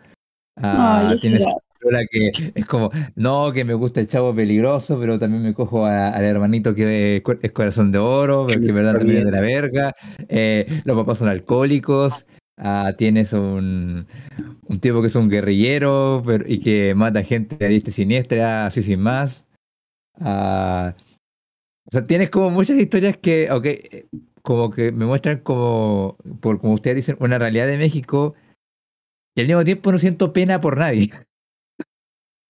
Ah, 0.56 1.08
Ay, 1.10 1.18
tienes 1.20 1.43
una 1.84 2.06
que 2.06 2.32
es 2.54 2.66
como, 2.68 2.91
no, 3.16 3.51
que 3.51 3.66
me 3.66 3.74
gusta 3.74 3.99
el 3.99 4.08
chavo 4.08 4.34
peligroso, 4.36 4.97
pero 4.99 5.18
también 5.20 5.41
me 5.43 5.54
cojo 5.54 5.86
a- 5.86 6.10
al 6.10 6.24
hermanito 6.24 6.74
que 6.76 7.18
es, 7.41 7.51
corazón 7.51 7.91
de 7.91 7.97
oro, 7.97 8.45
que 8.47 8.54
en 8.54 8.74
verdad 8.76 8.97
también 8.99 9.20
es 9.20 9.26
de 9.26 9.32
la 9.32 9.41
verga. 9.41 9.95
Eh, 10.30 10.82
los 10.86 10.95
papás 10.95 11.18
son 11.18 11.28
alcohólicos. 11.28 12.26
Ah, 12.58 12.93
tienes 12.97 13.34
un, 13.34 14.08
un 14.68 14.80
tipo 14.80 15.01
que 15.01 15.08
es 15.08 15.16
un 15.16 15.30
guerrillero 15.30 16.22
pero- 16.26 16.45
y 16.47 16.60
que 16.60 16.93
mata 16.95 17.24
gente 17.24 17.66
a 17.66 17.70
diestra 17.70 17.91
y 17.91 17.93
siniestra, 17.93 18.66
así 18.68 18.84
sin 18.84 18.99
más. 19.01 19.45
Ah, 20.22 20.95
o 21.88 21.91
sea, 21.91 22.08
tienes 22.08 22.30
como 22.32 22.49
muchas 22.51 22.78
historias 22.80 23.18
que, 23.18 23.51
ok, 23.51 23.66
eh, 23.68 24.08
como 24.43 24.72
que 24.72 24.91
me 24.91 25.06
muestran 25.06 25.39
como, 25.41 26.18
por, 26.41 26.60
como 26.62 26.74
ustedes 26.76 26.97
dicen, 26.97 27.18
una 27.20 27.39
realidad 27.39 27.68
de 27.68 27.78
México 27.80 28.36
y 29.36 29.41
al 29.41 29.47
mismo 29.47 29.64
tiempo 29.64 29.91
no 29.91 29.99
siento 29.99 30.34
pena 30.34 30.60
por 30.62 30.78
nadie. 30.78 31.10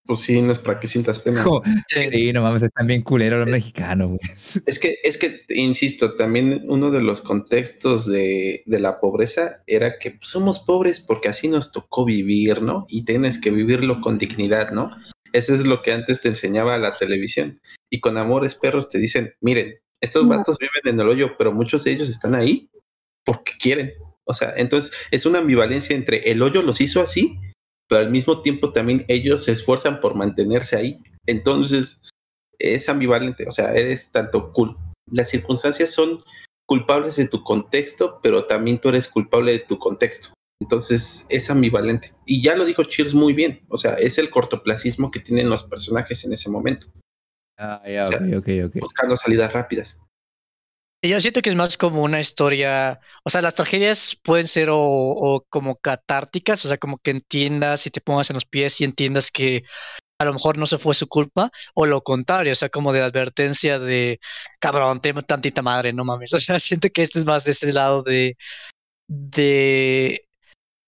Pues 0.06 0.20
sí, 0.20 0.42
no 0.42 0.52
es 0.52 0.60
para 0.60 0.80
que 0.80 0.88
sientas 0.88 1.20
pena. 1.20 1.46
Sí. 1.88 2.10
sí, 2.10 2.34
no 2.34 2.42
mames, 2.42 2.62
están 2.62 2.88
bien 2.88 3.04
culeros 3.04 3.40
los 3.40 3.50
mexicanos, 3.50 4.10
güey. 4.10 4.20
Es 4.66 4.78
que, 4.78 4.98
es 5.04 5.18
que, 5.18 5.46
insisto, 5.50 6.16
también 6.16 6.64
uno 6.68 6.92
de 6.92 7.02
los 7.02 7.22
contextos 7.22 8.06
de, 8.06 8.64
de 8.66 8.80
la 8.80 9.00
pobreza 9.00 9.64
era 9.66 9.98
que 10.00 10.12
pues, 10.12 10.30
somos 10.30 10.60
pobres 10.60 11.00
porque 11.00 11.30
así 11.30 11.48
nos 11.48 11.72
tocó 11.72 12.04
vivir, 12.04 12.62
¿no? 12.62 12.86
Y 12.90 13.06
tienes 13.06 13.40
que 13.40 13.50
vivirlo 13.50 14.02
con 14.02 14.18
dignidad, 14.18 14.72
¿no? 14.72 14.92
Eso 15.32 15.54
es 15.54 15.66
lo 15.66 15.82
que 15.82 15.94
antes 15.94 16.22
te 16.22 16.28
enseñaba 16.28 16.78
la 16.78 16.96
televisión. 16.98 17.60
Y 17.90 18.00
con 18.02 18.18
Amores 18.18 18.56
Perros 18.56 18.90
te 18.90 19.00
dicen, 19.00 19.34
miren, 19.42 19.76
estos 20.02 20.24
No. 20.24 20.30
vatos 20.30 20.58
viven 20.60 20.82
en 20.84 21.00
el 21.00 21.08
hoyo, 21.08 21.38
pero 21.38 21.54
muchos 21.54 21.86
de 21.86 21.92
ellos 21.94 22.10
están 22.10 22.36
ahí 22.36 22.70
porque 23.26 23.54
quieren. 23.58 23.94
O 24.26 24.34
sea, 24.34 24.54
entonces 24.58 24.92
es 25.12 25.26
una 25.26 25.40
ambivalencia 25.40 25.96
entre 25.96 26.30
el 26.30 26.42
hoyo 26.42 26.62
los 26.62 26.82
hizo 26.82 27.02
así, 27.02 27.38
pero 27.94 28.06
al 28.06 28.12
mismo 28.12 28.42
tiempo 28.42 28.72
también 28.72 29.06
ellos 29.08 29.44
se 29.44 29.52
esfuerzan 29.52 30.00
por 30.00 30.16
mantenerse 30.16 30.76
ahí. 30.76 31.00
Entonces, 31.28 32.02
es 32.58 32.90
ambivalente, 32.90 33.48
o 33.48 33.52
sea, 33.52 33.72
eres 33.76 34.12
tanto 34.12 34.52
cool. 34.52 34.76
Las 35.12 35.30
circunstancias 35.30 35.92
son 35.92 36.20
culpables 36.66 37.18
de 37.18 37.28
tu 37.28 37.44
contexto, 37.44 38.20
pero 38.24 38.48
también 38.48 38.80
tú 38.80 38.90
eres 38.90 39.08
culpable 39.08 39.52
de 39.52 39.60
tu 39.60 39.78
contexto. 39.78 40.30
Entonces, 40.60 41.28
es 41.30 41.52
ambivalente. 41.52 42.12
Y 42.26 42.42
ya 42.42 42.56
lo 42.56 42.66
dijo 42.66 42.84
Cheers 42.84 43.14
muy 43.14 43.32
bien, 43.32 43.62
o 43.70 43.78
sea, 43.78 43.94
es 43.94 44.18
el 44.18 44.32
cortoplacismo 44.32 45.12
que 45.12 45.20
tienen 45.20 45.52
los 45.52 45.64
personajes 45.64 46.26
en 46.26 46.34
ese 46.34 46.50
momento, 46.50 46.88
Ah, 47.60 47.80
ya, 47.86 48.02
O 48.02 48.06
sea, 48.08 48.18
ok, 48.18 48.34
ok, 48.38 48.76
ok. 48.76 48.82
buscando 48.82 49.16
salidas 49.16 49.54
rápidas. 49.54 50.02
Yo 51.06 51.20
siento 51.20 51.42
que 51.42 51.50
es 51.50 51.56
más 51.56 51.78
como 51.78 52.02
una 52.02 52.22
historia, 52.22 52.98
o 53.24 53.30
sea, 53.30 53.42
las 53.42 53.56
tragedias 53.56 54.18
pueden 54.24 54.48
ser 54.48 54.70
o, 54.72 55.46
como 55.50 55.76
catárticas, 55.76 56.64
o 56.64 56.70
sea, 56.70 56.78
como 56.78 56.98
que 56.98 57.12
entiendas 57.12 57.86
y 57.86 57.90
te 57.92 58.00
pongas 58.00 58.30
en 58.30 58.36
los 58.36 58.46
pies 58.46 58.80
y 58.80 58.86
entiendas 58.86 59.30
que 59.30 59.64
a 60.20 60.26
lo 60.26 60.34
mejor 60.34 60.58
no 60.58 60.66
se 60.66 60.78
fue 60.78 60.96
su 60.96 61.08
culpa, 61.08 61.52
o 61.76 61.86
lo 61.86 62.04
contrario, 62.04 62.54
o 62.54 62.56
sea, 62.56 62.70
como 62.70 62.94
de 62.94 63.02
advertencia 63.02 63.80
de, 63.80 64.20
cabrón, 64.60 65.02
te 65.02 65.14
tantita 65.14 65.62
madre, 65.62 65.94
no 65.94 66.06
mames. 66.06 66.34
O 66.36 66.40
sea, 66.40 66.60
siento 66.60 66.90
que 66.90 67.02
este 67.04 67.20
es 67.20 67.26
más 67.26 67.46
de 67.46 67.52
ese 67.52 67.74
lado 67.74 68.04
de, 68.04 68.38
de, 69.08 70.28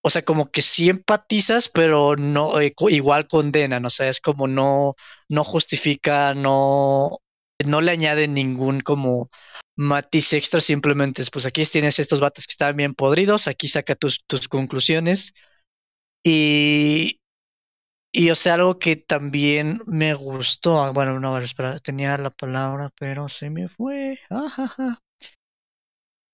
o 0.01 0.09
sea, 0.09 0.23
como 0.23 0.51
que 0.51 0.61
sí 0.61 0.89
empatizas, 0.89 1.69
pero 1.69 2.15
no, 2.17 2.59
eh, 2.61 2.73
igual 2.89 3.27
condenan, 3.27 3.85
o 3.85 3.89
sea, 3.89 4.09
es 4.09 4.21
como 4.21 4.47
no, 4.47 4.95
no 5.29 5.43
justifica, 5.43 6.33
no, 6.35 7.19
no 7.65 7.81
le 7.81 7.91
añade 7.91 8.27
ningún 8.27 8.81
como 8.81 9.29
matiz 9.75 10.33
extra, 10.33 10.61
simplemente 10.61 11.21
es, 11.21 11.29
pues 11.29 11.45
aquí 11.45 11.63
tienes 11.65 11.99
estos 11.99 12.19
vatos 12.19 12.47
que 12.47 12.51
están 12.51 12.75
bien 12.75 12.93
podridos, 12.95 13.47
aquí 13.47 13.67
saca 13.67 13.95
tus, 13.95 14.23
tus 14.27 14.47
conclusiones. 14.47 15.33
Y, 16.23 17.19
y, 18.11 18.29
o 18.31 18.35
sea, 18.35 18.55
algo 18.55 18.79
que 18.79 18.95
también 18.95 19.81
me 19.85 20.13
gustó, 20.13 20.81
ah, 20.81 20.91
bueno, 20.91 21.19
no, 21.19 21.37
espera, 21.37 21.79
tenía 21.79 22.17
la 22.17 22.31
palabra, 22.31 22.91
pero 22.99 23.29
se 23.29 23.49
me 23.49 23.69
fue. 23.69 24.19
Ajaja. 24.29 24.99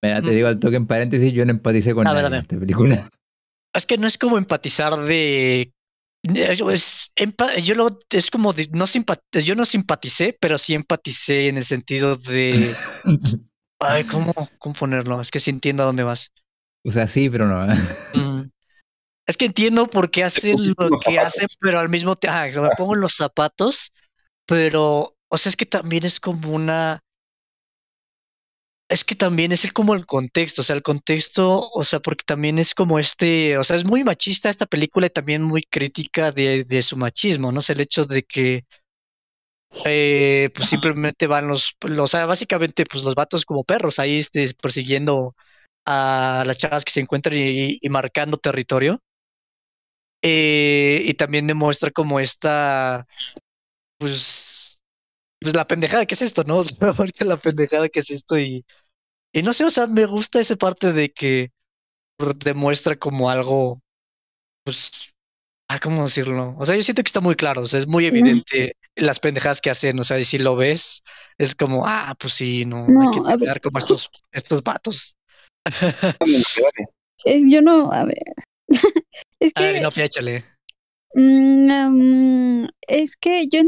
Mira, 0.02 0.20
te 0.20 0.30
Mm. 0.30 0.34
digo 0.34 0.48
al 0.48 0.58
toque 0.58 0.76
en 0.76 0.86
paréntesis, 0.86 1.32
yo 1.32 1.44
no 1.44 1.52
empaticé 1.52 1.94
con 1.94 2.06
A 2.06 2.14
nadie 2.14 2.26
en 2.26 2.34
esta 2.34 2.58
película. 2.58 3.08
Es 3.74 3.86
que 3.86 3.98
no 3.98 4.06
es 4.06 4.18
como 4.18 4.38
empatizar 4.38 4.96
de... 4.96 5.72
de- 6.22 6.52
Es, 6.52 7.12
yo 7.64 7.74
lo, 7.74 7.98
es 8.10 8.30
como 8.30 8.52
de- 8.52 8.68
no 8.72 8.86
simpat- 8.86 9.22
yo 9.42 9.54
no 9.54 9.64
simpaticé, 9.64 10.36
pero 10.40 10.58
sí 10.58 10.74
empaticé 10.74 11.48
en 11.48 11.58
el 11.58 11.64
sentido 11.64 12.16
de... 12.16 12.74
Ay, 13.80 14.04
¿cómo, 14.04 14.32
cómo 14.58 14.74
ponerlo? 14.74 15.20
Es 15.20 15.30
que 15.32 15.40
sí 15.40 15.50
entiendo 15.50 15.82
a 15.82 15.86
dónde 15.86 16.04
vas. 16.04 16.32
O 16.84 16.90
sea, 16.92 17.08
sí, 17.08 17.28
pero 17.28 17.46
no. 17.48 17.66
Mm. 18.14 18.48
Es 19.26 19.36
que 19.36 19.46
entiendo 19.46 19.86
por 19.88 20.10
qué 20.10 20.24
hacen 20.24 20.56
lo 20.78 20.90
que 20.98 21.18
hacen, 21.18 21.48
pero 21.60 21.78
al 21.80 21.88
mismo 21.88 22.16
tiempo, 22.16 22.62
me 22.62 22.70
pongo 22.76 22.94
en 22.94 23.00
los 23.00 23.14
zapatos, 23.14 23.92
pero, 24.46 25.16
o 25.28 25.38
sea, 25.38 25.50
es 25.50 25.56
que 25.56 25.66
también 25.66 26.04
es 26.04 26.20
como 26.20 26.52
una, 26.52 27.00
es 28.92 29.04
que 29.04 29.14
también 29.16 29.52
es 29.52 29.64
el, 29.64 29.72
como 29.72 29.94
el 29.94 30.06
contexto, 30.06 30.60
o 30.62 30.64
sea, 30.64 30.76
el 30.76 30.82
contexto, 30.82 31.70
o 31.72 31.84
sea, 31.84 32.00
porque 32.00 32.24
también 32.26 32.58
es 32.58 32.74
como 32.74 32.98
este, 32.98 33.58
o 33.58 33.64
sea, 33.64 33.76
es 33.76 33.84
muy 33.84 34.04
machista 34.04 34.50
esta 34.50 34.66
película 34.66 35.06
y 35.06 35.10
también 35.10 35.42
muy 35.42 35.62
crítica 35.62 36.32
de, 36.32 36.64
de 36.64 36.82
su 36.82 36.96
machismo, 36.96 37.52
¿no? 37.52 37.60
O 37.60 37.62
sea, 37.62 37.74
el 37.74 37.80
hecho 37.82 38.04
de 38.04 38.22
que, 38.24 38.64
eh, 39.84 40.50
pues 40.54 40.68
simplemente 40.68 41.26
van 41.26 41.48
los, 41.48 41.76
los, 41.82 42.04
o 42.04 42.08
sea, 42.08 42.26
básicamente, 42.26 42.84
pues 42.90 43.04
los 43.04 43.14
vatos 43.14 43.44
como 43.44 43.64
perros 43.64 43.98
ahí, 43.98 44.18
este, 44.18 44.52
persiguiendo 44.60 45.34
a 45.86 46.44
las 46.46 46.58
chavas 46.58 46.84
que 46.84 46.92
se 46.92 47.00
encuentran 47.00 47.36
y, 47.36 47.78
y 47.80 47.88
marcando 47.88 48.36
territorio. 48.38 49.00
Eh, 50.24 51.02
y 51.04 51.14
también 51.14 51.46
demuestra 51.48 51.90
como 51.90 52.20
esta, 52.20 53.06
pues, 53.98 54.71
pues 55.42 55.54
la 55.54 55.66
pendejada 55.66 56.06
que 56.06 56.14
es 56.14 56.22
esto, 56.22 56.44
¿no? 56.44 56.58
O 56.60 56.64
sea, 56.64 56.92
porque 56.92 57.24
la 57.24 57.36
pendejada 57.36 57.88
que 57.88 58.00
es 58.00 58.10
esto 58.10 58.38
y, 58.38 58.64
y 59.32 59.42
no 59.42 59.52
sé, 59.52 59.64
o 59.64 59.70
sea, 59.70 59.86
me 59.86 60.06
gusta 60.06 60.40
esa 60.40 60.56
parte 60.56 60.92
de 60.92 61.10
que 61.10 61.50
demuestra 62.44 62.96
como 62.96 63.30
algo, 63.30 63.80
pues, 64.64 65.10
ah, 65.68 65.78
¿cómo 65.80 66.04
decirlo? 66.04 66.54
O 66.58 66.66
sea, 66.66 66.76
yo 66.76 66.82
siento 66.82 67.02
que 67.02 67.08
está 67.08 67.20
muy 67.20 67.34
claro, 67.34 67.62
o 67.62 67.66
sea, 67.66 67.80
es 67.80 67.86
muy 67.86 68.06
evidente 68.06 68.76
las 68.94 69.18
pendejadas 69.20 69.60
que 69.60 69.70
hacen, 69.70 69.98
o 69.98 70.04
sea, 70.04 70.18
y 70.18 70.24
si 70.24 70.38
lo 70.38 70.54
ves, 70.56 71.02
es 71.38 71.54
como, 71.54 71.86
ah, 71.86 72.14
pues 72.18 72.34
sí, 72.34 72.64
no, 72.64 72.84
hay 72.86 72.92
No, 72.92 73.10
que 73.10 73.32
a 73.32 73.36
ver. 73.36 73.60
como 73.60 73.78
estos, 73.78 74.10
estos 74.30 74.62
vatos. 74.62 75.16
Es, 77.24 77.42
yo 77.48 77.62
no, 77.62 77.92
a 77.92 78.04
ver. 78.04 78.16
es 79.40 79.52
que, 79.52 79.64
Ay, 79.64 79.80
no, 79.80 79.90
échale. 79.96 80.44
mm, 81.14 82.66
es 82.88 83.16
que 83.16 83.48
yo, 83.48 83.62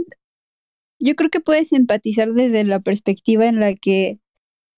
yo 1.00 1.14
creo 1.16 1.30
que 1.30 1.40
puedes 1.40 1.72
empatizar 1.72 2.32
desde 2.32 2.64
la 2.64 2.80
perspectiva 2.80 3.46
en 3.46 3.60
la 3.60 3.74
que 3.74 4.18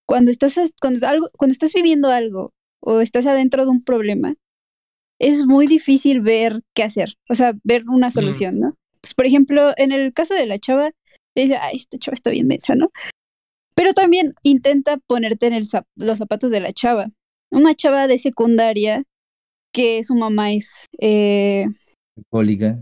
cuando 0.07 0.31
estás, 0.31 0.55
cuando 0.81 1.07
algo, 1.07 1.27
cuando 1.37 1.53
estás 1.53 1.73
viviendo 1.73 2.11
algo 2.11 2.53
o 2.81 3.01
estás 3.01 3.27
adentro 3.27 3.65
de 3.65 3.71
un 3.71 3.83
problema, 3.83 4.35
es 5.19 5.47
muy 5.47 5.67
difícil 5.67 6.21
ver 6.21 6.63
qué 6.75 6.83
hacer, 6.83 7.15
o 7.29 7.35
sea, 7.35 7.55
ver 7.65 7.85
una 7.89 8.11
solución, 8.11 8.59
¿no? 8.61 8.77
Entonces, 8.97 9.15
por 9.15 9.27
ejemplo, 9.27 9.73
en 9.77 9.93
el 9.93 10.13
caso 10.13 10.35
de 10.35 10.47
la 10.47 10.59
chava, 10.59 10.91
dice, 11.35 11.57
ay, 11.57 11.77
esta 11.77 11.99
chava 11.99 12.15
está 12.15 12.31
bien 12.31 12.47
mensa, 12.47 12.75
¿no? 12.75 12.91
Pero 13.75 13.93
también 13.93 14.35
intenta 14.43 14.99
ponerte 15.07 15.47
en 15.47 15.53
el 15.55 15.69
zap- 15.69 15.87
los 15.97 16.19
zapatos 16.19 16.51
de 16.51 16.61
la 16.61 16.73
chava. 16.73 17.09
Una 17.51 17.75
chava 17.75 18.07
de 18.09 18.19
secundaria 18.19 19.05
que 19.73 20.03
su 20.05 20.15
mamá 20.15 20.53
es 20.53 20.87
eh, 20.99 21.67
Alcohólica. 22.17 22.79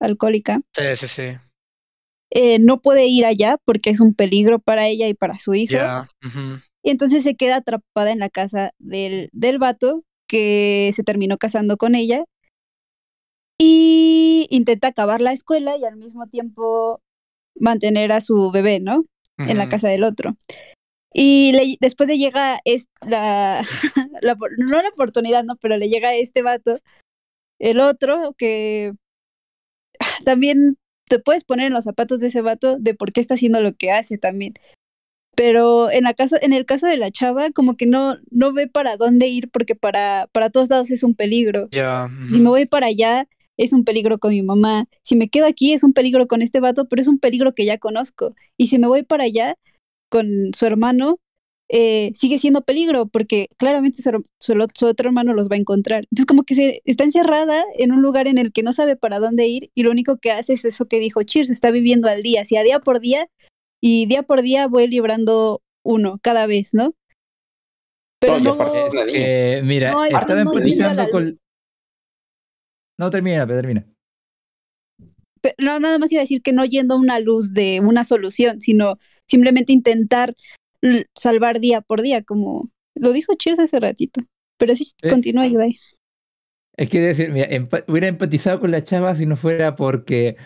alcohólica, 0.00 0.60
Sí, 0.76 0.84
sí, 0.96 1.06
sí. 1.08 1.22
Eh, 2.34 2.58
no 2.58 2.80
puede 2.82 3.06
ir 3.06 3.24
allá 3.24 3.56
porque 3.64 3.90
es 3.90 4.00
un 4.00 4.12
peligro 4.14 4.58
para 4.58 4.86
ella 4.88 5.06
y 5.08 5.14
para 5.14 5.38
su 5.38 5.54
hijo. 5.54 5.72
Y 6.82 6.90
entonces 6.90 7.22
se 7.22 7.34
queda 7.36 7.56
atrapada 7.56 8.10
en 8.10 8.18
la 8.18 8.28
casa 8.28 8.72
del, 8.78 9.30
del 9.32 9.58
vato 9.58 10.02
que 10.28 10.92
se 10.94 11.02
terminó 11.04 11.38
casando 11.38 11.76
con 11.76 11.94
ella. 11.94 12.24
Y 13.58 14.46
intenta 14.50 14.88
acabar 14.88 15.20
la 15.20 15.32
escuela 15.32 15.76
y 15.76 15.84
al 15.84 15.96
mismo 15.96 16.26
tiempo 16.26 17.00
mantener 17.58 18.10
a 18.12 18.20
su 18.20 18.50
bebé, 18.50 18.80
¿no? 18.80 19.04
En 19.38 19.56
la 19.58 19.68
casa 19.68 19.88
del 19.88 20.04
otro. 20.04 20.36
Y 21.12 21.52
le- 21.52 21.76
después 21.80 22.08
le 22.08 22.18
llega 22.18 22.58
es, 22.64 22.88
la, 23.06 23.64
no 24.58 24.82
la 24.82 24.88
oportunidad, 24.88 25.44
¿no? 25.44 25.56
Pero 25.56 25.76
le 25.76 25.88
llega 25.88 26.14
este 26.14 26.42
vato, 26.42 26.80
el 27.60 27.78
otro, 27.80 28.34
que 28.36 28.92
también 30.24 30.76
te 31.08 31.18
puedes 31.18 31.44
poner 31.44 31.66
en 31.66 31.72
los 31.72 31.84
zapatos 31.84 32.20
de 32.20 32.28
ese 32.28 32.40
vato 32.40 32.76
de 32.78 32.94
por 32.94 33.12
qué 33.12 33.20
está 33.20 33.34
haciendo 33.34 33.60
lo 33.60 33.74
que 33.74 33.90
hace 33.90 34.18
también. 34.18 34.54
Pero 35.36 35.90
en, 35.90 36.04
la 36.04 36.14
caso, 36.14 36.36
en 36.40 36.52
el 36.52 36.64
caso 36.64 36.86
de 36.86 36.96
la 36.96 37.10
chava, 37.10 37.50
como 37.50 37.76
que 37.76 37.86
no, 37.86 38.16
no 38.30 38.52
ve 38.52 38.68
para 38.68 38.96
dónde 38.96 39.26
ir 39.26 39.50
porque 39.50 39.74
para, 39.74 40.28
para 40.32 40.50
todos 40.50 40.70
lados 40.70 40.90
es 40.90 41.02
un 41.02 41.14
peligro. 41.14 41.68
Ya. 41.72 42.08
Si 42.30 42.38
me 42.40 42.48
voy 42.48 42.66
para 42.66 42.86
allá, 42.86 43.26
es 43.56 43.72
un 43.72 43.84
peligro 43.84 44.18
con 44.18 44.32
mi 44.32 44.42
mamá, 44.42 44.86
si 45.02 45.16
me 45.16 45.28
quedo 45.28 45.46
aquí 45.46 45.72
es 45.72 45.82
un 45.82 45.92
peligro 45.92 46.26
con 46.26 46.42
este 46.42 46.60
vato, 46.60 46.88
pero 46.88 47.02
es 47.02 47.08
un 47.08 47.18
peligro 47.18 47.52
que 47.52 47.64
ya 47.64 47.78
conozco. 47.78 48.34
Y 48.56 48.68
si 48.68 48.78
me 48.78 48.86
voy 48.86 49.02
para 49.02 49.24
allá 49.24 49.56
con 50.08 50.52
su 50.54 50.66
hermano, 50.66 51.18
eh, 51.68 52.12
sigue 52.14 52.38
siendo 52.38 52.62
peligro 52.62 53.06
porque 53.06 53.48
claramente 53.56 54.02
su, 54.02 54.24
otro 54.86 55.08
hermano 55.08 55.32
los 55.32 55.48
va 55.48 55.56
a 55.56 55.58
encontrar. 55.58 56.04
Entonces 56.04 56.26
como 56.26 56.44
que 56.44 56.54
se 56.54 56.82
está 56.84 57.04
encerrada 57.04 57.64
en 57.78 57.92
un 57.92 58.02
lugar 58.02 58.26
en 58.26 58.38
el 58.38 58.52
que 58.52 58.62
no 58.62 58.72
sabe 58.72 58.96
para 58.96 59.18
dónde 59.18 59.46
ir 59.46 59.70
y 59.74 59.82
lo 59.82 59.90
único 59.90 60.18
que 60.18 60.30
hace 60.30 60.52
es 60.52 60.64
eso 60.64 60.86
que 60.86 60.98
dijo 61.00 61.22
Cheers, 61.22 61.50
está 61.50 61.70
viviendo 61.70 62.08
al 62.08 62.22
día, 62.22 62.42
así 62.42 62.56
a 62.56 62.62
día 62.62 62.80
por 62.80 63.00
día 63.00 63.28
y 63.80 64.06
día 64.06 64.22
por 64.22 64.42
día 64.42 64.66
voy 64.66 64.88
librando 64.88 65.62
uno 65.84 66.18
cada 66.22 66.46
vez, 66.46 66.74
¿no? 66.74 66.94
Pero 68.20 68.38
No, 68.40 68.54
luego- 68.54 69.64
mira, 69.64 69.92
No, 69.92 70.04
estaba 70.04 70.44
no 70.44 70.52
empatizando 70.52 71.10
con. 71.10 71.38
No, 72.98 73.10
termina, 73.10 73.46
pero 73.46 73.58
termina. 73.58 73.86
No, 75.58 75.78
nada 75.78 75.98
más 75.98 76.10
iba 76.10 76.20
a 76.20 76.24
decir 76.24 76.40
que 76.40 76.52
no 76.52 76.64
yendo 76.64 76.94
a 76.94 76.98
una 76.98 77.20
luz 77.20 77.52
de 77.52 77.80
una 77.80 78.04
solución, 78.04 78.62
sino 78.62 78.98
simplemente 79.26 79.72
intentar 79.74 80.34
salvar 81.14 81.60
día 81.60 81.80
por 81.80 82.02
día, 82.02 82.22
como 82.22 82.70
lo 82.94 83.12
dijo 83.12 83.34
Cheers 83.34 83.58
hace 83.58 83.80
ratito. 83.80 84.20
Pero 84.58 84.74
sí, 84.74 84.92
Eh. 85.02 85.10
continúa, 85.10 85.46
Yudai. 85.46 85.78
Es 86.76 86.88
que 86.88 87.00
decir, 87.00 87.30
mira, 87.30 87.48
empa- 87.48 87.84
hubiera 87.88 88.08
empatizado 88.08 88.60
con 88.60 88.70
la 88.70 88.82
chava 88.82 89.14
si 89.14 89.26
no 89.26 89.36
fuera 89.36 89.76
porque 89.76 90.36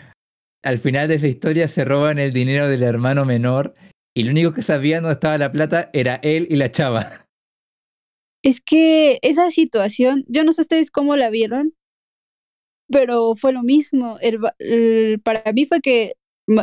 al 0.63 0.77
final 0.77 1.07
de 1.07 1.15
esa 1.15 1.27
historia 1.27 1.67
se 1.67 1.85
roban 1.85 2.19
el 2.19 2.33
dinero 2.33 2.67
del 2.67 2.83
hermano 2.83 3.25
menor 3.25 3.73
y 4.15 4.23
lo 4.23 4.31
único 4.31 4.53
que 4.53 4.61
sabían 4.61 5.03
dónde 5.03 5.13
estaba 5.13 5.37
la 5.37 5.51
plata 5.51 5.89
era 5.93 6.15
él 6.23 6.47
y 6.49 6.55
la 6.57 6.71
chava. 6.71 7.07
Es 8.43 8.61
que 8.61 9.19
esa 9.21 9.51
situación, 9.51 10.23
yo 10.27 10.43
no 10.43 10.53
sé 10.53 10.61
ustedes 10.61 10.91
cómo 10.91 11.15
la 11.15 11.29
vieron, 11.29 11.73
pero 12.91 13.35
fue 13.35 13.53
lo 13.53 13.63
mismo. 13.63 14.17
El, 14.21 14.39
para 15.21 15.51
mí 15.53 15.65
fue 15.65 15.81
que 15.81 16.13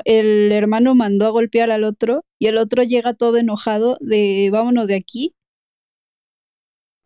el 0.05 0.53
hermano 0.53 0.95
mandó 0.95 1.27
a 1.27 1.31
golpear 1.31 1.71
al 1.71 1.85
otro 1.85 2.25
y 2.39 2.47
el 2.49 2.59
otro 2.59 2.83
llega 2.83 3.15
todo 3.15 3.37
enojado 3.37 3.97
de 4.01 4.49
vámonos 4.51 4.89
de 4.89 4.97
aquí. 4.97 5.35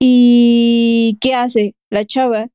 ¿Y 0.00 1.18
qué 1.20 1.34
hace? 1.34 1.74
La 1.90 2.04
chava. 2.04 2.48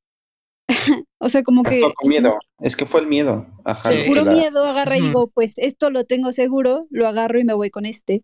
o 1.19 1.29
sea, 1.29 1.43
como 1.43 1.63
que 1.63 1.81
con 1.81 2.09
miedo. 2.09 2.37
Es 2.59 2.75
que 2.75 2.85
fue 2.85 3.01
el 3.01 3.07
miedo. 3.07 3.45
Ajá. 3.63 3.89
Sí. 3.89 4.03
puro 4.07 4.23
la- 4.23 4.33
miedo 4.33 4.65
agarra 4.65 4.97
y 4.97 5.01
digo, 5.01 5.27
pues 5.27 5.53
esto 5.57 5.89
lo 5.89 6.05
tengo 6.05 6.31
seguro, 6.33 6.87
lo 6.89 7.07
agarro 7.07 7.39
y 7.39 7.43
me 7.43 7.53
voy 7.53 7.69
con 7.69 7.85
este. 7.85 8.23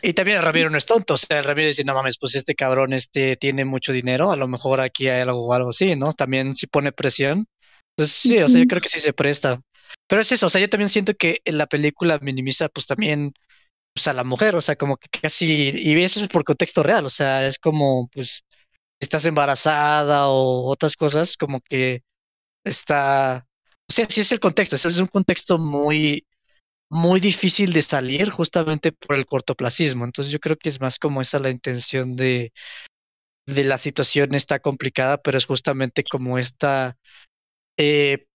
Y 0.00 0.12
también 0.12 0.36
el 0.38 0.44
Ramiro 0.44 0.70
no 0.70 0.78
es 0.78 0.86
tonto, 0.86 1.14
o 1.14 1.16
sea, 1.16 1.38
el 1.40 1.44
Ramiro 1.44 1.66
dice, 1.66 1.82
no 1.82 1.94
mames, 1.94 2.16
pues 2.16 2.36
este 2.36 2.54
cabrón 2.54 2.92
este 2.92 3.34
tiene 3.36 3.64
mucho 3.64 3.92
dinero, 3.92 4.30
a 4.30 4.36
lo 4.36 4.46
mejor 4.46 4.80
aquí 4.80 5.08
hay 5.08 5.22
algo 5.22 5.44
o 5.44 5.52
algo 5.54 5.70
así, 5.70 5.96
¿no? 5.96 6.12
También 6.12 6.54
si 6.54 6.68
pone 6.68 6.92
presión. 6.92 7.46
Entonces 7.96 8.14
sí, 8.16 8.38
o 8.38 8.48
sea, 8.48 8.60
yo 8.60 8.66
creo 8.68 8.80
que 8.80 8.88
sí 8.88 9.00
se 9.00 9.12
presta. 9.12 9.60
Pero 10.06 10.20
es 10.22 10.32
eso, 10.32 10.46
o 10.46 10.50
sea, 10.50 10.60
yo 10.60 10.68
también 10.68 10.90
siento 10.90 11.14
que 11.14 11.40
la 11.46 11.66
película 11.66 12.18
minimiza 12.20 12.68
pues 12.68 12.86
también 12.86 13.32
pues, 13.94 14.06
a 14.08 14.12
la 14.12 14.24
mujer, 14.24 14.56
o 14.56 14.60
sea, 14.60 14.76
como 14.76 14.96
que 14.96 15.08
casi, 15.08 15.70
y 15.74 16.02
eso 16.02 16.20
es 16.22 16.28
por 16.28 16.44
contexto 16.44 16.82
real, 16.82 17.04
o 17.06 17.10
sea, 17.10 17.46
es 17.46 17.58
como, 17.58 18.08
pues, 18.12 18.44
estás 19.00 19.24
embarazada 19.26 20.28
o 20.28 20.66
otras 20.70 20.96
cosas, 20.96 21.36
como 21.36 21.60
que 21.60 22.02
está, 22.64 23.46
o 23.88 23.92
sea, 23.92 24.06
sí 24.08 24.22
es 24.22 24.32
el 24.32 24.40
contexto, 24.40 24.76
es 24.76 24.98
un 24.98 25.06
contexto 25.06 25.58
muy, 25.58 26.26
muy 26.90 27.20
difícil 27.20 27.72
de 27.72 27.82
salir 27.82 28.30
justamente 28.30 28.92
por 28.92 29.16
el 29.16 29.26
cortoplacismo. 29.26 30.04
Entonces 30.04 30.32
yo 30.32 30.40
creo 30.40 30.56
que 30.58 30.68
es 30.68 30.80
más 30.80 30.98
como 30.98 31.20
esa 31.22 31.38
la 31.38 31.50
intención 31.50 32.16
de, 32.16 32.52
de 33.46 33.64
la 33.64 33.78
situación 33.78 34.34
está 34.34 34.60
complicada, 34.60 35.18
pero 35.18 35.38
es 35.38 35.46
justamente 35.46 36.04
como 36.04 36.38
esta, 36.38 36.96
eh, 37.76 38.26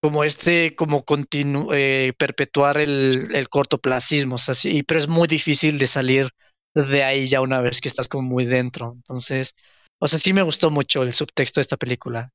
como 0.00 0.24
este, 0.24 0.74
como 0.76 1.04
continu 1.04 1.72
eh, 1.72 2.12
perpetuar 2.16 2.78
el, 2.78 3.28
el 3.34 3.48
cortoplacismo, 3.48 4.36
o 4.36 4.38
sea, 4.38 4.54
sí, 4.54 4.82
pero 4.82 5.00
es 5.00 5.08
muy 5.08 5.26
difícil 5.26 5.78
de 5.78 5.86
salir 5.86 6.28
de 6.74 7.02
ahí 7.02 7.26
ya 7.26 7.40
una 7.40 7.60
vez 7.60 7.80
que 7.80 7.88
estás 7.88 8.08
como 8.08 8.28
muy 8.28 8.44
dentro. 8.44 8.92
Entonces, 8.96 9.54
o 10.00 10.06
sea, 10.06 10.18
sí 10.18 10.32
me 10.32 10.42
gustó 10.42 10.70
mucho 10.70 11.02
el 11.02 11.12
subtexto 11.12 11.60
de 11.60 11.62
esta 11.62 11.76
película. 11.76 12.30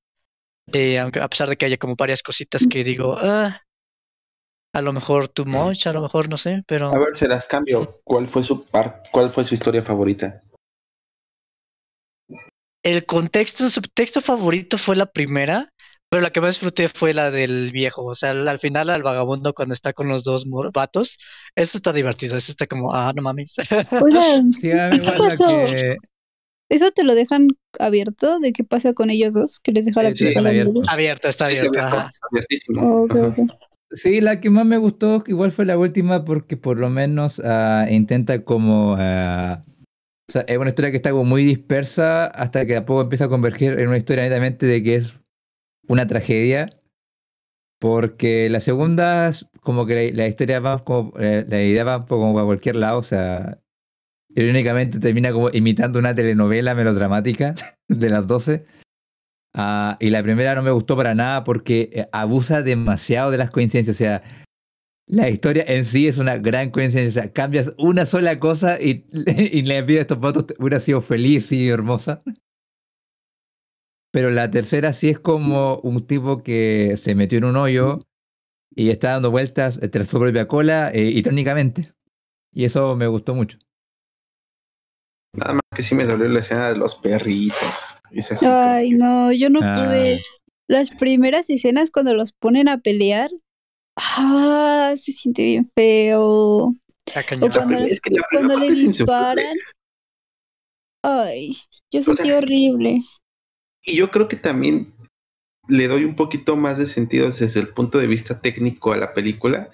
Eh, 0.72 1.00
aunque 1.00 1.20
a 1.20 1.28
pesar 1.28 1.50
de 1.50 1.58
que 1.58 1.66
haya 1.66 1.78
como 1.78 1.96
varias 1.96 2.24
cositas 2.24 2.66
que 2.68 2.84
digo, 2.84 3.18
ah, 3.18 3.62
a 4.74 4.82
lo 4.82 4.92
mejor 4.92 5.28
too 5.28 5.46
much, 5.46 5.88
a 5.88 5.94
lo 5.94 6.02
mejor 6.02 6.30
no 6.30 6.38
sé, 6.38 6.64
pero 6.68 6.88
A 6.88 7.00
ver, 7.00 7.16
se 7.16 7.28
las 7.28 7.46
cambio. 7.46 8.02
¿Cuál 8.04 8.28
fue 8.28 8.44
su 8.44 8.66
¿Cuál 9.12 9.32
fue 9.32 9.44
su 9.44 9.54
historia 9.54 9.84
favorita? 9.84 10.42
el 12.84 13.06
contexto, 13.06 13.70
subtexto 13.70 14.20
favorito 14.20 14.78
fue 14.78 14.98
la 14.98 15.06
primera, 15.06 15.70
pero 16.14 16.22
la 16.22 16.30
que 16.30 16.42
más 16.42 16.52
disfruté 16.52 16.90
fue 16.90 17.12
la 17.12 17.32
del 17.32 17.72
viejo. 17.72 18.06
O 18.06 18.14
sea, 18.14 18.30
al, 18.30 18.48
al 18.48 18.60
final 18.60 18.92
al 18.92 19.02
vagabundo 19.02 19.56
cuando 19.56 19.74
está 19.74 19.94
con 19.94 20.08
los 20.10 20.24
dos 20.24 20.46
vatos, 20.72 21.18
eso 21.56 21.76
está 21.76 21.92
divertido, 21.92 22.38
eso 22.38 22.52
está 22.52 22.68
como, 22.68 22.94
ah, 22.94 23.12
no 23.16 23.24
mames. 23.24 23.56
O 23.92 24.08
sea, 24.12 24.44
Sí, 24.52 24.70
a 24.70 24.90
mí 24.92 25.00
¿qué 25.00 25.12
pasó? 25.18 25.48
que. 25.66 25.98
¿Eso 26.70 26.92
te 26.92 27.04
lo 27.04 27.16
dejan 27.16 27.48
abierto? 27.80 28.38
¿De 28.40 28.54
qué 28.54 28.64
pasa 28.64 28.94
con 28.94 29.10
ellos 29.10 29.34
dos? 29.34 29.60
Que 29.60 29.72
les 29.72 29.86
deja 29.88 30.04
la 30.04 30.14
Sí, 30.14 30.26
pistola 30.26 30.50
abierto. 30.50 30.82
abierto, 30.88 31.30
está 31.30 31.48
Sí, 31.48 31.58
abierto. 31.58 31.80
ajá. 31.80 32.12
abiertísimo. 32.30 32.82
Oh, 32.84 33.04
ok, 33.06 33.16
Ajá. 33.16 33.28
ok. 33.30 33.52
Sí, 33.94 34.22
la 34.22 34.40
que 34.40 34.52
más 34.52 34.68
me 34.68 34.78
gustó 34.78 35.24
igual 35.26 35.52
fue 35.52 35.66
la 35.66 35.80
última 35.80 36.26
porque 36.26 36.58
por 36.58 36.78
lo 36.78 36.92
menos 36.92 37.42
ah, 37.44 37.88
intenta 37.90 38.44
como... 38.44 38.96
ah, 39.00 39.64
o 40.30 40.32
sea, 40.32 40.44
es 40.44 40.60
una 40.60 40.70
historia 40.70 40.92
que 40.92 40.98
está 40.98 41.10
como 41.10 41.24
muy 41.26 41.44
dispersa 41.44 42.28
hasta 42.28 42.68
que 42.68 42.76
a 42.78 42.86
poco 42.86 43.02
empieza 43.02 43.26
a 43.26 43.30
converger 43.30 43.80
en 43.80 43.88
una 43.88 43.98
historia 43.98 44.22
netamente 44.26 44.68
de 44.68 44.84
que 44.84 44.96
es 44.98 45.18
una 45.88 46.08
tragedia. 46.08 46.70
Porque 47.80 48.50
la 48.50 48.62
segunda, 48.62 49.32
como 49.62 49.86
que 49.86 50.12
la, 50.12 50.24
la 50.24 50.28
historia 50.28 50.60
va 50.62 50.84
como... 50.84 51.14
eh, 51.20 51.46
la 51.48 51.62
idea 51.62 51.84
va 51.84 52.06
como 52.06 52.40
a 52.40 52.46
cualquier 52.46 52.76
lado, 52.78 53.00
o 53.00 53.04
sea... 53.04 53.60
Irónicamente 54.36 55.00
termina 55.00 55.32
como 55.32 55.50
imitando 55.54 56.00
una 56.00 56.16
telenovela 56.16 56.74
melodramática 56.74 57.54
de 57.88 58.10
las 58.10 58.26
12. 58.26 58.66
Ah, 59.54 59.98
y 60.00 60.10
la 60.10 60.24
primera 60.24 60.56
no 60.56 60.64
me 60.64 60.72
gustó 60.72 60.98
para 60.98 61.14
nada 61.14 61.44
porque 61.44 61.90
eh, 61.94 62.08
abusa 62.12 62.64
demasiado 62.64 63.30
de 63.30 63.38
las 63.38 63.52
coincidencias. 63.52 63.96
O 63.96 64.00
sea, 64.00 64.24
la 65.08 65.30
historia 65.30 65.64
en 65.68 65.86
sí 65.86 66.08
es 66.08 66.18
una 66.18 66.38
gran 66.38 66.72
coincidencia. 66.72 67.22
O 67.22 67.24
sea, 67.26 67.34
cambias 67.34 67.74
una 67.78 68.06
sola 68.08 68.40
cosa 68.40 68.82
y, 68.82 69.06
y 69.12 69.62
le 69.62 69.84
pido 69.84 70.00
a 70.00 70.02
estos 70.02 70.20
votos 70.20 70.46
hubiera 70.58 70.80
sido 70.80 71.02
feliz 71.02 71.52
y 71.52 71.70
hermosa. 71.70 72.24
Pero 74.14 74.30
la 74.30 74.52
tercera 74.52 74.94
sí 74.94 75.10
es 75.10 75.20
como 75.20 75.80
un 75.80 76.06
tipo 76.06 76.44
que 76.44 76.98
se 76.98 77.16
metió 77.16 77.40
en 77.40 77.46
un 77.46 77.58
hoyo 77.58 78.00
y 78.76 78.92
está 78.92 79.12
dando 79.14 79.32
vueltas 79.32 79.80
entre 79.82 80.06
su 80.06 80.20
propia 80.20 80.48
cola, 80.48 80.92
eh, 80.94 81.06
irónicamente. 81.06 81.94
Y 82.54 82.66
eso 82.66 82.96
me 82.96 83.08
gustó 83.08 83.34
mucho. 83.34 83.58
Nada 85.36 85.54
más 85.54 85.62
que 85.76 85.82
sí 85.82 85.96
me 85.96 86.06
dolió 86.06 86.28
la 86.28 86.42
escena 86.42 86.70
de 86.70 86.78
los 86.78 86.94
perritos. 86.94 87.98
Es 88.12 88.32
Ay, 88.44 88.92
que- 88.92 88.98
no, 88.98 89.32
yo 89.32 89.50
no 89.50 89.62
Ah. 89.64 89.74
pude. 89.76 90.22
Las 90.70 90.92
primeras 90.92 91.50
escenas 91.50 91.90
cuando 91.90 92.14
los 92.14 92.34
ponen 92.34 92.68
a 92.68 92.78
pelear, 92.82 93.32
ah, 93.98 94.94
se 94.96 95.12
siente 95.12 95.44
bien 95.44 95.72
feo. 95.76 96.22
O 96.68 97.50
cuando, 97.52 97.80
es 97.80 98.00
que 98.00 98.12
la 98.12 98.22
cuando 98.32 98.60
le 98.60 98.72
disparan. 98.72 99.56
Ay, 101.04 101.58
yo 101.92 102.00
O 102.02 102.04
sea, 102.04 102.14
sentí 102.14 102.32
horrible. 102.32 103.02
Y 103.86 103.98
yo 103.98 104.12
creo 104.12 104.28
que 104.28 104.38
también 104.38 104.94
le 105.68 105.88
doy 105.88 106.04
un 106.04 106.16
poquito 106.16 106.56
más 106.56 106.78
de 106.78 106.86
sentido 106.86 107.30
desde 107.30 107.60
el 107.60 107.70
punto 107.70 107.98
de 107.98 108.08
vista 108.08 108.42
técnico 108.42 108.92
a 108.92 108.98
la 108.98 109.14
película, 109.14 109.70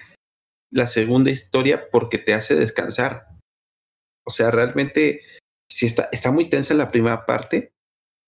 la 0.71 0.87
segunda 0.87 1.31
historia, 1.31 1.89
porque 1.91 2.17
te 2.17 2.33
hace 2.33 2.55
descansar. 2.55 3.27
O 4.25 4.31
sea, 4.31 4.51
realmente, 4.51 5.21
si 5.71 5.85
está, 5.85 6.09
está 6.11 6.31
muy 6.31 6.49
tensa 6.49 6.73
la 6.73 6.91
primera 6.91 7.25
parte, 7.25 7.71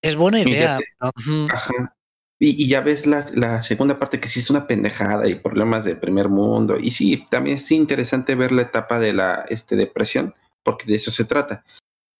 Es 0.03 0.15
buena 0.15 0.41
idea. 0.41 0.79
Ujú. 1.01 1.47
ajá. 1.51 1.95
Y, 2.39 2.63
y 2.63 2.67
ya 2.67 2.81
ves 2.81 3.05
la, 3.05 3.23
la 3.35 3.61
segunda 3.61 3.99
parte 3.99 4.19
que 4.19 4.27
sí 4.27 4.39
es 4.39 4.49
una 4.49 4.65
pendejada 4.65 5.29
y 5.29 5.35
problemas 5.35 5.85
de 5.85 5.95
primer 5.95 6.27
mundo. 6.27 6.79
Y 6.79 6.89
sí, 6.89 7.27
también 7.29 7.57
es 7.57 7.69
interesante 7.69 8.33
ver 8.33 8.51
la 8.51 8.63
etapa 8.63 8.99
de 8.99 9.13
la 9.13 9.45
este, 9.49 9.75
depresión, 9.75 10.33
porque 10.63 10.87
de 10.87 10.95
eso 10.95 11.11
se 11.11 11.25
trata. 11.25 11.63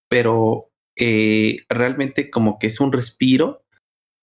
Pero 0.08 0.71
eh, 0.98 1.60
realmente 1.70 2.30
como 2.30 2.60
que 2.60 2.68
es 2.68 2.80
un 2.80 2.92
respiro 2.92 3.64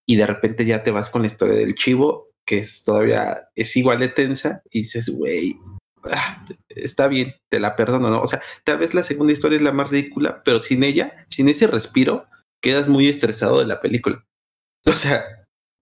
y 0.06 0.16
de 0.16 0.26
repente 0.26 0.64
ya 0.64 0.82
te 0.82 0.90
vas 0.90 1.10
con 1.10 1.22
la 1.22 1.26
historia 1.28 1.54
del 1.54 1.74
chivo, 1.74 2.30
que 2.46 2.58
es 2.58 2.82
todavía, 2.82 3.48
es 3.54 3.76
igual 3.76 3.98
de 4.00 4.08
tensa 4.08 4.62
y 4.70 4.80
dices, 4.80 5.10
güey, 5.10 5.58
ah, 6.10 6.44
está 6.68 7.08
bien, 7.08 7.34
te 7.50 7.60
la 7.60 7.76
perdono, 7.76 8.10
¿no? 8.10 8.20
O 8.20 8.26
sea, 8.26 8.40
tal 8.64 8.78
vez 8.78 8.94
la 8.94 9.02
segunda 9.02 9.32
historia 9.32 9.56
es 9.56 9.62
la 9.62 9.72
más 9.72 9.90
ridícula, 9.90 10.42
pero 10.44 10.60
sin 10.60 10.82
ella, 10.82 11.26
sin 11.28 11.48
ese 11.48 11.66
respiro, 11.66 12.26
quedas 12.62 12.88
muy 12.88 13.08
estresado 13.08 13.60
de 13.60 13.66
la 13.66 13.80
película. 13.80 14.24
O 14.86 14.92
sea, 14.92 15.24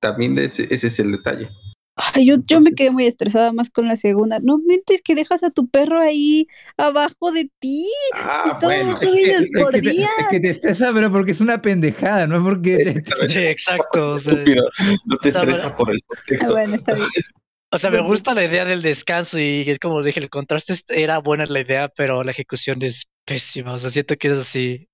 también 0.01 0.37
ese, 0.39 0.67
ese 0.71 0.89
es 0.89 0.99
el 0.99 1.13
detalle. 1.13 1.51
Ay, 1.99 2.27
yo, 2.27 2.37
yo 2.47 2.61
me 2.61 2.73
quedé 2.73 2.91
muy 2.91 3.07
estresada 3.07 3.53
más 3.53 3.71
con 3.71 3.89
la 3.89 3.97
segunda. 3.97 4.39
No 4.41 4.59
mentes 4.59 5.01
que 5.03 5.15
dejas 5.15 5.43
a 5.43 5.51
tu 5.51 5.67
perro 5.69 5.99
ahí 6.01 6.47
abajo 6.77 7.33
de 7.33 7.51
ti. 7.59 7.87
Ah, 8.15 8.51
Estaba 8.53 8.61
bueno. 8.75 8.91
abajo 8.91 9.11
de 9.13 9.19
ellos 9.21 9.43
que, 9.53 9.61
por 9.63 9.73
te, 9.73 9.81
día. 9.81 10.09
es 10.19 10.27
que 10.31 10.41
te 10.41 10.51
estresa, 10.51 10.93
pero 10.93 11.11
porque 11.11 11.33
es 11.33 11.41
una 11.41 11.63
pendejada, 11.63 12.27
no 12.27 12.37
es 12.37 12.43
porque... 12.43 12.77
te- 13.03 13.29
Sí, 13.31 13.39
exacto. 13.47 14.11
O 14.11 14.19
sea, 14.19 14.35
Estúpido. 14.35 14.69
No 15.07 15.17
te 15.17 15.29
Está 15.31 15.41
estresa 15.41 15.63
bueno. 15.63 15.77
por 15.79 15.91
el 15.93 15.99
Ah, 16.01 16.07
contexto. 16.09 16.53
bueno, 16.53 16.75
está 16.75 16.95
bien. 16.95 17.07
o 17.73 17.79
sea, 17.79 17.91
me 17.91 18.01
gusta 18.03 18.35
la 18.35 18.45
idea 18.45 18.65
del 18.67 18.83
descanso 18.83 19.39
y 19.41 19.65
es 19.67 19.79
como 19.79 20.03
dije, 20.03 20.21
el 20.21 20.29
contraste 20.29 20.75
era 20.91 21.19
buena 21.19 21.47
la 21.47 21.61
idea, 21.61 21.89
pero 21.89 22.23
la 22.23 22.31
ejecución 22.31 22.77
es 22.83 23.07
pésima. 23.27 23.73
O 23.73 23.79
sea, 23.79 23.89
siento 23.89 24.17
que 24.17 24.29
eso 24.29 24.45
sí 24.45 24.87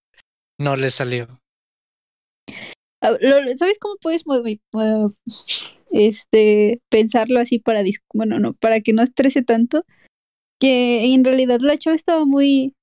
no 0.59 0.77
le 0.77 0.91
salió. 0.93 1.27
Ah, 3.03 3.17
lo- 3.21 3.57
¿Sabes 3.57 3.79
cómo 3.79 3.97
puedes 4.01 4.25
este 5.91 6.81
pensarlo 6.89 7.41
así 7.41 7.59
para 7.59 7.83
bueno, 8.15 8.39
no, 8.39 8.55
para 8.55 8.81
que 8.81 8.93
no 8.93 9.03
estrese 9.03 9.43
tanto? 9.43 9.85
Que 10.59 11.13
en 11.13 11.25
realidad 11.25 11.61
la 11.61 11.77
chava 11.77 11.97
estaba 11.97 12.25
muy 12.25 12.75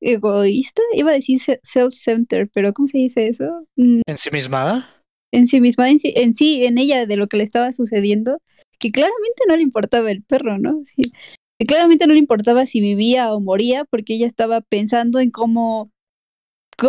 egoísta, 0.00 0.82
iba 0.94 1.10
a 1.12 1.14
decir 1.14 1.38
se- 1.38 1.60
self-centered, 1.62 2.48
pero 2.52 2.72
¿cómo 2.72 2.88
se 2.88 2.98
dice 2.98 3.28
eso? 3.28 3.66
Mm, 3.76 4.02
¿Ensimismada? 4.06 4.84
en 5.32 5.46
sí 5.46 5.60
misma, 5.60 5.88
en 5.90 6.00
sí, 6.00 6.12
en 6.16 6.34
sí, 6.34 6.64
en 6.64 6.76
ella, 6.78 7.06
de 7.06 7.16
lo 7.16 7.28
que 7.28 7.36
le 7.36 7.44
estaba 7.44 7.72
sucediendo, 7.72 8.38
que 8.78 8.90
claramente 8.90 9.42
no 9.46 9.56
le 9.56 9.62
importaba 9.62 10.10
el 10.10 10.22
perro, 10.24 10.58
¿no? 10.58 10.82
Sí, 10.96 11.12
que 11.58 11.66
claramente 11.66 12.06
no 12.06 12.14
le 12.14 12.18
importaba 12.18 12.66
si 12.66 12.80
vivía 12.80 13.32
o 13.32 13.40
moría, 13.40 13.84
porque 13.84 14.14
ella 14.14 14.26
estaba 14.26 14.60
pensando 14.60 15.20
en 15.20 15.30
cómo, 15.30 15.92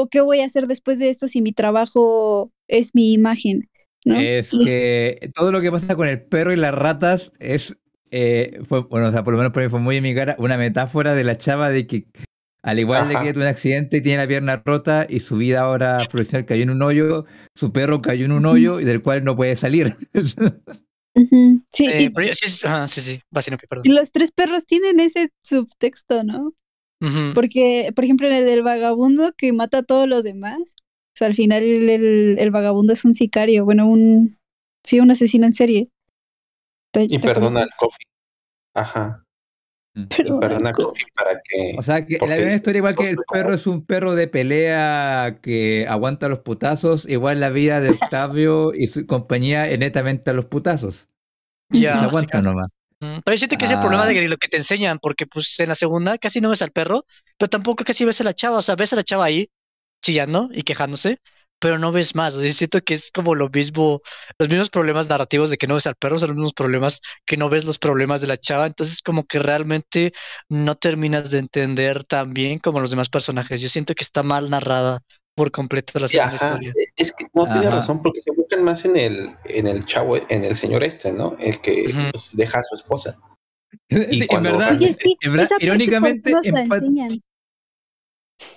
qué 0.09 0.21
voy 0.21 0.39
a 0.41 0.45
hacer 0.45 0.67
después 0.67 0.99
de 0.99 1.09
esto 1.09 1.27
si 1.27 1.41
mi 1.41 1.53
trabajo 1.53 2.51
es 2.67 2.95
mi 2.95 3.13
imagen, 3.13 3.69
¿no? 4.05 4.15
Es 4.17 4.51
que 4.51 5.31
todo 5.35 5.51
lo 5.51 5.61
que 5.61 5.71
pasa 5.71 5.95
con 5.95 6.07
el 6.07 6.21
perro 6.21 6.51
y 6.53 6.55
las 6.55 6.73
ratas 6.73 7.31
es, 7.39 7.77
eh, 8.11 8.59
fue, 8.67 8.81
bueno, 8.81 9.07
o 9.07 9.11
sea, 9.11 9.23
por 9.23 9.33
lo 9.33 9.37
menos 9.37 9.53
para 9.53 9.65
mí 9.65 9.69
fue 9.69 9.79
muy 9.79 9.97
en 9.97 10.03
mi 10.03 10.13
cara, 10.15 10.35
una 10.39 10.57
metáfora 10.57 11.13
de 11.15 11.23
la 11.23 11.37
chava 11.37 11.69
de 11.69 11.87
que, 11.87 12.05
al 12.63 12.79
igual 12.79 13.07
de 13.07 13.19
que 13.19 13.33
tuvo 13.33 13.43
un 13.43 13.49
accidente 13.49 13.97
y 13.97 14.01
tiene 14.01 14.19
la 14.23 14.27
pierna 14.27 14.61
rota 14.65 15.07
y 15.09 15.19
su 15.19 15.37
vida 15.37 15.61
ahora 15.61 16.07
profesional 16.09 16.45
cayó 16.45 16.63
en 16.63 16.69
un 16.71 16.81
hoyo, 16.81 17.25
su 17.55 17.71
perro 17.71 18.01
cayó 18.01 18.25
en 18.25 18.31
un 18.33 18.45
hoyo 18.45 18.79
y 18.79 18.85
del 18.85 19.01
cual 19.01 19.23
no 19.23 19.35
puede 19.35 19.55
salir. 19.55 19.95
Ujú, 21.13 21.61
Sí, 21.73 21.87
Eh, 21.89 22.03
y, 22.03 22.09
pero 22.09 22.27
yo- 22.27 22.33
sí, 22.33 22.47
sí, 22.47 22.67
sí, 22.87 23.01
sí, 23.01 23.21
va 23.35 23.41
sin 23.41 23.57
perdón. 23.57 23.85
y 23.85 23.89
los 23.89 24.11
tres 24.11 24.31
perros 24.31 24.65
tienen 24.65 24.99
ese 24.99 25.29
subtexto, 25.43 26.23
¿no? 26.23 26.53
Porque, 27.33 27.91
por 27.95 28.03
ejemplo, 28.05 28.27
en 28.27 28.33
el 28.33 28.45
del 28.45 28.63
vagabundo 28.63 29.33
que 29.37 29.53
mata 29.53 29.79
a 29.79 29.83
todos 29.83 30.07
los 30.07 30.23
demás, 30.23 30.59
o 30.59 31.17
sea, 31.17 31.27
al 31.27 31.35
final 31.35 31.63
el, 31.63 31.89
el- 31.89 32.37
el 32.39 32.51
vagabundo 32.51 32.93
es 32.93 33.05
un 33.05 33.15
sicario, 33.15 33.65
bueno, 33.65 33.87
un, 33.87 34.37
sí, 34.83 34.99
un 34.99 35.11
asesino 35.11 35.45
en 35.45 35.53
serie. 35.53 35.89
¿Te- 36.91 37.03
Y 37.03 37.07
te 37.09 37.19
perdona 37.19 37.61
al 37.63 37.69
coffee. 37.77 38.05
Ajá. 38.73 39.25
Y 39.95 40.05
Perdona 40.07 40.39
perdona 40.39 40.69
al 40.69 40.75
coffee 40.75 41.05
para 41.15 41.41
que. 41.43 41.75
O 41.77 41.81
sea, 41.81 42.05
que 42.05 42.17
la 42.19 42.37
misma 42.37 42.53
historia, 42.55 42.79
igual 42.79 42.95
que 42.95 43.09
el 43.09 43.17
perro 43.31 43.53
es 43.53 43.67
un 43.67 43.85
perro 43.85 44.15
de 44.15 44.27
pelea 44.27 45.39
que 45.41 45.85
aguanta 45.87 46.29
los 46.29 46.39
putazos, 46.39 47.07
igual 47.09 47.39
la 47.41 47.49
vida 47.49 47.81
de 47.81 47.89
Octavio 47.91 48.73
y 48.73 48.87
su 48.87 49.05
compañía 49.05 49.69
es 49.69 49.79
netamente 49.79 50.29
a 50.31 50.33
los 50.33 50.45
putazos. 50.45 51.09
Ya, 51.71 51.97
se 51.99 52.05
aguanta 52.05 52.41
nomás. 52.41 52.69
Pero 53.01 53.33
yo 53.33 53.37
siento 53.37 53.57
que 53.57 53.65
es 53.65 53.71
el 53.71 53.79
problema 53.79 54.03
Ah. 54.03 54.07
de 54.07 54.27
lo 54.29 54.37
que 54.37 54.47
te 54.47 54.57
enseñan, 54.57 54.99
porque 54.99 55.25
pues 55.25 55.59
en 55.59 55.69
la 55.69 55.75
segunda 55.75 56.19
casi 56.19 56.39
no 56.39 56.51
ves 56.51 56.61
al 56.61 56.71
perro, 56.71 57.05
pero 57.37 57.49
tampoco 57.49 57.83
casi 57.83 58.05
ves 58.05 58.21
a 58.21 58.23
la 58.23 58.33
chava, 58.33 58.59
o 58.59 58.61
sea, 58.61 58.75
ves 58.75 58.93
a 58.93 58.95
la 58.95 59.03
chava 59.03 59.25
ahí 59.25 59.49
chillando 60.03 60.49
y 60.53 60.63
quejándose, 60.63 61.17
pero 61.59 61.79
no 61.79 61.91
ves 61.91 62.15
más, 62.15 62.35
o 62.35 62.41
sea, 62.41 62.51
siento 62.53 62.81
que 62.81 62.93
es 62.95 63.11
como 63.11 63.33
lo 63.35 63.49
mismo, 63.49 64.01
los 64.39 64.49
mismos 64.49 64.69
problemas 64.69 65.07
narrativos 65.09 65.49
de 65.49 65.57
que 65.57 65.67
no 65.67 65.75
ves 65.75 65.87
al 65.87 65.95
perro 65.95 66.19
son 66.19 66.29
los 66.29 66.35
mismos 66.37 66.53
problemas 66.53 67.01
que 67.25 67.37
no 67.37 67.49
ves 67.49 67.65
los 67.65 67.79
problemas 67.79 68.21
de 68.21 68.27
la 68.27 68.37
chava, 68.37 68.67
entonces 68.67 69.01
como 69.01 69.25
que 69.25 69.39
realmente 69.39 70.11
no 70.49 70.75
terminas 70.75 71.31
de 71.31 71.39
entender 71.39 72.03
tan 72.03 72.33
bien 72.33 72.59
como 72.59 72.79
los 72.79 72.91
demás 72.91 73.09
personajes, 73.09 73.61
yo 73.61 73.69
siento 73.69 73.95
que 73.95 74.03
está 74.03 74.23
mal 74.23 74.49
narrada 74.49 75.01
por 75.41 75.49
completo 75.51 75.97
la 75.97 76.07
segunda 76.07 76.35
ajá. 76.35 76.45
historia. 76.45 76.71
Es 76.95 77.11
que 77.15 77.25
no 77.33 77.49
tiene 77.49 77.67
razón 77.71 78.03
porque 78.03 78.19
se 78.19 78.29
buscan 78.29 78.63
más 78.63 78.85
en 78.85 78.95
el, 78.95 79.35
en 79.45 79.65
el 79.65 79.83
chavo, 79.87 80.17
en 80.17 80.43
el 80.43 80.55
señor 80.55 80.83
este, 80.83 81.11
¿no? 81.11 81.35
El 81.39 81.59
que 81.61 81.91
pues, 82.11 82.35
deja 82.35 82.59
a 82.59 82.63
su 82.63 82.75
esposa. 82.75 83.19
Sí, 83.89 84.27
en 84.29 84.43
verdad, 84.43 84.75
Oye, 84.75 84.93
sí, 84.93 85.17
en 85.21 85.31
verdad, 85.31 85.45
esa 85.45 85.55
parte, 85.55 85.65
¿por 85.67 85.75
irónicamente, 85.75 86.31
nos 86.31 86.45
la 86.45 86.63
empa- 86.63 86.75
enseñan? 86.75 87.21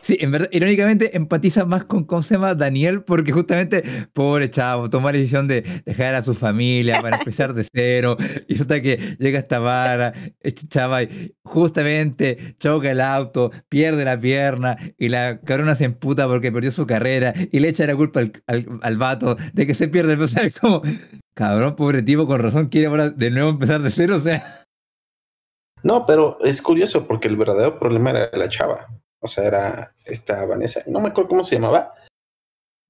Sí, 0.05 0.19
en 0.21 0.31
verdad, 0.31 0.49
irónicamente 0.53 1.17
empatiza 1.17 1.65
más 1.65 1.85
con, 1.85 2.05
¿cómo 2.05 2.23
se 2.23 2.35
llama? 2.35 2.55
Daniel, 2.55 3.03
porque 3.03 3.33
justamente, 3.33 4.07
pobre 4.13 4.51
chavo, 4.51 4.91
tomó 4.91 5.09
la 5.09 5.17
decisión 5.17 5.49
de 5.49 5.83
dejar 5.85 6.15
a 6.15 6.23
su 6.23 6.35
familia 6.35 7.01
para 7.01 7.17
empezar 7.21 7.55
de 7.55 7.67
cero, 7.73 8.17
y 8.47 8.53
resulta 8.53 8.83
que 8.83 9.17
llega 9.19 9.39
esta 9.39 9.59
vara, 9.61 10.13
este 10.41 10.69
chava, 10.69 11.03
y 11.03 11.35
justamente 11.43 12.57
choca 12.59 12.91
el 12.91 13.01
auto, 13.01 13.51
pierde 13.69 14.05
la 14.05 14.21
pierna, 14.21 14.77
y 14.99 15.09
la 15.09 15.41
cabrona 15.41 15.75
se 15.75 15.85
emputa 15.85 16.27
porque 16.29 16.53
perdió 16.53 16.71
su 16.71 16.87
carrera, 16.87 17.33
y 17.51 17.61
le 17.61 17.69
echa 17.69 17.87
la 17.87 17.97
culpa 17.97 18.21
al, 18.21 18.33
al, 18.47 18.67
al 18.83 18.97
vato 18.99 19.37
de 19.55 19.67
que 19.67 19.75
se 19.75 19.89
pierde, 19.89 20.23
o 20.23 20.29
sea, 20.29 20.45
es 20.45 20.59
como, 20.59 20.83
cabrón, 21.35 21.77
pobre 21.77 22.03
tipo, 22.03 22.27
con 22.27 22.41
razón 22.41 22.69
quiere 22.69 22.89
ahora 22.89 23.09
de 23.09 23.31
nuevo 23.31 23.49
empezar 23.49 23.81
de 23.81 23.91
cero, 23.91 24.17
o 24.17 24.21
sea, 24.21 24.67
No, 25.83 26.05
pero 26.07 26.39
es 26.43 26.61
curioso 26.61 27.07
porque 27.07 27.29
el 27.29 27.37
verdadero 27.37 27.79
problema 27.79 28.11
era 28.11 28.31
la 28.33 28.49
chava. 28.49 28.87
O 29.25 29.27
sea, 29.27 29.45
era 29.45 29.95
esta 30.05 30.45
Vanessa. 30.45 30.83
No 30.87 31.01
me 31.01 31.09
acuerdo 31.09 31.31
cómo 31.31 31.45
se 31.45 31.55
llamaba. 31.55 31.95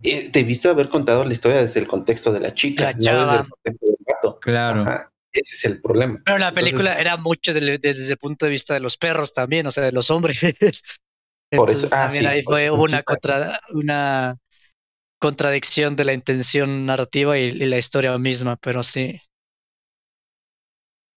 Eh, 0.02 0.30
debiste 0.32 0.68
haber 0.68 0.88
contado 0.88 1.24
la 1.24 1.32
historia 1.32 1.60
desde 1.62 1.78
el 1.78 1.86
contexto 1.86 2.32
de 2.32 2.40
la 2.40 2.52
chica, 2.52 2.86
La 2.86 2.92
no 3.14 3.20
desde 3.26 3.36
el 3.42 3.48
contexto 3.48 3.86
del 3.86 3.96
gato. 4.04 4.38
claro. 4.40 4.80
Ajá, 4.82 5.10
ese 5.32 5.54
es 5.54 5.64
el 5.64 5.80
problema. 5.80 6.20
Pero 6.24 6.38
la 6.38 6.48
Entonces, 6.48 6.72
película 6.72 6.98
era 7.00 7.16
mucho 7.16 7.54
del- 7.54 7.78
desde 7.80 8.10
el 8.12 8.18
punto 8.18 8.46
de 8.46 8.50
vista 8.50 8.74
de 8.74 8.80
los 8.80 8.96
perros 8.96 9.32
también, 9.32 9.64
o 9.68 9.70
sea, 9.70 9.84
de 9.84 9.92
los 9.92 10.10
hombres. 10.10 10.40
Por 10.42 10.50
eso- 10.72 10.82
Entonces 11.52 11.92
ah, 11.92 12.02
también 12.06 12.24
sí, 12.24 12.28
ahí 12.28 12.42
fue 12.42 12.64
eso, 12.64 12.74
una, 12.74 12.98
sí, 12.98 13.04
contra, 13.04 13.60
una 13.72 14.36
contradicción 15.20 15.94
de 15.94 16.04
la 16.04 16.12
intención 16.14 16.84
narrativa 16.84 17.38
y, 17.38 17.42
y 17.44 17.66
la 17.66 17.78
historia 17.78 18.18
misma, 18.18 18.56
pero 18.56 18.82
sí. 18.82 19.20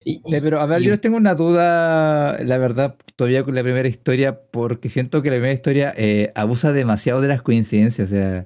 Y- 0.04 0.22
Pero 0.30 0.60
a 0.60 0.66
ver, 0.66 0.82
y- 0.82 0.86
yo 0.86 1.00
tengo 1.00 1.18
una 1.18 1.36
duda, 1.36 2.38
la 2.44 2.58
verdad, 2.58 2.96
todavía 3.16 3.44
con 3.44 3.56
la 3.56 3.64
primera 3.64 3.88
historia, 3.88 4.40
porque 4.52 4.90
siento 4.90 5.22
que 5.22 5.30
la 5.30 5.36
primera 5.36 5.54
historia 5.54 5.94
eh, 5.98 6.32
abusa 6.36 6.72
demasiado 6.72 7.22
de 7.22 7.28
las 7.28 7.42
coincidencias. 7.42 8.08
O 8.10 8.12
sea, 8.12 8.46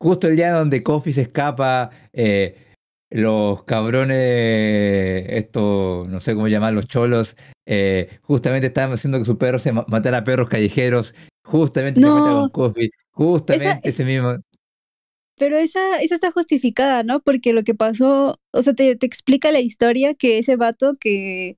justo 0.00 0.28
el 0.28 0.36
día 0.36 0.52
donde 0.52 0.82
Coffee 0.82 1.12
se 1.12 1.22
escapa, 1.22 1.90
eh, 2.12 2.56
los 3.10 3.64
cabrones, 3.64 5.26
esto, 5.28 6.04
no 6.08 6.20
sé 6.20 6.34
cómo 6.34 6.48
llamar, 6.48 6.72
los 6.72 6.86
cholos, 6.86 7.36
eh, 7.66 8.18
justamente 8.22 8.66
estaban 8.68 8.92
haciendo 8.92 9.18
que 9.18 9.24
su 9.24 9.38
perro 9.38 9.58
se 9.58 9.72
ma- 9.72 9.84
matara 9.88 10.18
a 10.18 10.24
perros 10.24 10.48
callejeros, 10.48 11.14
justamente 11.44 12.00
se 12.00 12.06
con 12.08 12.48
Coffee, 12.50 12.90
justamente 13.12 13.88
ese 13.90 14.04
mismo. 14.04 14.36
Pero 15.38 15.56
esa, 15.58 16.00
esa 16.00 16.14
está 16.14 16.30
justificada, 16.30 17.02
¿no? 17.02 17.20
Porque 17.20 17.52
lo 17.52 17.62
que 17.62 17.74
pasó, 17.74 18.38
o 18.52 18.62
sea, 18.62 18.72
te, 18.72 18.96
te 18.96 19.06
explica 19.06 19.52
la 19.52 19.60
historia 19.60 20.14
que 20.14 20.38
ese 20.38 20.56
vato 20.56 20.96
que... 20.98 21.56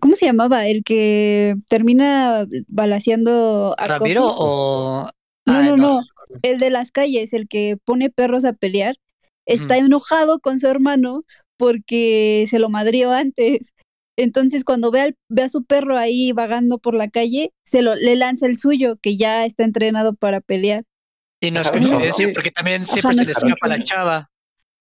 ¿Cómo 0.00 0.16
se 0.16 0.26
llamaba? 0.26 0.66
El 0.66 0.82
que 0.84 1.54
termina 1.68 2.46
balaseando 2.66 3.74
a 3.78 3.86
¿Ramiro 3.86 4.22
Coffee. 4.22 4.36
o...? 4.38 5.10
No, 5.46 5.52
Ah, 5.54 5.62
no, 5.62 5.76
no. 5.76 6.00
El 6.42 6.58
de 6.58 6.70
las 6.70 6.90
calles, 6.90 7.32
el 7.32 7.46
que 7.48 7.76
pone 7.84 8.10
perros 8.10 8.44
a 8.44 8.54
pelear, 8.54 8.96
está 9.46 9.76
enojado 9.76 10.40
con 10.40 10.58
su 10.58 10.66
hermano 10.66 11.24
porque 11.58 12.46
se 12.48 12.58
lo 12.58 12.70
madrió 12.70 13.12
antes. 13.12 13.60
Entonces, 14.16 14.64
cuando 14.64 14.90
ve, 14.90 15.00
al- 15.02 15.16
ve 15.28 15.42
a 15.42 15.48
su 15.48 15.64
perro 15.64 15.98
ahí 15.98 16.32
vagando 16.32 16.78
por 16.78 16.94
la 16.94 17.08
calle, 17.10 17.52
se 17.64 17.82
lo, 17.82 17.94
le 17.94 18.16
lanza 18.16 18.46
el 18.46 18.56
suyo, 18.56 18.96
que 19.02 19.16
ya 19.16 19.44
está 19.44 19.64
entrenado 19.64 20.14
para 20.14 20.40
pelear. 20.40 20.84
Y 21.46 21.50
no 21.50 21.60
es 21.60 21.66
Ajá, 21.68 21.76
coincidencia, 21.76 22.26
no. 22.26 22.32
porque 22.34 22.50
también 22.50 22.82
Ajá, 22.82 22.92
siempre 22.92 23.08
no 23.10 23.18
se 23.18 23.24
le 23.24 23.30
es 23.32 23.36
escapa 23.38 23.66
a 23.66 23.68
la 23.68 23.82
chava. 23.82 24.30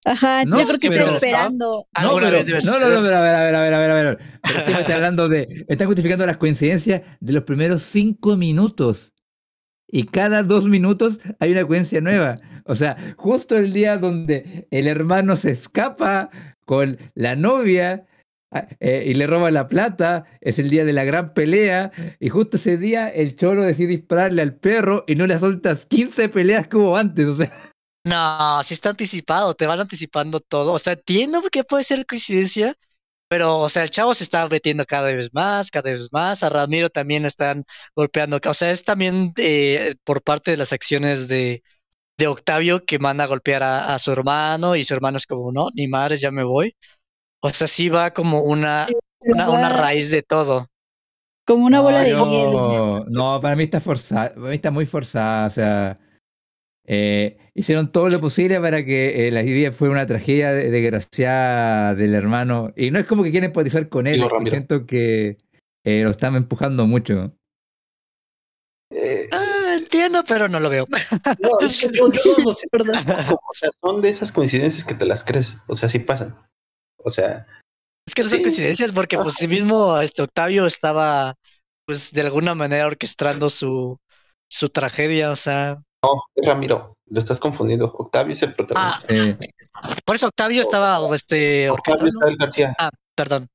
Ajá, 0.05 0.43
No, 0.45 0.59
yo 0.59 0.65
creo 0.67 0.79
que 0.79 0.89
pero- 0.89 1.01
está 1.03 1.15
esperando. 1.15 1.85
No, 2.01 2.15
pero, 2.15 2.31
vez 2.31 2.65
no, 2.65 2.79
no, 2.79 2.89
no, 2.89 3.01
pero 3.01 3.17
a 3.17 3.21
ver, 3.21 3.35
a 3.35 3.43
ver, 3.43 3.55
a 3.55 3.61
ver, 3.61 3.73
a 3.73 3.77
ver, 3.79 3.89
a 3.89 3.93
ver. 3.93 4.17
Pero 4.43 4.59
este 4.59 4.73
me 4.73 4.81
está 4.81 4.95
hablando 4.95 5.29
de, 5.29 5.65
está 5.69 5.85
justificando 5.85 6.25
las 6.25 6.37
coincidencias 6.37 7.01
de 7.19 7.33
los 7.33 7.43
primeros 7.43 7.83
cinco 7.83 8.35
minutos. 8.35 9.13
Y 9.87 10.03
cada 10.07 10.43
dos 10.43 10.65
minutos 10.65 11.19
hay 11.39 11.51
una 11.51 11.61
coincidencia 11.65 12.01
nueva. 12.01 12.39
O 12.65 12.75
sea, 12.75 13.15
justo 13.17 13.55
el 13.57 13.71
día 13.73 13.97
donde 13.97 14.67
el 14.71 14.87
hermano 14.87 15.35
se 15.35 15.51
escapa 15.51 16.29
con 16.65 16.97
la 17.13 17.35
novia 17.35 18.05
eh, 18.79 19.03
y 19.07 19.13
le 19.15 19.27
roba 19.27 19.51
la 19.51 19.67
plata, 19.67 20.25
es 20.41 20.59
el 20.59 20.69
día 20.69 20.85
de 20.85 20.93
la 20.93 21.03
gran 21.03 21.33
pelea. 21.33 21.91
Y 22.19 22.29
justo 22.29 22.57
ese 22.57 22.77
día 22.77 23.09
el 23.09 23.35
choro 23.35 23.63
decide 23.63 23.89
dispararle 23.89 24.41
al 24.41 24.55
perro 24.55 25.03
y 25.07 25.15
no 25.15 25.27
le 25.27 25.37
sueltas 25.39 25.85
15 25.85 26.29
peleas 26.29 26.67
que 26.67 26.77
hubo 26.77 26.97
antes. 26.97 27.25
O 27.27 27.35
sea, 27.35 27.51
No, 28.05 28.61
si 28.63 28.73
está 28.73 28.89
anticipado, 28.89 29.53
te 29.53 29.65
van 29.65 29.79
anticipando 29.79 30.39
todo. 30.41 30.73
O 30.73 30.79
sea, 30.79 30.93
entiendo 30.93 31.41
que 31.49 31.63
puede 31.63 31.83
ser 31.85 32.05
coincidencia, 32.05 32.75
pero, 33.29 33.59
o 33.59 33.69
sea, 33.69 33.83
el 33.83 33.91
chavo 33.91 34.13
se 34.13 34.23
está 34.25 34.47
metiendo 34.49 34.85
cada 34.85 35.11
vez 35.13 35.33
más, 35.33 35.71
cada 35.71 35.91
vez 35.91 36.09
más. 36.11 36.43
A 36.43 36.49
Ramiro 36.49 36.89
también 36.89 37.25
están 37.25 37.63
golpeando. 37.95 38.39
O 38.45 38.53
sea, 38.53 38.71
es 38.71 38.83
también 38.83 39.33
eh, 39.37 39.95
por 40.03 40.21
parte 40.23 40.51
de 40.51 40.57
las 40.57 40.73
acciones 40.73 41.27
de, 41.29 41.63
de 42.17 42.27
Octavio 42.27 42.85
que 42.85 42.99
manda 42.99 43.25
a 43.25 43.27
golpear 43.27 43.63
a, 43.63 43.93
a 43.95 43.99
su 43.99 44.11
hermano 44.11 44.75
y 44.75 44.85
su 44.85 44.93
hermano 44.95 45.17
es 45.17 45.27
como, 45.27 45.51
no, 45.53 45.69
ni 45.75 45.87
madres, 45.87 46.21
ya 46.21 46.31
me 46.31 46.43
voy. 46.45 46.75
O 47.43 47.49
sea, 47.49 47.67
sí 47.67 47.89
va 47.89 48.11
como 48.11 48.39
una, 48.41 48.87
una, 49.19 49.49
una 49.49 49.69
Va 49.69 49.77
raíz 49.81 50.09
de 50.11 50.21
todo. 50.23 50.67
Como 51.45 51.65
una 51.65 51.77
No, 51.77 51.83
bola 51.83 51.99
de 52.03 52.09
yo- 52.11 52.25
hielo. 52.25 53.05
No, 53.09 53.41
para 53.41 53.55
mí 53.57 53.63
está 53.65 53.81
forzada, 53.81 54.33
para 54.33 54.47
mí 54.47 54.55
está 54.55 54.71
muy 54.71 54.85
forzada, 54.85 55.47
o 55.47 55.49
sea, 55.49 55.99
eh, 56.87 57.37
hicieron 57.53 57.91
todo 57.91 58.07
lo 58.07 58.21
posible 58.21 58.59
para 58.61 58.85
que 58.85 59.27
eh, 59.27 59.31
la 59.31 59.41
vida 59.41 59.73
fuera 59.73 59.91
una 59.93 60.07
tragedia 60.07 60.53
de- 60.53 60.71
desgraciada 60.71 61.95
del 61.95 62.13
hermano, 62.15 62.71
y 62.77 62.91
no 62.91 62.99
es 62.99 63.05
como 63.05 63.23
que 63.23 63.31
quieren 63.31 63.49
empatizar 63.49 63.89
con 63.89 64.07
él, 64.07 64.23
siento 64.47 64.85
que 64.85 65.37
eh, 65.85 66.01
lo 66.03 66.11
están 66.11 66.35
empujando 66.35 66.87
mucho. 66.87 67.33
Eh, 68.89 69.27
Ah, 69.31 69.75
entiendo, 69.77 70.23
pero 70.25 70.47
no 70.47 70.59
lo 70.61 70.69
veo. 70.69 70.85
no, 71.41 71.49
es 71.65 71.81
que 71.81 71.89
yo, 71.97 72.09
yo 72.09 72.21
no 72.43 72.53
sé, 72.53 72.67
tampoco, 72.71 73.43
O 73.49 73.53
sea, 73.53 73.69
son 73.81 74.01
de 74.01 74.07
esas 74.09 74.31
coincidencias 74.31 74.85
que 74.85 74.93
te 74.93 75.05
las 75.05 75.23
crees. 75.25 75.61
O 75.67 75.75
sea, 75.75 75.89
sí 75.89 75.99
pasan. 75.99 76.37
O 77.03 77.09
sea, 77.09 77.45
Es 78.07 78.15
que 78.15 78.23
no 78.23 78.29
son 78.29 78.39
Sí. 78.39 78.43
coincidencias 78.43 78.91
porque 78.91 79.17
pues 79.17 79.35
sí 79.35 79.47
mismo 79.47 79.99
este 79.99 80.21
Octavio 80.21 80.65
estaba 80.65 81.35
pues 81.85 82.11
de 82.11 82.21
alguna 82.21 82.55
manera 82.55 82.85
orquestando 82.87 83.49
su, 83.49 83.97
su 84.51 84.69
tragedia, 84.69 85.31
o 85.31 85.35
sea, 85.35 85.81
es 86.35 86.45
Ramiro, 86.45 86.95
lo 87.09 87.19
estás 87.19 87.39
confundiendo. 87.39 87.85
Octavio 87.85 88.33
es 88.33 88.43
el 88.43 88.53
protagonista. 88.53 89.05
Eh, 89.13 89.37
por 90.05 90.15
eso 90.15 90.27
Octavio 90.27 90.61
estaba 90.61 90.99
este 91.15 91.69
Octavio. 91.69 92.07
Isabel 92.07 92.37
García. 92.37 92.75
Ah, 92.77 92.89
perdón. 93.15 93.47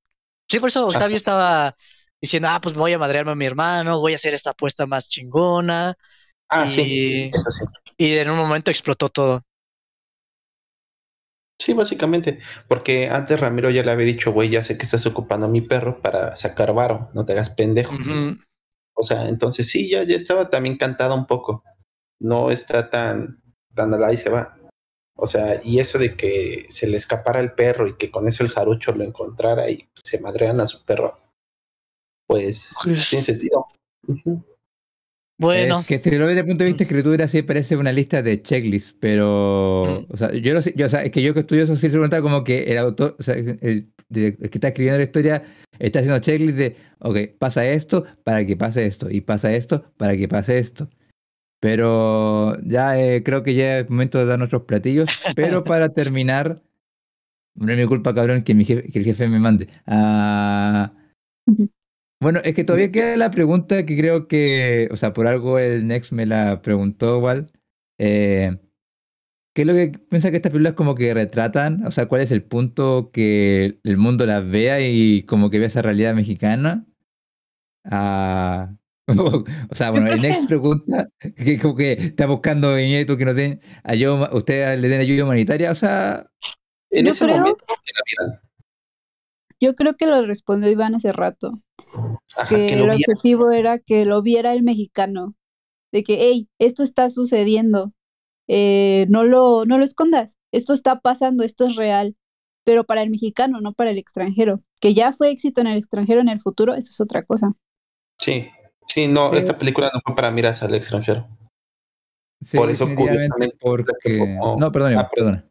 Sí, 0.51 0.59
por 0.61 0.71
eso 0.71 0.87
Octavio 0.87 1.17
estaba 1.17 1.75
diciendo, 2.21 2.49
ah, 2.49 2.61
pues 2.61 2.75
voy 2.75 2.93
a 2.95 2.99
madrearme 2.99 3.33
a 3.33 3.35
mi 3.35 3.45
hermano, 3.45 4.01
voy 4.01 4.13
a 4.13 4.17
hacer 4.17 4.33
esta 4.33 4.51
apuesta 4.51 4.87
más 4.87 5.09
chingona. 5.09 5.95
Ah, 6.49 6.67
y, 6.67 6.71
sí. 6.71 7.31
Eso 7.35 7.51
sí. 7.51 7.65
y 7.99 8.17
en 8.17 8.31
un 8.31 8.39
momento 8.39 8.71
explotó 8.71 9.11
todo. 9.11 9.43
Sí, 11.61 11.73
básicamente. 11.73 12.39
Porque 12.69 13.09
antes 13.09 13.39
Ramiro 13.41 13.71
ya 13.71 13.83
le 13.83 13.91
había 13.91 14.07
dicho, 14.07 14.33
güey, 14.33 14.51
ya 14.51 14.63
sé 14.63 14.77
que 14.79 14.85
estás 14.85 15.07
ocupando 15.07 15.47
a 15.47 15.51
mi 15.51 15.61
perro 15.61 16.01
para 16.01 16.37
sacar 16.37 16.73
varo. 16.73 17.09
No 17.15 17.25
te 17.25 17.33
hagas 17.33 17.51
pendejo. 17.51 17.95
O 18.95 19.03
sea, 19.03 19.29
entonces 19.29 19.69
sí, 19.69 19.89
ya, 19.91 20.03
ya 20.05 20.17
estaba 20.17 20.51
también 20.51 20.77
cantada 20.77 21.15
un 21.15 21.27
poco. 21.27 21.65
No 22.21 22.51
está 22.51 22.91
tan, 22.91 23.43
tan 23.75 23.93
al 23.95 24.05
ahí 24.05 24.17
se 24.17 24.31
va. 24.31 24.57
O 25.17 25.27
sea, 25.27 25.61
y 25.65 25.81
eso 25.81 25.99
de 25.99 26.17
que 26.17 26.67
se 26.69 26.87
le 26.87 26.97
escapara 26.97 27.41
el 27.41 27.53
perro 27.53 27.89
y 27.89 27.97
que 27.97 28.11
con 28.11 28.29
eso 28.29 28.45
el 28.45 28.51
jarucho 28.51 28.93
lo 28.93 29.03
encontrara 29.03 29.69
y 29.69 29.89
se 29.97 30.21
madrean 30.21 30.61
a 30.61 30.67
su 30.69 30.85
perro, 30.85 31.19
pues 32.29 32.73
Pues- 32.85 33.09
tiene 33.11 33.25
sentido. 33.25 33.67
Bueno, 35.39 35.81
Es 35.81 35.87
que 35.87 35.99
si 36.01 36.11
lo 36.11 36.27
ves 36.27 36.35
desde 36.35 36.41
el 36.41 36.47
punto 36.47 36.65
de 36.65 36.71
vista 36.71 36.79
de 36.79 36.85
escritura, 36.85 37.29
sí 37.29 37.43
parece 37.43 37.77
una 37.77 37.93
lista 37.93 38.23
de 38.23 38.43
checklists, 38.43 38.95
pero. 38.99 40.05
Mm. 40.09 40.13
O 40.13 40.17
sea, 40.17 40.33
yo 40.35 40.53
no 40.55 40.63
sé, 40.63 40.75
yo, 40.77 40.87
o 40.87 40.89
sea, 40.89 41.05
es 41.05 41.13
que 41.13 41.23
yo 41.23 41.33
que 41.33 41.41
estudio 41.41 41.63
eso 41.63 41.77
sí 41.77 41.83
se 41.83 41.91
pregunta 41.91 42.21
como 42.21 42.43
que 42.43 42.65
el 42.65 42.79
autor, 42.79 43.15
o 43.19 43.23
sea, 43.23 43.35
el, 43.35 43.59
el 43.61 43.93
que 44.11 44.37
está 44.53 44.69
escribiendo 44.69 44.99
la 44.99 45.05
historia 45.05 45.43
está 45.79 46.01
haciendo 46.01 46.19
checklists 46.21 46.57
de, 46.59 46.77
ok, 46.99 47.19
pasa 47.39 47.65
esto 47.69 48.05
para 48.25 48.45
que 48.45 48.57
pase 48.57 48.85
esto, 48.87 49.09
y 49.11 49.21
pasa 49.21 49.53
esto 49.55 49.85
para 49.97 50.17
que 50.17 50.27
pase 50.27 50.59
esto. 50.59 50.89
Pero 51.61 52.57
ya 52.63 53.01
eh, 53.01 53.23
creo 53.25 53.43
que 53.43 53.55
ya 53.55 53.81
es 53.81 53.91
momento 53.91 54.19
de 54.19 54.27
dar 54.27 54.39
nuestros 54.39 54.63
platillos, 54.63 55.09
pero 55.37 55.63
para 55.65 55.89
terminar, 55.93 56.63
no 57.57 57.73
es 57.73 57.79
mi 57.79 57.87
culpa, 57.87 58.15
cabrón, 58.15 58.43
que, 58.43 58.55
mi 58.55 58.65
jefe- 58.65 58.91
que 58.93 58.99
el 59.01 59.05
jefe 59.05 59.29
me 59.29 59.39
mande. 59.41 59.69
Ah, 59.87 60.93
bueno, 62.21 62.41
es 62.45 62.55
que 62.55 62.65
todavía 62.65 62.91
queda 62.93 63.17
la 63.17 63.31
pregunta 63.31 63.85
que 63.87 63.97
creo 63.97 64.27
que, 64.29 64.89
o 64.91 64.97
sea, 64.97 65.13
por 65.13 65.27
algo 65.27 65.59
el 65.59 65.87
Next 65.87 66.13
me 66.13 66.27
la 66.27 66.61
preguntó 66.63 67.17
igual. 67.19 67.53
Eh, 67.99 68.59
¿qué 69.55 69.63
es 69.63 69.67
lo 69.69 69.75
que 69.75 69.89
piensa 70.09 70.31
que 70.31 70.37
estas 70.37 70.53
películas 70.53 70.75
como 70.75 70.95
que 70.95 71.15
retratan? 71.15 71.85
O 71.87 71.91
sea, 71.91 72.07
¿cuál 72.07 72.21
es 72.23 72.31
el 72.33 72.43
punto 72.45 73.11
que 73.13 73.79
el 73.85 73.97
mundo 73.97 74.27
las 74.27 74.49
vea 74.49 74.81
y 74.81 75.23
como 75.25 75.51
que 75.51 75.59
vea 75.59 75.69
esa 75.69 75.83
realidad 75.83 76.15
mexicana? 76.15 76.87
Ah, 77.85 78.75
o 79.09 79.75
sea, 79.75 79.91
bueno, 79.91 80.11
el 80.11 80.21
Next 80.21 80.49
pregunta 80.49 81.09
que 81.37 81.59
como 81.59 81.77
que 81.77 81.93
está 81.93 82.27
buscando 82.27 82.75
viñetos 82.75 83.17
que 83.17 83.25
nos 83.25 83.37
den 83.37 83.61
ayuda, 83.85 84.31
ustedes 84.33 84.79
le 84.81 84.89
den 84.89 85.01
ayuda 85.01 85.25
humanitaria, 85.25 85.71
o 85.71 85.75
sea, 85.75 86.29
En 86.91 87.07
Yo 87.07 87.13
ese 87.13 87.25
creo- 87.25 87.39
momento. 87.39 87.65
Yo 89.61 89.75
creo 89.75 89.95
que 89.97 90.07
lo 90.07 90.25
respondió 90.27 90.71
Iván 90.71 90.95
hace 90.95 91.11
rato, 91.13 91.61
Ajá, 92.37 92.49
que, 92.49 92.75
el 92.75 92.91
objetivo 92.91 93.51
era 93.51 93.79
que 93.79 94.05
lo 94.05 94.23
viera 94.23 94.53
el 94.53 94.63
mexicano, 94.63 95.35
de 95.93 96.03
que, 96.03 96.19
hey, 96.21 96.49
esto 96.59 96.83
está 96.83 97.11
sucediendo, 97.11 97.93
eh, 98.47 99.07
no 99.09 99.25
lo, 99.25 99.65
no 99.65 99.79
lo 99.79 99.85
escondas, 99.85 100.37
esto 100.53 100.73
está 100.73 101.01
pasando, 101.01 101.45
esto 101.45 101.67
es 101.67 101.77
real, 101.77 102.17
pero 102.65 102.85
para 102.85 103.03
el 103.03 103.11
mexicano, 103.11 103.61
no 103.61 103.73
para 103.73 103.91
el 103.91 103.99
extranjero, 103.99 104.63
que 104.81 104.95
ya 104.95 105.13
fue 105.13 105.31
éxito 105.31 105.61
en 105.61 105.69
el 105.69 105.79
extranjero 105.79 106.21
en 106.21 106.29
el 106.29 106.41
futuro, 106.41 106.75
eso 106.75 106.91
es 106.91 107.01
otra 107.01 107.25
cosa. 107.25 107.53
Sí, 108.19 108.49
sí, 108.87 109.09
no, 109.09 109.33
esta 109.33 109.59
película 109.59 109.91
no 109.93 110.01
fue 110.05 110.15
para 110.15 110.31
miras 110.31 110.63
al 110.63 110.75
extranjero. 110.75 111.27
sí, 112.43 112.57
Por 112.57 112.71
eso, 112.71 112.87
curiosamente, 112.95 113.57
porque... 113.61 114.37
No, 114.59 114.71
perdón, 114.73 114.99
Ah, 114.99 115.09
perdón. 115.09 115.11
perdona. 115.15 115.45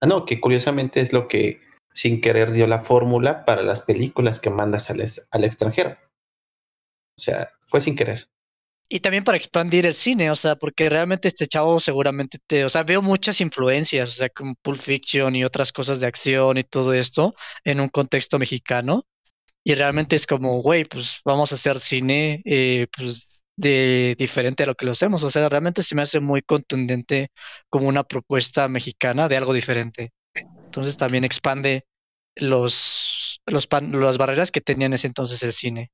Ah, 0.00 0.06
no, 0.06 0.24
que 0.24 0.40
curiosamente 0.40 1.00
es 1.00 1.12
lo 1.12 1.26
que 1.28 1.60
sin 1.98 2.20
querer 2.20 2.52
dio 2.52 2.68
la 2.68 2.82
fórmula 2.82 3.44
para 3.44 3.62
las 3.62 3.80
películas 3.80 4.38
que 4.38 4.50
mandas 4.50 4.88
al, 4.88 5.04
al 5.32 5.44
extranjero. 5.44 5.98
O 7.16 7.20
sea, 7.20 7.50
fue 7.66 7.80
sin 7.80 7.96
querer. 7.96 8.28
y 8.88 9.00
también 9.00 9.24
para 9.24 9.36
expandir 9.36 9.86
el 9.86 9.94
cine, 9.94 10.30
o 10.30 10.36
sea, 10.36 10.56
porque 10.56 10.88
realmente 10.88 11.28
este 11.28 11.46
chavo 11.46 11.80
seguramente 11.80 12.38
te, 12.46 12.64
o 12.64 12.68
sea, 12.70 12.84
veo 12.84 13.02
muchas 13.02 13.40
influencias, 13.40 14.10
o 14.10 14.12
sea, 14.12 14.28
como 14.30 14.54
Pulp 14.62 14.78
Fiction 14.78 15.34
y 15.36 15.44
otras 15.44 15.72
cosas 15.72 16.00
de 16.00 16.06
acción 16.06 16.56
y 16.58 16.64
todo 16.64 16.94
esto 16.94 17.34
en 17.64 17.80
un 17.80 17.88
contexto 17.88 18.38
mexicano. 18.38 19.04
Y 19.64 19.74
realmente 19.74 20.16
es 20.16 20.26
como, 20.26 20.62
güey, 20.62 20.84
pues 20.84 21.20
vamos 21.24 21.52
a 21.52 21.56
hacer 21.56 21.80
cine, 21.80 22.42
eh, 22.46 22.86
pues 22.96 23.42
de 23.56 24.14
diferente 24.18 24.62
a 24.64 24.66
lo 24.66 24.74
que 24.76 24.86
lo 24.86 24.92
hacemos. 24.92 25.24
O 25.24 25.30
sea, 25.30 25.48
realmente 25.48 25.82
se 25.82 25.94
me 25.96 26.02
hace 26.02 26.20
muy 26.20 26.42
contundente 26.42 27.30
como 27.70 27.88
una 27.88 28.04
propuesta 28.04 28.68
mexicana 28.68 29.28
de 29.28 29.36
algo 29.36 29.52
diferente. 29.54 30.12
Entonces 30.34 30.96
también 30.96 31.24
expande 31.24 31.84
los, 32.40 33.40
los 33.46 33.66
pan- 33.66 33.92
las 34.00 34.18
barreras 34.18 34.50
que 34.50 34.60
tenía 34.60 34.86
en 34.86 34.92
ese 34.94 35.06
entonces 35.06 35.42
el 35.42 35.52
cine. 35.52 35.90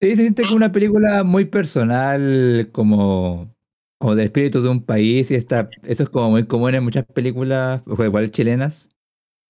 Sí, 0.00 0.10
se 0.10 0.16
siente 0.16 0.42
como 0.42 0.56
una 0.56 0.72
película 0.72 1.22
muy 1.22 1.44
personal, 1.44 2.70
como, 2.72 3.54
como 3.98 4.14
del 4.16 4.26
espíritu 4.26 4.60
de 4.60 4.68
un 4.68 4.84
país, 4.84 5.30
y 5.30 5.36
esta, 5.36 5.70
eso 5.84 6.02
es 6.02 6.08
como 6.08 6.30
muy 6.30 6.44
común 6.46 6.74
en 6.74 6.82
muchas 6.82 7.04
películas, 7.06 7.82
igual 7.86 8.30
chilenas, 8.32 8.88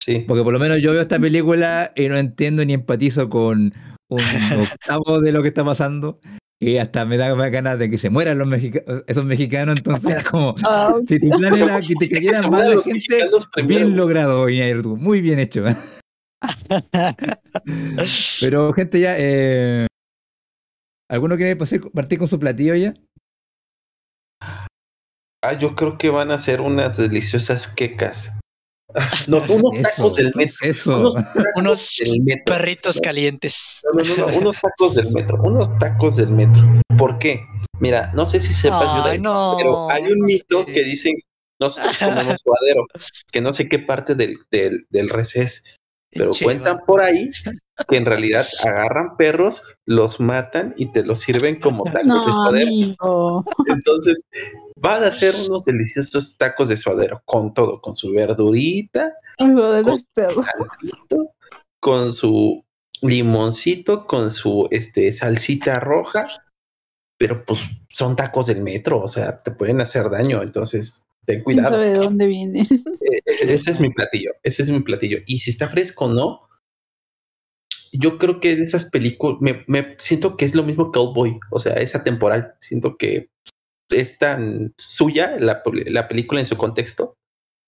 Sí. 0.05 0.25
porque 0.27 0.43
por 0.43 0.53
lo 0.53 0.59
menos 0.59 0.83
yo 0.83 0.91
veo 0.93 1.01
esta 1.01 1.19
película 1.19 1.93
y 1.95 2.09
no 2.09 2.17
entiendo 2.19 2.65
ni 2.65 2.75
empatizo 2.75 3.31
con 3.31 3.73
un 4.09 4.19
octavo 4.79 5.21
de 5.21 5.33
lo 5.33 5.43
que 5.43 5.49
está 5.49 5.65
pasando, 5.65 6.21
y 6.65 6.79
hasta 6.79 7.05
me 7.05 7.17
da 7.17 7.35
más 7.35 7.51
ganas 7.51 7.77
de 7.77 7.91
que 7.91 7.99
se 7.99 8.09
mueran 8.09 8.39
los 8.39 8.47
mexica- 8.47 8.85
esos 9.09 9.25
mexicanos, 9.25 9.79
entonces 9.79 10.23
como, 10.23 10.55
Ah, 10.65 10.95
si 11.09 11.19
tu 11.19 11.29
plan 11.31 11.53
era 11.57 11.81
que 11.81 11.97
te 11.97 12.09
Que 12.09 12.15
cayera 12.15 12.43
se 12.43 12.51
mal 12.51 12.77
la 12.77 12.81
gente, 12.81 13.19
bien 13.67 13.97
logrado, 13.97 14.49
Iñárritu, 14.49 14.97
muy 14.97 15.21
bien 15.21 15.41
hecho. 15.41 15.65
Pero 18.41 18.73
gente 18.73 19.01
ya, 19.01 19.17
eh, 19.19 19.89
¿alguno 21.11 21.37
quiere 21.37 21.57
pasar- 21.57 21.91
partir 21.93 22.21
con 22.21 22.29
su 22.29 22.39
platillo 22.39 22.77
ya? 22.77 22.95
Ah, 25.45 25.55
yo 25.59 25.75
creo 25.75 25.99
que 25.99 26.11
van 26.11 26.31
a 26.31 26.39
ser 26.39 26.61
unas 26.61 26.97
deliciosas 26.97 27.67
quecas. 27.67 28.31
No, 29.29 29.39
unos 29.39 29.75
Eso, 29.75 29.89
tacos 29.97 30.17
del 30.17 30.33
¿qué 30.33 30.39
metro. 30.39 30.57
es 30.63 30.79
eso? 30.79 30.97
Unos 30.99 31.15
tacos 31.15 31.45
Unos 31.57 31.97
del 32.05 32.21
metro. 32.23 32.45
perritos 32.57 33.01
calientes. 33.01 33.83
No, 33.95 34.03
no, 34.03 34.17
no, 34.17 34.27
no, 34.31 34.39
unos 34.39 34.57
tacos 34.61 34.95
del 34.95 35.11
metro. 35.13 35.39
Unos 35.43 35.79
tacos 35.79 36.17
del 36.17 36.29
metro. 36.29 36.63
¿Por 36.99 37.19
qué? 37.19 37.41
Mira, 37.81 38.13
no 38.15 38.27
sé 38.27 38.41
si 38.41 38.53
sepas, 38.53 39.05
Ay, 39.05 39.19
no, 39.21 39.55
pero 39.59 39.91
hay 39.91 40.05
un 40.05 40.19
no 40.19 40.27
mito 40.27 40.65
sé. 40.67 40.73
que 40.73 40.85
dicen 40.85 41.15
nosotros 41.61 41.97
comemos 41.99 42.37
suadero, 42.43 42.87
que 43.31 43.41
no 43.41 43.53
sé 43.53 43.69
qué 43.69 43.79
parte 43.79 44.15
del, 44.15 44.37
del, 44.51 44.87
del 44.91 45.09
res 45.09 45.37
es, 45.37 45.65
pero 46.13 46.33
cuentan 46.43 46.81
por 46.87 47.03
ahí 47.03 47.31
que 47.89 47.97
en 47.97 48.05
realidad 48.05 48.47
agarran 48.65 49.17
perros, 49.17 49.77
los 49.87 50.21
matan 50.21 50.75
y 50.77 50.93
te 50.93 51.05
los 51.05 51.21
sirven 51.21 51.59
como 51.59 51.85
tacos 51.93 52.07
no, 52.07 52.27
de 52.27 52.33
suadero. 52.33 52.67
amigo. 52.69 53.45
Entonces, 53.67 54.25
van 54.77 55.03
a 55.05 55.11
ser 55.11 55.35
unos 55.49 55.65
deliciosos 55.65 56.37
tacos 56.37 56.69
de 56.69 56.77
suadero, 56.77 57.23
con 57.25 57.55
todo, 57.55 57.81
con 57.81 57.97
su 57.97 58.13
verdurita, 58.13 59.13
de 59.39 60.03
perros. 60.15 60.47
caldito, 60.47 61.31
con 61.81 62.13
su 62.13 62.63
limoncito, 63.01 64.07
con 64.07 64.31
su 64.31 64.69
este, 64.71 65.11
salsita 65.13 65.81
roja, 65.81 66.29
pero 67.19 67.45
pues 67.45 67.61
son 67.89 68.17
tacos 68.17 68.47
del 68.47 68.63
metro, 68.63 69.01
o 69.01 69.09
sea, 69.09 69.41
te 69.41 69.51
pueden 69.51 69.81
hacer 69.81 70.11
daño, 70.11 70.43
entonces 70.43 71.07
ten 71.25 71.37
¿Quién 71.37 71.45
cuidado. 71.45 71.79
de 71.79 71.95
dónde 71.95 72.27
viene? 72.27 72.63
Eh, 73.03 73.21
ese 73.27 73.73
es 73.73 73.81
mi 73.81 73.91
platillo, 73.91 74.31
ese 74.43 74.63
es 74.63 74.71
mi 74.71 74.81
platillo. 74.81 75.19
Y 75.27 75.39
si 75.39 75.51
está 75.51 75.69
fresco 75.69 76.07
o 76.07 76.15
no, 76.15 76.49
yo 77.93 78.19
creo 78.19 78.41
que 78.41 78.53
es 78.53 78.59
de 78.59 78.65
esas 78.65 78.91
películas, 78.91 79.39
me, 79.41 79.65
me 79.67 79.97
siento 79.99 80.37
que 80.37 80.45
es 80.45 80.55
lo 80.55 80.63
mismo 80.63 80.93
que 80.93 80.99
Old 80.99 81.15
Boy, 81.15 81.41
o 81.51 81.59
sea, 81.59 81.75
es 81.75 81.95
atemporal, 81.95 82.55
siento 82.61 82.97
que 82.97 83.29
es 83.91 84.19
tan 84.19 84.73
suya 84.79 85.37
la, 85.39 85.63
la 85.87 86.09
película 86.09 86.41
en 86.41 86.47
su 86.47 86.57
contexto, 86.57 87.17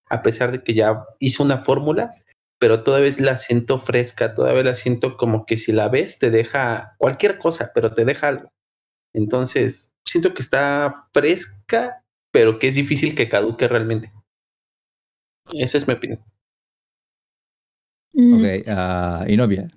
a 0.08 0.22
pesar 0.22 0.52
de 0.52 0.62
que 0.62 0.74
ya 0.74 1.04
hizo 1.18 1.42
una 1.42 1.58
fórmula, 1.58 2.14
pero 2.58 2.82
todavía 2.82 3.12
la 3.18 3.36
siento 3.36 3.78
fresca, 3.78 4.34
todavía 4.34 4.62
la 4.62 4.74
siento 4.74 5.16
como 5.16 5.44
que 5.44 5.56
si 5.56 5.72
la 5.72 5.88
ves 5.88 6.18
te 6.18 6.30
deja 6.30 6.94
cualquier 6.98 7.38
cosa, 7.38 7.72
pero 7.74 7.92
te 7.92 8.04
deja 8.04 8.28
algo. 8.28 8.48
Entonces, 9.12 9.94
siento 10.06 10.32
que 10.34 10.42
está 10.42 10.92
fresca, 11.12 12.03
pero 12.34 12.58
que 12.58 12.66
es 12.66 12.74
difícil 12.74 13.14
que 13.14 13.28
caduque 13.28 13.68
realmente. 13.68 14.12
Esa 15.52 15.78
es 15.78 15.86
mi 15.86 15.94
opinión. 15.94 16.20
Mm, 18.12 18.34
Ok, 18.34 18.64
ah, 18.66 19.24
y 19.28 19.36
novia. 19.36 19.68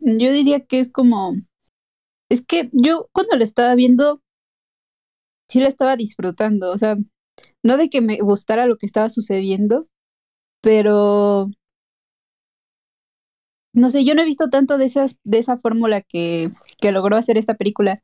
Yo 0.00 0.32
diría 0.32 0.64
que 0.64 0.80
es 0.80 0.90
como. 0.90 1.34
Es 2.30 2.40
que 2.40 2.70
yo 2.72 3.10
cuando 3.12 3.36
la 3.36 3.44
estaba 3.44 3.74
viendo, 3.74 4.22
sí 5.46 5.60
la 5.60 5.68
estaba 5.68 5.96
disfrutando. 5.96 6.72
O 6.72 6.78
sea, 6.78 6.96
no 7.62 7.76
de 7.76 7.90
que 7.90 8.00
me 8.00 8.16
gustara 8.16 8.64
lo 8.64 8.78
que 8.78 8.86
estaba 8.86 9.10
sucediendo, 9.10 9.88
pero. 10.62 11.50
No 13.74 13.90
sé, 13.90 14.06
yo 14.06 14.14
no 14.14 14.22
he 14.22 14.24
visto 14.24 14.48
tanto 14.48 14.78
de 14.78 14.86
esas, 14.86 15.18
de 15.22 15.38
esa 15.38 15.58
fórmula 15.58 16.00
que, 16.00 16.50
que 16.80 16.92
logró 16.92 17.16
hacer 17.16 17.36
esta 17.36 17.56
película. 17.56 18.02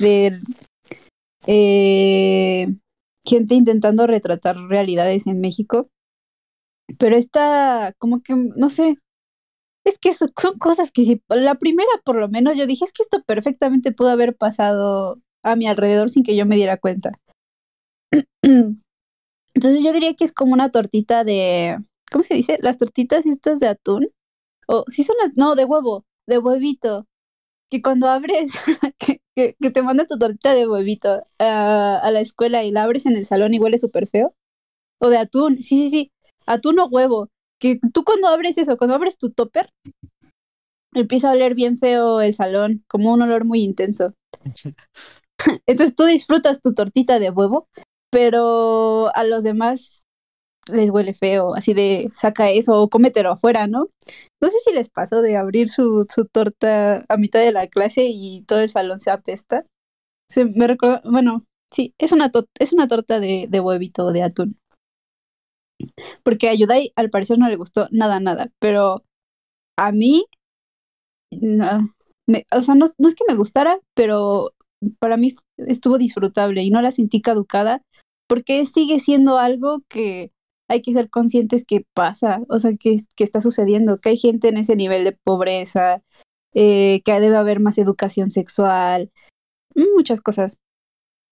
De 0.00 0.40
eh, 1.46 2.74
gente 3.24 3.54
intentando 3.54 4.06
retratar 4.06 4.56
realidades 4.56 5.26
en 5.26 5.40
México. 5.40 5.90
Pero 6.98 7.16
esta, 7.16 7.94
como 7.98 8.22
que, 8.22 8.34
no 8.36 8.68
sé, 8.68 8.98
es 9.84 9.98
que 9.98 10.14
so- 10.14 10.28
son 10.40 10.58
cosas 10.58 10.92
que 10.92 11.04
si, 11.04 11.22
la 11.28 11.56
primera 11.56 11.90
por 12.04 12.16
lo 12.16 12.28
menos 12.28 12.58
yo 12.58 12.66
dije, 12.66 12.84
es 12.86 12.92
que 12.92 13.02
esto 13.04 13.22
perfectamente 13.24 13.92
pudo 13.92 14.10
haber 14.10 14.36
pasado 14.36 15.20
a 15.42 15.56
mi 15.56 15.66
alrededor 15.68 16.10
sin 16.10 16.24
que 16.24 16.36
yo 16.36 16.46
me 16.46 16.56
diera 16.56 16.78
cuenta. 16.78 17.12
Entonces 19.54 19.84
yo 19.84 19.92
diría 19.92 20.14
que 20.14 20.24
es 20.24 20.32
como 20.32 20.52
una 20.52 20.70
tortita 20.70 21.24
de, 21.24 21.78
¿cómo 22.10 22.22
se 22.24 22.34
dice? 22.34 22.58
Las 22.62 22.78
tortitas 22.78 23.26
estas 23.26 23.60
de 23.60 23.68
atún. 23.68 24.08
O 24.68 24.84
sí 24.88 25.04
son 25.04 25.16
las, 25.22 25.32
no, 25.36 25.54
de 25.56 25.64
huevo, 25.64 26.04
de 26.26 26.38
huevito. 26.38 27.06
Que 27.74 27.82
cuando 27.82 28.08
abres, 28.08 28.52
que, 29.00 29.20
que, 29.34 29.56
que 29.60 29.70
te 29.72 29.82
manda 29.82 30.04
tu 30.04 30.16
tortita 30.16 30.54
de 30.54 30.68
huevito 30.68 31.26
a, 31.40 31.98
a 31.98 32.10
la 32.12 32.20
escuela 32.20 32.62
y 32.62 32.70
la 32.70 32.84
abres 32.84 33.04
en 33.04 33.16
el 33.16 33.26
salón 33.26 33.52
y 33.52 33.58
huele 33.58 33.78
súper 33.78 34.06
feo. 34.06 34.32
O 35.00 35.08
de 35.08 35.18
atún, 35.18 35.56
sí, 35.56 35.76
sí, 35.76 35.90
sí, 35.90 36.12
atún 36.46 36.78
o 36.78 36.86
huevo 36.86 37.30
que 37.58 37.78
tú 37.92 38.04
cuando 38.04 38.28
abres 38.28 38.58
eso, 38.58 38.76
cuando 38.76 38.94
abres 38.94 39.18
tu 39.18 39.30
topper, 39.30 39.70
empieza 40.94 41.30
a 41.30 41.32
oler 41.32 41.56
bien 41.56 41.78
feo 41.78 42.20
el 42.20 42.32
salón, 42.32 42.84
como 42.86 43.12
un 43.12 43.22
olor 43.22 43.44
muy 43.44 43.64
intenso. 43.64 44.14
Entonces 45.66 45.96
tú 45.96 46.04
disfrutas 46.04 46.60
tu 46.60 46.74
tortita 46.74 47.18
de 47.18 47.30
huevo, 47.30 47.68
pero 48.10 49.10
a 49.16 49.24
los 49.24 49.42
demás 49.42 50.03
les 50.68 50.90
huele 50.90 51.14
feo, 51.14 51.54
así 51.54 51.74
de 51.74 52.10
saca 52.20 52.50
eso 52.50 52.74
o 52.74 52.88
cómetelo 52.88 53.32
afuera, 53.32 53.66
¿no? 53.66 53.88
No 54.40 54.48
sé 54.50 54.56
si 54.64 54.72
les 54.72 54.88
pasó 54.90 55.22
de 55.22 55.36
abrir 55.36 55.68
su, 55.68 56.06
su 56.12 56.26
torta 56.26 57.04
a 57.08 57.16
mitad 57.16 57.40
de 57.40 57.52
la 57.52 57.66
clase 57.68 58.06
y 58.10 58.42
todo 58.42 58.60
el 58.60 58.68
salón 58.70 59.00
se 59.00 59.10
apesta. 59.10 59.64
Se 60.30 60.44
me 60.46 60.66
recuerda, 60.66 61.02
bueno, 61.04 61.44
sí, 61.72 61.94
es 61.98 62.12
una, 62.12 62.30
to- 62.30 62.46
es 62.58 62.72
una 62.72 62.88
torta 62.88 63.20
de, 63.20 63.46
de 63.48 63.60
huevito 63.60 64.12
de 64.12 64.22
atún 64.24 64.58
porque 66.22 66.48
a 66.48 66.54
Yudai 66.54 66.92
al 66.96 67.10
parecer 67.10 67.38
no 67.38 67.48
le 67.48 67.56
gustó 67.56 67.88
nada, 67.90 68.20
nada, 68.20 68.50
pero 68.58 69.02
a 69.76 69.92
mí, 69.92 70.26
no, 71.30 71.94
me- 72.26 72.46
o 72.56 72.62
sea, 72.62 72.74
no, 72.74 72.86
no 72.98 73.08
es 73.08 73.14
que 73.14 73.24
me 73.28 73.34
gustara, 73.36 73.78
pero 73.94 74.52
para 74.98 75.16
mí 75.16 75.34
estuvo 75.56 75.98
disfrutable 75.98 76.62
y 76.62 76.70
no 76.70 76.82
la 76.82 76.92
sentí 76.92 77.20
caducada, 77.20 77.82
porque 78.28 78.64
sigue 78.66 79.00
siendo 79.00 79.38
algo 79.38 79.80
que 79.88 80.30
hay 80.68 80.80
que 80.80 80.92
ser 80.92 81.10
conscientes 81.10 81.64
que 81.64 81.86
pasa, 81.94 82.40
o 82.48 82.58
sea, 82.58 82.72
que, 82.78 82.98
que 83.16 83.24
está 83.24 83.40
sucediendo, 83.40 84.00
que 84.00 84.10
hay 84.10 84.16
gente 84.16 84.48
en 84.48 84.56
ese 84.56 84.76
nivel 84.76 85.04
de 85.04 85.12
pobreza, 85.12 86.02
eh, 86.54 87.02
que 87.04 87.20
debe 87.20 87.36
haber 87.36 87.60
más 87.60 87.78
educación 87.78 88.30
sexual, 88.30 89.10
muchas 89.94 90.20
cosas. 90.20 90.58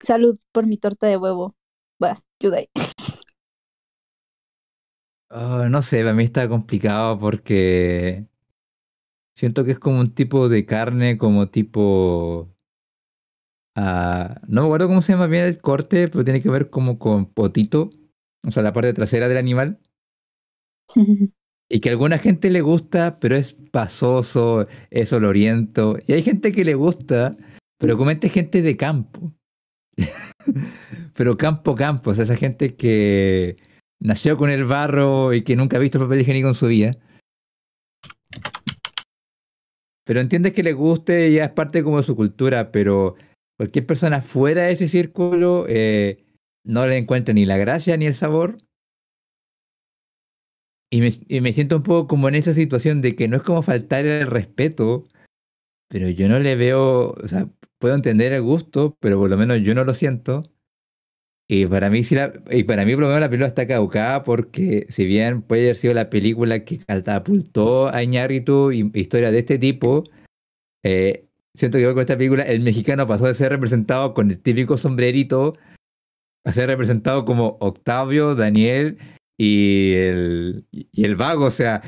Salud 0.01 0.39
por 0.53 0.67
mi 0.67 0.77
torta 0.77 1.07
de 1.07 1.17
huevo. 1.17 1.55
Vas, 1.99 2.25
Yudai. 2.41 2.69
Ah, 5.31 5.69
no 5.71 5.81
sé, 5.81 6.01
para 6.03 6.13
mí 6.13 6.25
está 6.25 6.49
complicado 6.49 7.19
porque 7.19 8.27
siento 9.35 9.65
que 9.65 9.71
es 9.73 9.79
como 9.79 10.01
un 10.01 10.13
tipo 10.15 10.49
de 10.49 10.67
carne, 10.67 11.17
como 11.17 11.49
tipo... 11.49 12.51
ah, 13.77 14.41
no 14.47 14.63
me 14.63 14.67
acuerdo 14.67 14.89
cómo 14.89 15.01
se 15.01 15.13
llama 15.13 15.27
bien 15.29 15.45
el 15.45 15.61
corte, 15.61 16.09
pero 16.09 16.25
tiene 16.25 16.43
que 16.43 16.51
ver 16.51 16.69
como 16.69 16.99
con 16.99 17.27
potito, 17.27 17.89
o 18.47 18.51
sea, 18.51 18.63
la 18.63 18.73
parte 18.73 18.93
trasera 18.93 19.29
del 19.29 19.39
animal. 19.39 19.79
Y 21.75 21.81
que 21.81 21.89
a 21.89 21.93
alguna 21.93 22.19
gente 22.19 22.51
le 22.51 22.61
gusta, 22.61 23.19
pero 23.19 23.35
es 23.35 23.55
pasoso, 23.55 24.67
es 24.91 25.11
oloriento. 25.15 25.97
Y 26.07 26.13
hay 26.13 26.23
gente 26.23 26.53
que 26.53 26.67
le 26.67 26.75
gusta, 26.75 27.35
pero 27.79 27.97
comete 27.97 28.29
gente 28.29 28.61
de 28.61 28.77
campo. 28.77 29.33
pero 31.15 31.39
campo, 31.39 31.75
campo. 31.75 32.11
O 32.11 32.15
sea, 32.15 32.25
esa 32.25 32.37
gente 32.37 32.77
que 32.77 33.57
nació 34.01 34.37
con 34.37 34.51
el 34.51 34.65
barro 34.65 35.33
y 35.33 35.45
que 35.45 35.57
nunca 35.57 35.79
ha 35.79 35.81
visto 35.81 35.97
el 35.97 36.05
papel 36.05 36.21
higiénico 36.21 36.49
en 36.49 36.55
su 36.55 36.67
vida. 36.67 36.99
Pero 40.05 40.21
entiendes 40.21 40.53
que 40.53 40.63
le 40.63 40.73
guste 40.75 41.31
y 41.31 41.35
ya 41.37 41.45
es 41.45 41.53
parte 41.53 41.83
como 41.83 41.99
de 41.99 42.03
su 42.03 42.17
cultura, 42.17 42.71
pero 42.71 43.15
cualquier 43.57 43.87
persona 43.87 44.21
fuera 44.21 44.65
de 44.65 44.73
ese 44.73 44.89
círculo 44.89 45.65
eh, 45.69 46.22
no 46.65 46.87
le 46.87 46.99
encuentra 46.99 47.35
ni 47.35 47.45
la 47.45 47.57
gracia 47.57 47.97
ni 47.97 48.07
el 48.07 48.15
sabor. 48.15 48.59
Y 50.91 51.01
me, 51.01 51.11
y 51.29 51.41
me 51.41 51.53
siento 51.53 51.77
un 51.77 51.83
poco 51.83 52.07
como 52.07 52.29
en 52.29 52.35
esa 52.35 52.53
situación 52.53 53.01
de 53.01 53.17
que 53.17 53.27
no 53.29 53.39
es 53.39 53.43
como 53.43 53.63
faltar 53.63 54.05
el 54.05 54.27
respeto, 54.27 55.09
pero 55.89 56.09
yo 56.09 56.29
no 56.29 56.39
le 56.39 56.55
veo, 56.57 57.13
o 57.13 57.29
sea, 57.29 57.49
puedo 57.79 57.95
entender 57.95 58.33
el 58.33 58.43
gusto, 58.43 58.97
pero 59.01 59.19
por 59.19 59.31
lo 59.31 59.37
menos 59.37 59.61
yo 59.63 59.75
no 59.75 59.85
lo 59.85 59.95
siento. 59.95 60.53
Y 61.49 61.67
para 61.67 61.91
mí, 61.91 62.05
sí 62.05 62.15
la, 62.15 62.33
y 62.51 62.65
para 62.65 62.87
mí 62.87 62.95
por 62.95 63.03
lo 63.03 63.09
menos 63.09 63.21
la 63.21 63.29
película 63.29 63.49
está 63.49 63.67
caducada 63.67 64.23
porque 64.23 64.87
si 64.89 65.05
bien 65.05 65.43
puede 65.43 65.65
haber 65.65 65.77
sido 65.77 65.93
la 65.93 66.09
película 66.09 66.65
que 66.65 66.79
catapultó 66.79 67.89
a 67.89 68.03
Iñárritu 68.03 68.73
y 68.73 68.91
historias 68.95 69.33
de 69.33 69.41
este 69.41 69.59
tipo, 69.59 70.05
eh, 70.83 71.27
siento 71.55 71.79
que 71.79 71.85
con 71.85 72.01
esta 72.01 72.17
película 72.17 72.45
el 72.45 72.61
mexicano 72.61 73.07
pasó 73.07 73.27
de 73.27 73.35
ser 73.35 73.51
representado 73.51 74.15
con 74.15 74.31
el 74.31 74.41
típico 74.41 74.79
sombrerito 74.79 75.59
a 76.45 76.53
ser 76.53 76.69
representado 76.69 77.25
como 77.25 77.57
Octavio, 77.61 78.35
Daniel 78.35 78.99
y 79.39 79.95
el, 79.95 80.67
y 80.71 81.05
el 81.05 81.17
vago. 81.17 81.47
O 81.47 81.51
sea, 81.51 81.83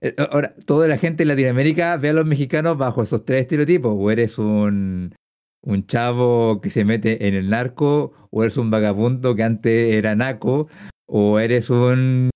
eh, 0.00 0.14
ahora 0.18 0.54
toda 0.66 0.88
la 0.88 0.98
gente 0.98 1.22
en 1.22 1.28
Latinoamérica 1.28 1.96
ve 1.96 2.10
a 2.10 2.12
los 2.12 2.26
mexicanos 2.26 2.76
bajo 2.76 3.02
esos 3.02 3.24
tres 3.24 3.42
estereotipos. 3.42 3.92
O 3.96 4.10
eres 4.10 4.38
un, 4.38 5.14
un 5.62 5.86
chavo 5.86 6.60
que 6.60 6.70
se 6.70 6.84
mete 6.84 7.28
en 7.28 7.34
el 7.34 7.50
narco, 7.50 8.12
o 8.30 8.42
eres 8.42 8.56
un 8.56 8.70
vagabundo 8.70 9.34
que 9.34 9.42
antes 9.42 9.92
era 9.94 10.14
naco, 10.14 10.68
o 11.06 11.38
eres 11.38 11.70
un 11.70 12.30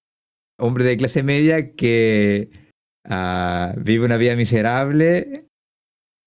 hombre 0.58 0.84
de 0.84 0.96
clase 0.96 1.22
media 1.22 1.74
que 1.74 2.50
ah, 3.04 3.74
vive 3.78 4.04
una 4.04 4.16
vida 4.16 4.36
miserable. 4.36 5.46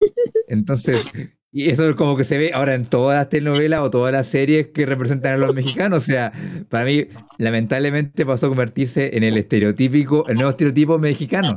Entonces, 0.48 1.12
y 1.56 1.70
eso 1.70 1.88
es 1.88 1.96
como 1.96 2.18
que 2.18 2.24
se 2.24 2.40
ve 2.40 2.52
ahora 2.52 2.74
en 2.74 2.88
todas 2.88 3.16
las 3.16 3.30
telenovelas 3.30 3.82
o 3.82 3.92
todas 3.92 4.12
las 4.12 4.28
series 4.28 4.70
que 4.70 4.88
representan 4.88 5.34
a 5.34 5.38
los 5.38 5.54
mexicanos. 5.54 6.00
O 6.00 6.02
sea, 6.02 6.34
para 6.68 6.84
mí, 6.84 7.06
lamentablemente 7.38 8.26
pasó 8.26 8.48
a 8.48 8.50
convertirse 8.50 9.16
en 9.16 9.22
el 9.24 9.38
estereotípico, 9.38 10.28
el 10.28 10.36
nuevo 10.36 10.50
estereotipo 10.50 10.98
mexicano. 10.98 11.56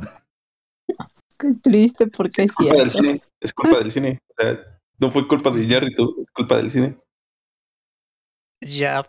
Qué 1.39 1.47
triste 1.63 2.05
porque 2.07 2.43
es 2.43 2.51
Es 2.51 2.55
culpa 2.55 2.77
del 2.77 2.91
cine. 2.91 3.21
Es 3.41 3.53
culpa 3.53 3.79
del 3.79 3.91
cine. 3.91 4.19
O 4.27 4.41
sea, 4.41 4.59
no 4.99 5.09
fue 5.09 5.27
culpa 5.27 5.49
de 5.49 5.63
Iñárritu, 5.63 6.15
es 6.21 6.29
culpa 6.29 6.57
del 6.57 6.69
cine. 6.69 6.95
Ya, 8.61 9.03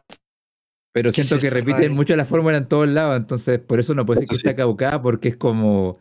Pero 0.93 1.13
¿Qué 1.13 1.21
es 1.21 1.29
siento 1.29 1.47
que 1.47 1.53
repiten 1.53 1.93
mucho 1.93 2.17
la 2.17 2.25
fórmula 2.25 2.57
en 2.57 2.67
todos 2.67 2.89
lados, 2.89 3.19
entonces 3.19 3.59
por 3.59 3.79
eso 3.79 3.95
no 3.95 4.07
puede 4.07 4.21
ser 4.21 4.29
que 4.29 4.37
está 4.37 4.51
sí. 4.51 4.57
caducada, 4.57 5.03
porque 5.03 5.29
es 5.29 5.37
como 5.37 5.99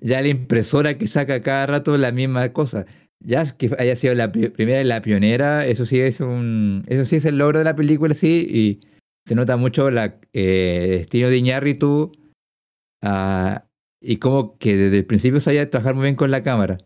ya 0.00 0.20
la 0.20 0.28
impresora 0.28 0.98
que 0.98 1.06
saca 1.06 1.42
cada 1.42 1.66
rato 1.66 1.96
la 1.96 2.10
misma 2.10 2.52
cosa. 2.52 2.86
Ya 3.24 3.44
que 3.56 3.70
haya 3.78 3.96
sido 3.96 4.14
la 4.14 4.30
pri- 4.32 4.50
primera 4.50 4.80
y 4.82 4.84
la 4.84 5.00
pionera, 5.02 5.66
eso 5.66 5.86
sí 5.86 6.00
es 6.00 6.20
un, 6.20 6.84
eso 6.88 7.04
sí 7.06 7.16
es 7.16 7.24
el 7.24 7.38
logro 7.38 7.58
de 7.60 7.64
la 7.64 7.74
película, 7.76 8.14
sí, 8.14 8.46
y 8.48 8.80
se 9.26 9.34
nota 9.34 9.56
mucho 9.56 9.90
la 9.90 10.20
eh, 10.34 10.84
el 10.96 11.00
estilo 11.02 11.30
de 11.30 11.38
Iñárritu 11.38 12.12
ah, 13.02 13.66
y 14.00 14.18
como 14.18 14.58
que 14.58 14.76
desde 14.76 14.98
el 14.98 15.06
principio 15.06 15.40
sabía 15.40 15.70
trabajar 15.70 15.94
muy 15.94 16.04
bien 16.04 16.16
con 16.16 16.30
la 16.30 16.42
cámara. 16.44 16.78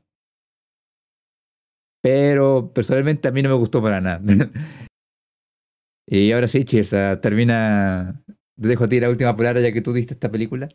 Pero 2.00 2.72
personalmente 2.72 3.28
a 3.28 3.32
mí 3.32 3.42
no 3.42 3.48
me 3.50 3.54
gustó 3.56 3.82
para 3.82 4.00
nada. 4.00 4.20
y 6.06 6.32
ahora 6.32 6.48
sí, 6.48 6.64
Cheers, 6.64 6.92
ah, 6.94 7.20
termina. 7.20 8.22
Te 8.60 8.68
dejo 8.68 8.84
a 8.84 8.88
ti 8.88 8.98
la 9.00 9.08
última 9.10 9.36
palabra 9.36 9.60
ya 9.60 9.72
que 9.72 9.82
tú 9.82 9.92
diste 9.92 10.14
esta 10.14 10.30
película. 10.30 10.68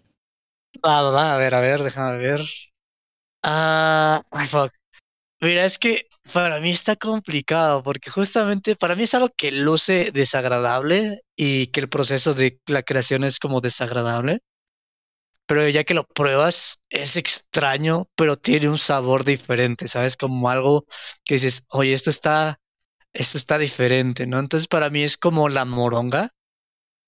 va, 0.86 0.92
va, 1.06 1.12
va, 1.16 1.24
a 1.34 1.38
ver, 1.38 1.56
a 1.56 1.62
ver, 1.62 1.82
déjame 1.84 2.18
ver. 2.20 2.42
Ah, 3.44 4.24
ay, 4.32 4.48
fuck. 4.48 4.74
Mira, 5.44 5.66
es 5.66 5.78
que 5.78 6.08
para 6.34 6.60
mí 6.62 6.72
está 6.72 6.96
complicado 6.96 7.84
porque 7.84 8.10
justamente 8.10 8.76
para 8.78 8.96
mí 8.96 9.04
es 9.04 9.14
algo 9.14 9.30
que 9.36 9.52
luce 9.52 10.10
desagradable 10.12 11.22
y 11.36 11.68
que 11.68 11.82
el 11.82 11.90
proceso 11.90 12.34
de 12.34 12.60
la 12.68 12.82
creación 12.84 13.26
es 13.26 13.40
como 13.40 13.60
desagradable. 13.60 14.40
Pero 15.46 15.68
ya 15.68 15.84
que 15.84 15.94
lo 15.94 16.06
pruebas 16.06 16.84
es 16.90 17.18
extraño, 17.18 18.08
pero 18.16 18.38
tiene 18.38 18.70
un 18.70 18.78
sabor 18.78 19.26
diferente, 19.26 19.88
¿sabes? 19.88 20.16
Como 20.18 20.50
algo 20.50 20.86
que 21.26 21.36
dices, 21.36 21.66
oye, 21.70 21.94
esto 21.94 22.10
está, 22.10 22.60
esto 23.14 23.38
está 23.38 23.58
diferente, 23.58 24.28
¿no? 24.28 24.40
Entonces 24.40 24.68
para 24.68 24.90
mí 24.90 25.04
es 25.04 25.18
como 25.18 25.50
la 25.50 25.66
moronga, 25.66 26.32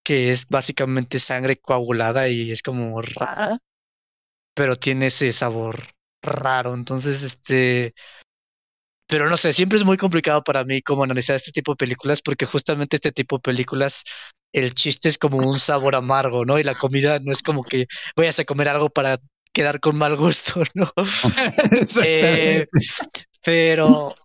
que 0.03 0.31
es 0.31 0.47
básicamente 0.49 1.19
sangre 1.19 1.57
coagulada 1.57 2.29
y 2.29 2.51
es 2.51 2.63
como 2.63 3.01
rara, 3.01 3.59
pero 4.53 4.75
tiene 4.77 5.07
ese 5.07 5.31
sabor 5.33 5.77
raro. 6.25 6.73
Entonces, 6.73 7.23
este, 7.23 7.93
pero 9.07 9.29
no 9.29 9.37
sé, 9.37 9.53
siempre 9.53 9.77
es 9.77 9.83
muy 9.83 9.97
complicado 9.97 10.43
para 10.43 10.63
mí 10.63 10.81
como 10.81 11.03
analizar 11.03 11.35
este 11.35 11.51
tipo 11.51 11.73
de 11.73 11.77
películas 11.77 12.21
porque 12.21 12.45
justamente 12.45 12.97
este 12.97 13.11
tipo 13.11 13.37
de 13.37 13.41
películas 13.41 14.03
el 14.51 14.73
chiste 14.73 15.09
es 15.09 15.17
como 15.17 15.37
un 15.37 15.59
sabor 15.59 15.95
amargo, 15.95 16.45
¿no? 16.45 16.57
Y 16.57 16.63
la 16.63 16.75
comida 16.75 17.19
no 17.19 17.31
es 17.31 17.41
como 17.41 17.63
que 17.63 17.87
vayas 18.15 18.39
a 18.39 18.45
comer 18.45 18.69
algo 18.69 18.89
para 18.89 19.19
quedar 19.51 19.79
con 19.79 19.97
mal 19.97 20.15
gusto, 20.15 20.63
¿no? 20.73 20.91
Eh, 22.03 22.65
pero 23.43 24.15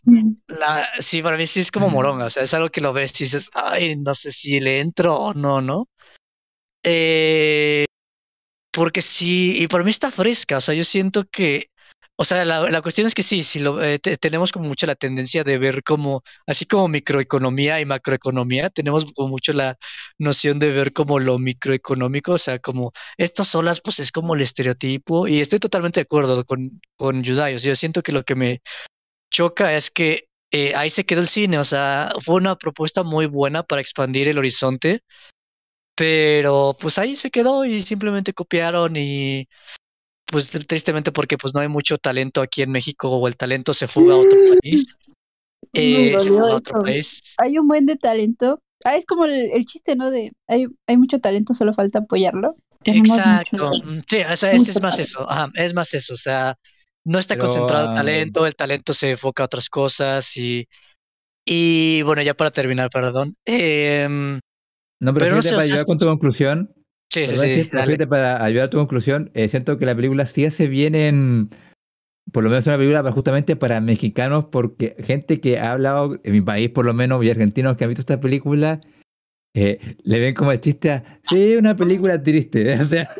la, 0.47 0.89
sí, 0.99 1.20
para 1.20 1.37
mí 1.37 1.47
sí 1.47 1.61
es 1.61 1.70
como 1.70 1.91
moronga, 1.91 2.26
o 2.26 2.31
sea, 2.31 2.43
es 2.43 2.55
algo 2.55 2.68
que 2.68 2.81
lo 2.81 2.93
ves 2.93 3.20
y 3.20 3.24
dices, 3.24 3.51
ay, 3.55 3.97
no 3.97 4.14
sé 4.14 4.31
si 4.31 4.61
le 4.61 4.81
entro 4.81 5.14
o 5.16 5.35
no, 5.35 5.61
¿no? 5.61 5.89
Eh, 6.83 7.85
porque 8.72 9.03
sí, 9.03 9.62
y 9.62 9.66
para 9.66 9.85
mí 9.85 9.91
está 9.91 10.11
fresca, 10.11 10.59
o 10.59 10.61
sea, 10.61 10.74
yo 10.74 10.85
siento 10.85 11.24
que 11.24 11.70
o 12.21 12.25
sea, 12.25 12.45
la, 12.45 12.83
cuestión 12.83 13.07
es 13.07 13.14
que 13.14 13.23
sí, 13.23 13.43
si 13.43 13.61
lo, 13.61 13.83
eh, 13.83 13.99
tenemos 13.99 14.53
como 14.53 14.68
mucho 14.68 14.87
la 14.87 14.95
tendencia 14.95 15.43
de 15.43 15.57
ver 15.57 15.83
como, 15.83 16.23
así 16.47 16.66
como 16.66 16.87
microeconomía 16.87 17.81
y 17.81 17.87
macroeconomía, 17.87 18.68
tenemos 18.68 19.07
como 19.14 19.29
mucho 19.31 19.55
la 19.55 19.79
noción 20.18 20.59
de 20.59 20.71
ver 20.71 20.93
como 20.93 21.18
lo 21.18 21.39
microeconómico, 21.39 22.33
o 22.33 22.39
sea, 22.39 22.59
como 22.59 22.93
estas 23.16 23.55
olas, 23.55 23.81
pues 23.81 24.01
es 24.01 24.12
como 24.12 24.35
el 24.35 24.43
estereotipo, 24.43 25.29
y 25.29 25.41
estoy 25.41 25.61
totalmente 25.61 26.01
de 26.01 26.03
acuerdo 26.03 26.45
con, 26.45 26.83
con 26.97 27.23
Yudai, 27.23 27.55
o 27.55 27.59
sea, 27.59 27.71
yo 27.71 27.75
siento 27.75 28.03
que 28.03 28.12
lo 28.12 28.23
que 28.23 28.35
me 28.35 28.61
choca 29.31 29.75
es 29.75 29.91
que 29.91 30.29
eh, 30.51 30.75
ahí 30.75 30.91
se 30.91 31.07
quedó 31.07 31.21
el 31.23 31.29
cine, 31.29 31.59
o 31.59 31.64
sea, 31.64 32.12
fue 32.23 32.37
una 32.37 32.57
propuesta 32.57 33.03
muy 33.03 33.27
buena 33.27 33.62
para 33.62 33.81
expandir 33.81 34.29
el 34.29 34.39
horizonte, 34.39 35.01
pero 35.95 36.77
pues 36.79 36.99
ahí 36.99 37.16
se 37.16 37.31
quedó 37.31 37.64
y 37.64 37.81
simplemente 37.83 38.35
copiaron 38.35 38.95
y 38.97 39.49
pues 40.31 40.49
tristemente 40.66 41.12
porque 41.12 41.37
pues 41.37 41.55
no 41.55 41.61
hay 41.61 41.68
mucho 41.68 41.99
talento 41.99 42.41
aquí 42.41 42.62
en 42.62 42.70
México 42.70 43.09
o 43.11 43.28
el 43.28 43.37
talento 43.37 43.74
se 43.74 43.89
fuga 43.89 44.14
a 44.14 44.18
otro 44.18 44.31
país. 44.62 44.87
Eh, 45.72 46.16
hay 47.39 47.59
un 47.59 47.68
buen 47.68 47.87
de 47.87 47.97
talento. 47.97 48.62
Ah, 48.85 48.97
es 48.97 49.05
como 49.05 49.26
el, 49.26 49.64
chiste, 49.66 49.95
¿no? 49.95 50.11
De 50.11 50.33
hay, 50.49 50.66
hay 50.87 50.97
mucho 50.97 51.20
talento, 51.20 51.53
solo 51.53 51.74
falta 51.74 52.01
apoyarlo. 52.01 52.57
Exacto. 52.85 53.70
Mm, 53.85 54.01
sí, 54.09 54.18
o 54.20 54.37
sea, 54.37 54.53
es, 54.53 54.81
más 54.81 54.99
eso. 54.99 55.26
es 55.55 55.74
más 55.74 55.93
eso. 55.93 56.14
O 56.14 56.16
sea, 56.16 56.57
no 57.05 57.18
está 57.18 57.37
concentrado 57.37 57.89
el 57.89 57.95
talento, 57.95 58.47
el 58.47 58.57
talento 58.57 58.95
se 58.95 59.11
enfoca 59.12 59.43
a 59.43 59.47
otras 59.47 59.68
cosas 59.68 60.37
y. 60.37 60.66
Y 61.45 62.03
bueno, 62.03 62.22
ya 62.22 62.35
para 62.35 62.51
terminar, 62.51 62.91
perdón. 62.91 63.35
Em, 63.45 64.39
no, 65.01 65.14
pero, 65.14 65.35
no 65.35 65.43
sé, 65.43 65.51
para 65.51 65.62
ayudar 65.62 65.87
con 65.87 65.99
tu 65.99 66.05
conclusión, 66.05 66.72
Sí, 67.13 67.27
sí, 67.27 67.37
sí. 67.37 68.07
Para 68.07 68.43
ayudar 68.45 68.67
a 68.67 68.71
tu 68.71 68.79
conclusión, 68.79 69.31
eh, 69.35 69.49
siento 69.49 69.79
que 69.79 69.87
la 69.87 69.97
película 69.97 70.27
sí 70.27 70.45
hace 70.45 70.69
bien 70.69 70.95
en. 70.95 71.51
Por 72.33 72.45
lo 72.45 72.51
menos 72.51 72.67
una 72.69 72.77
película 72.77 73.11
justamente 73.11 73.57
para 73.57 73.81
mexicanos, 73.81 74.45
porque 74.45 74.95
gente 75.01 75.41
que 75.41 75.59
ha 75.59 75.73
hablado 75.73 76.21
en 76.23 76.33
mi 76.33 76.41
país, 76.41 76.71
por 76.71 76.85
lo 76.85 76.95
menos, 76.95 77.25
y 77.25 77.31
argentinos 77.31 77.77
que 77.77 77.85
han 77.85 77.91
visto 77.91 78.03
esta 78.03 78.21
película, 78.21 78.81
eh, 79.55 79.97
le 80.05 80.21
ven 80.21 80.35
como 80.35 80.53
el 80.53 80.61
chiste 80.61 80.93
a. 80.93 81.21
Sí, 81.29 81.57
una 81.57 81.75
película 81.75 82.23
triste. 82.23 82.75
O 82.81 82.85
sea. 82.85 83.11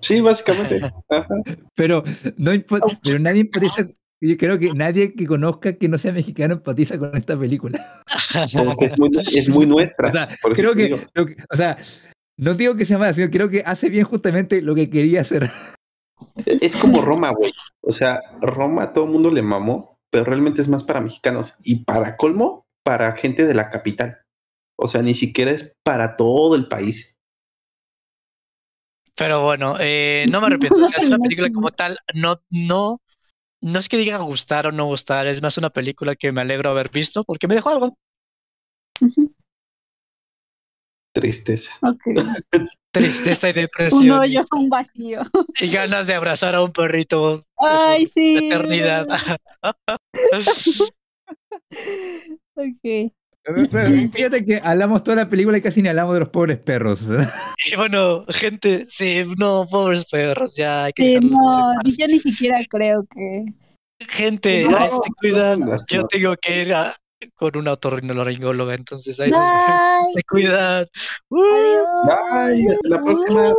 Sí, 0.00 0.20
básicamente. 0.20 0.80
pero, 1.74 2.02
no 2.38 2.52
pero 3.02 3.18
nadie 3.18 3.42
empatiza. 3.42 3.86
Yo 4.20 4.38
creo 4.38 4.58
que 4.58 4.72
nadie 4.72 5.12
que 5.14 5.26
conozca 5.26 5.74
que 5.74 5.88
no 5.88 5.98
sea 5.98 6.12
mexicano 6.12 6.54
empatiza 6.54 6.98
con 6.98 7.14
esta 7.14 7.38
película. 7.38 7.84
es, 8.80 8.98
muy, 8.98 9.10
es 9.18 9.48
muy 9.50 9.66
nuestra. 9.66 10.08
O 10.08 10.12
sea, 10.12 10.28
creo 10.54 10.74
que, 10.74 10.94
o 10.94 11.56
sea, 11.56 11.76
no 12.36 12.54
digo 12.54 12.76
que 12.76 12.86
sea 12.86 12.98
mala, 12.98 13.12
sino 13.12 13.30
creo 13.30 13.48
que 13.48 13.62
hace 13.64 13.90
bien 13.90 14.04
justamente 14.04 14.60
lo 14.60 14.74
que 14.74 14.90
quería 14.90 15.20
hacer. 15.20 15.50
Es 16.46 16.76
como 16.76 17.00
Roma, 17.00 17.32
güey. 17.32 17.52
O 17.82 17.92
sea, 17.92 18.20
Roma 18.40 18.92
todo 18.92 19.04
el 19.04 19.10
mundo 19.10 19.30
le 19.30 19.42
mamó, 19.42 19.98
pero 20.10 20.24
realmente 20.24 20.62
es 20.62 20.68
más 20.68 20.84
para 20.84 21.00
mexicanos. 21.00 21.56
Y 21.62 21.84
para 21.84 22.16
colmo, 22.16 22.66
para 22.82 23.16
gente 23.16 23.46
de 23.46 23.54
la 23.54 23.70
capital. 23.70 24.18
O 24.76 24.86
sea, 24.86 25.02
ni 25.02 25.14
siquiera 25.14 25.52
es 25.52 25.76
para 25.84 26.16
todo 26.16 26.56
el 26.56 26.68
país. 26.68 27.16
Pero 29.16 29.42
bueno, 29.42 29.76
eh, 29.78 30.24
no 30.30 30.40
me 30.40 30.48
arrepiento. 30.48 30.82
O 30.82 30.84
sea, 30.86 30.98
es 30.98 31.06
una 31.06 31.18
película 31.18 31.50
como 31.50 31.70
tal. 31.70 31.98
No, 32.14 32.40
no, 32.50 33.00
no 33.60 33.78
es 33.78 33.88
que 33.88 33.96
diga 33.96 34.18
gustar 34.18 34.66
o 34.66 34.72
no 34.72 34.86
gustar. 34.86 35.26
Es 35.28 35.40
más 35.40 35.56
una 35.56 35.70
película 35.70 36.16
que 36.16 36.32
me 36.32 36.40
alegro 36.40 36.70
haber 36.70 36.90
visto 36.90 37.22
porque 37.24 37.46
me 37.46 37.54
dejó 37.54 37.70
algo. 37.70 37.98
Tristeza. 41.14 41.70
Tristeza 42.92 43.48
y 43.50 43.52
depresión. 43.52 44.02
Un 44.02 44.10
hoyo, 44.10 44.44
un 44.52 44.68
vacío. 44.68 45.22
Y 45.60 45.68
ganas 45.68 46.06
de 46.06 46.14
abrazar 46.14 46.54
a 46.54 46.62
un 46.62 46.72
perrito. 46.72 47.42
Ay, 47.58 48.06
sí. 48.06 48.36
eternidad. 48.36 49.06
ok. 52.54 53.12
Fíjate 54.12 54.44
que 54.44 54.60
hablamos 54.62 55.02
toda 55.04 55.16
la 55.18 55.28
película 55.28 55.58
y 55.58 55.60
casi 55.60 55.82
ni 55.82 55.88
hablamos 55.88 56.14
de 56.14 56.20
los 56.20 56.30
pobres 56.30 56.58
perros. 56.58 57.02
Y 57.70 57.76
bueno, 57.76 58.24
gente, 58.28 58.86
sí, 58.88 59.24
no, 59.36 59.66
pobres 59.70 60.06
perros, 60.06 60.56
ya 60.56 60.84
hay 60.84 60.92
que 60.92 61.18
sí, 61.18 61.20
No, 61.20 61.74
yo 61.84 62.06
ni 62.06 62.20
siquiera 62.20 62.58
creo 62.70 63.04
que. 63.04 63.44
Gente, 64.08 64.66
no, 64.68 64.88
se 64.88 65.10
cuidan. 65.20 65.70
Yo 65.90 66.06
tengo 66.06 66.34
que 66.36 66.62
ir 66.62 66.74
a, 66.74 66.96
con 67.34 67.56
una 67.56 67.72
otorrinolaringóloga, 67.72 68.74
entonces 68.74 69.18
ahí 69.20 69.30
se 69.30 70.22
cuidan. 70.24 70.86
Bye, 71.30 72.72
hasta 72.72 72.88
la 72.88 73.02
próxima. 73.02 73.54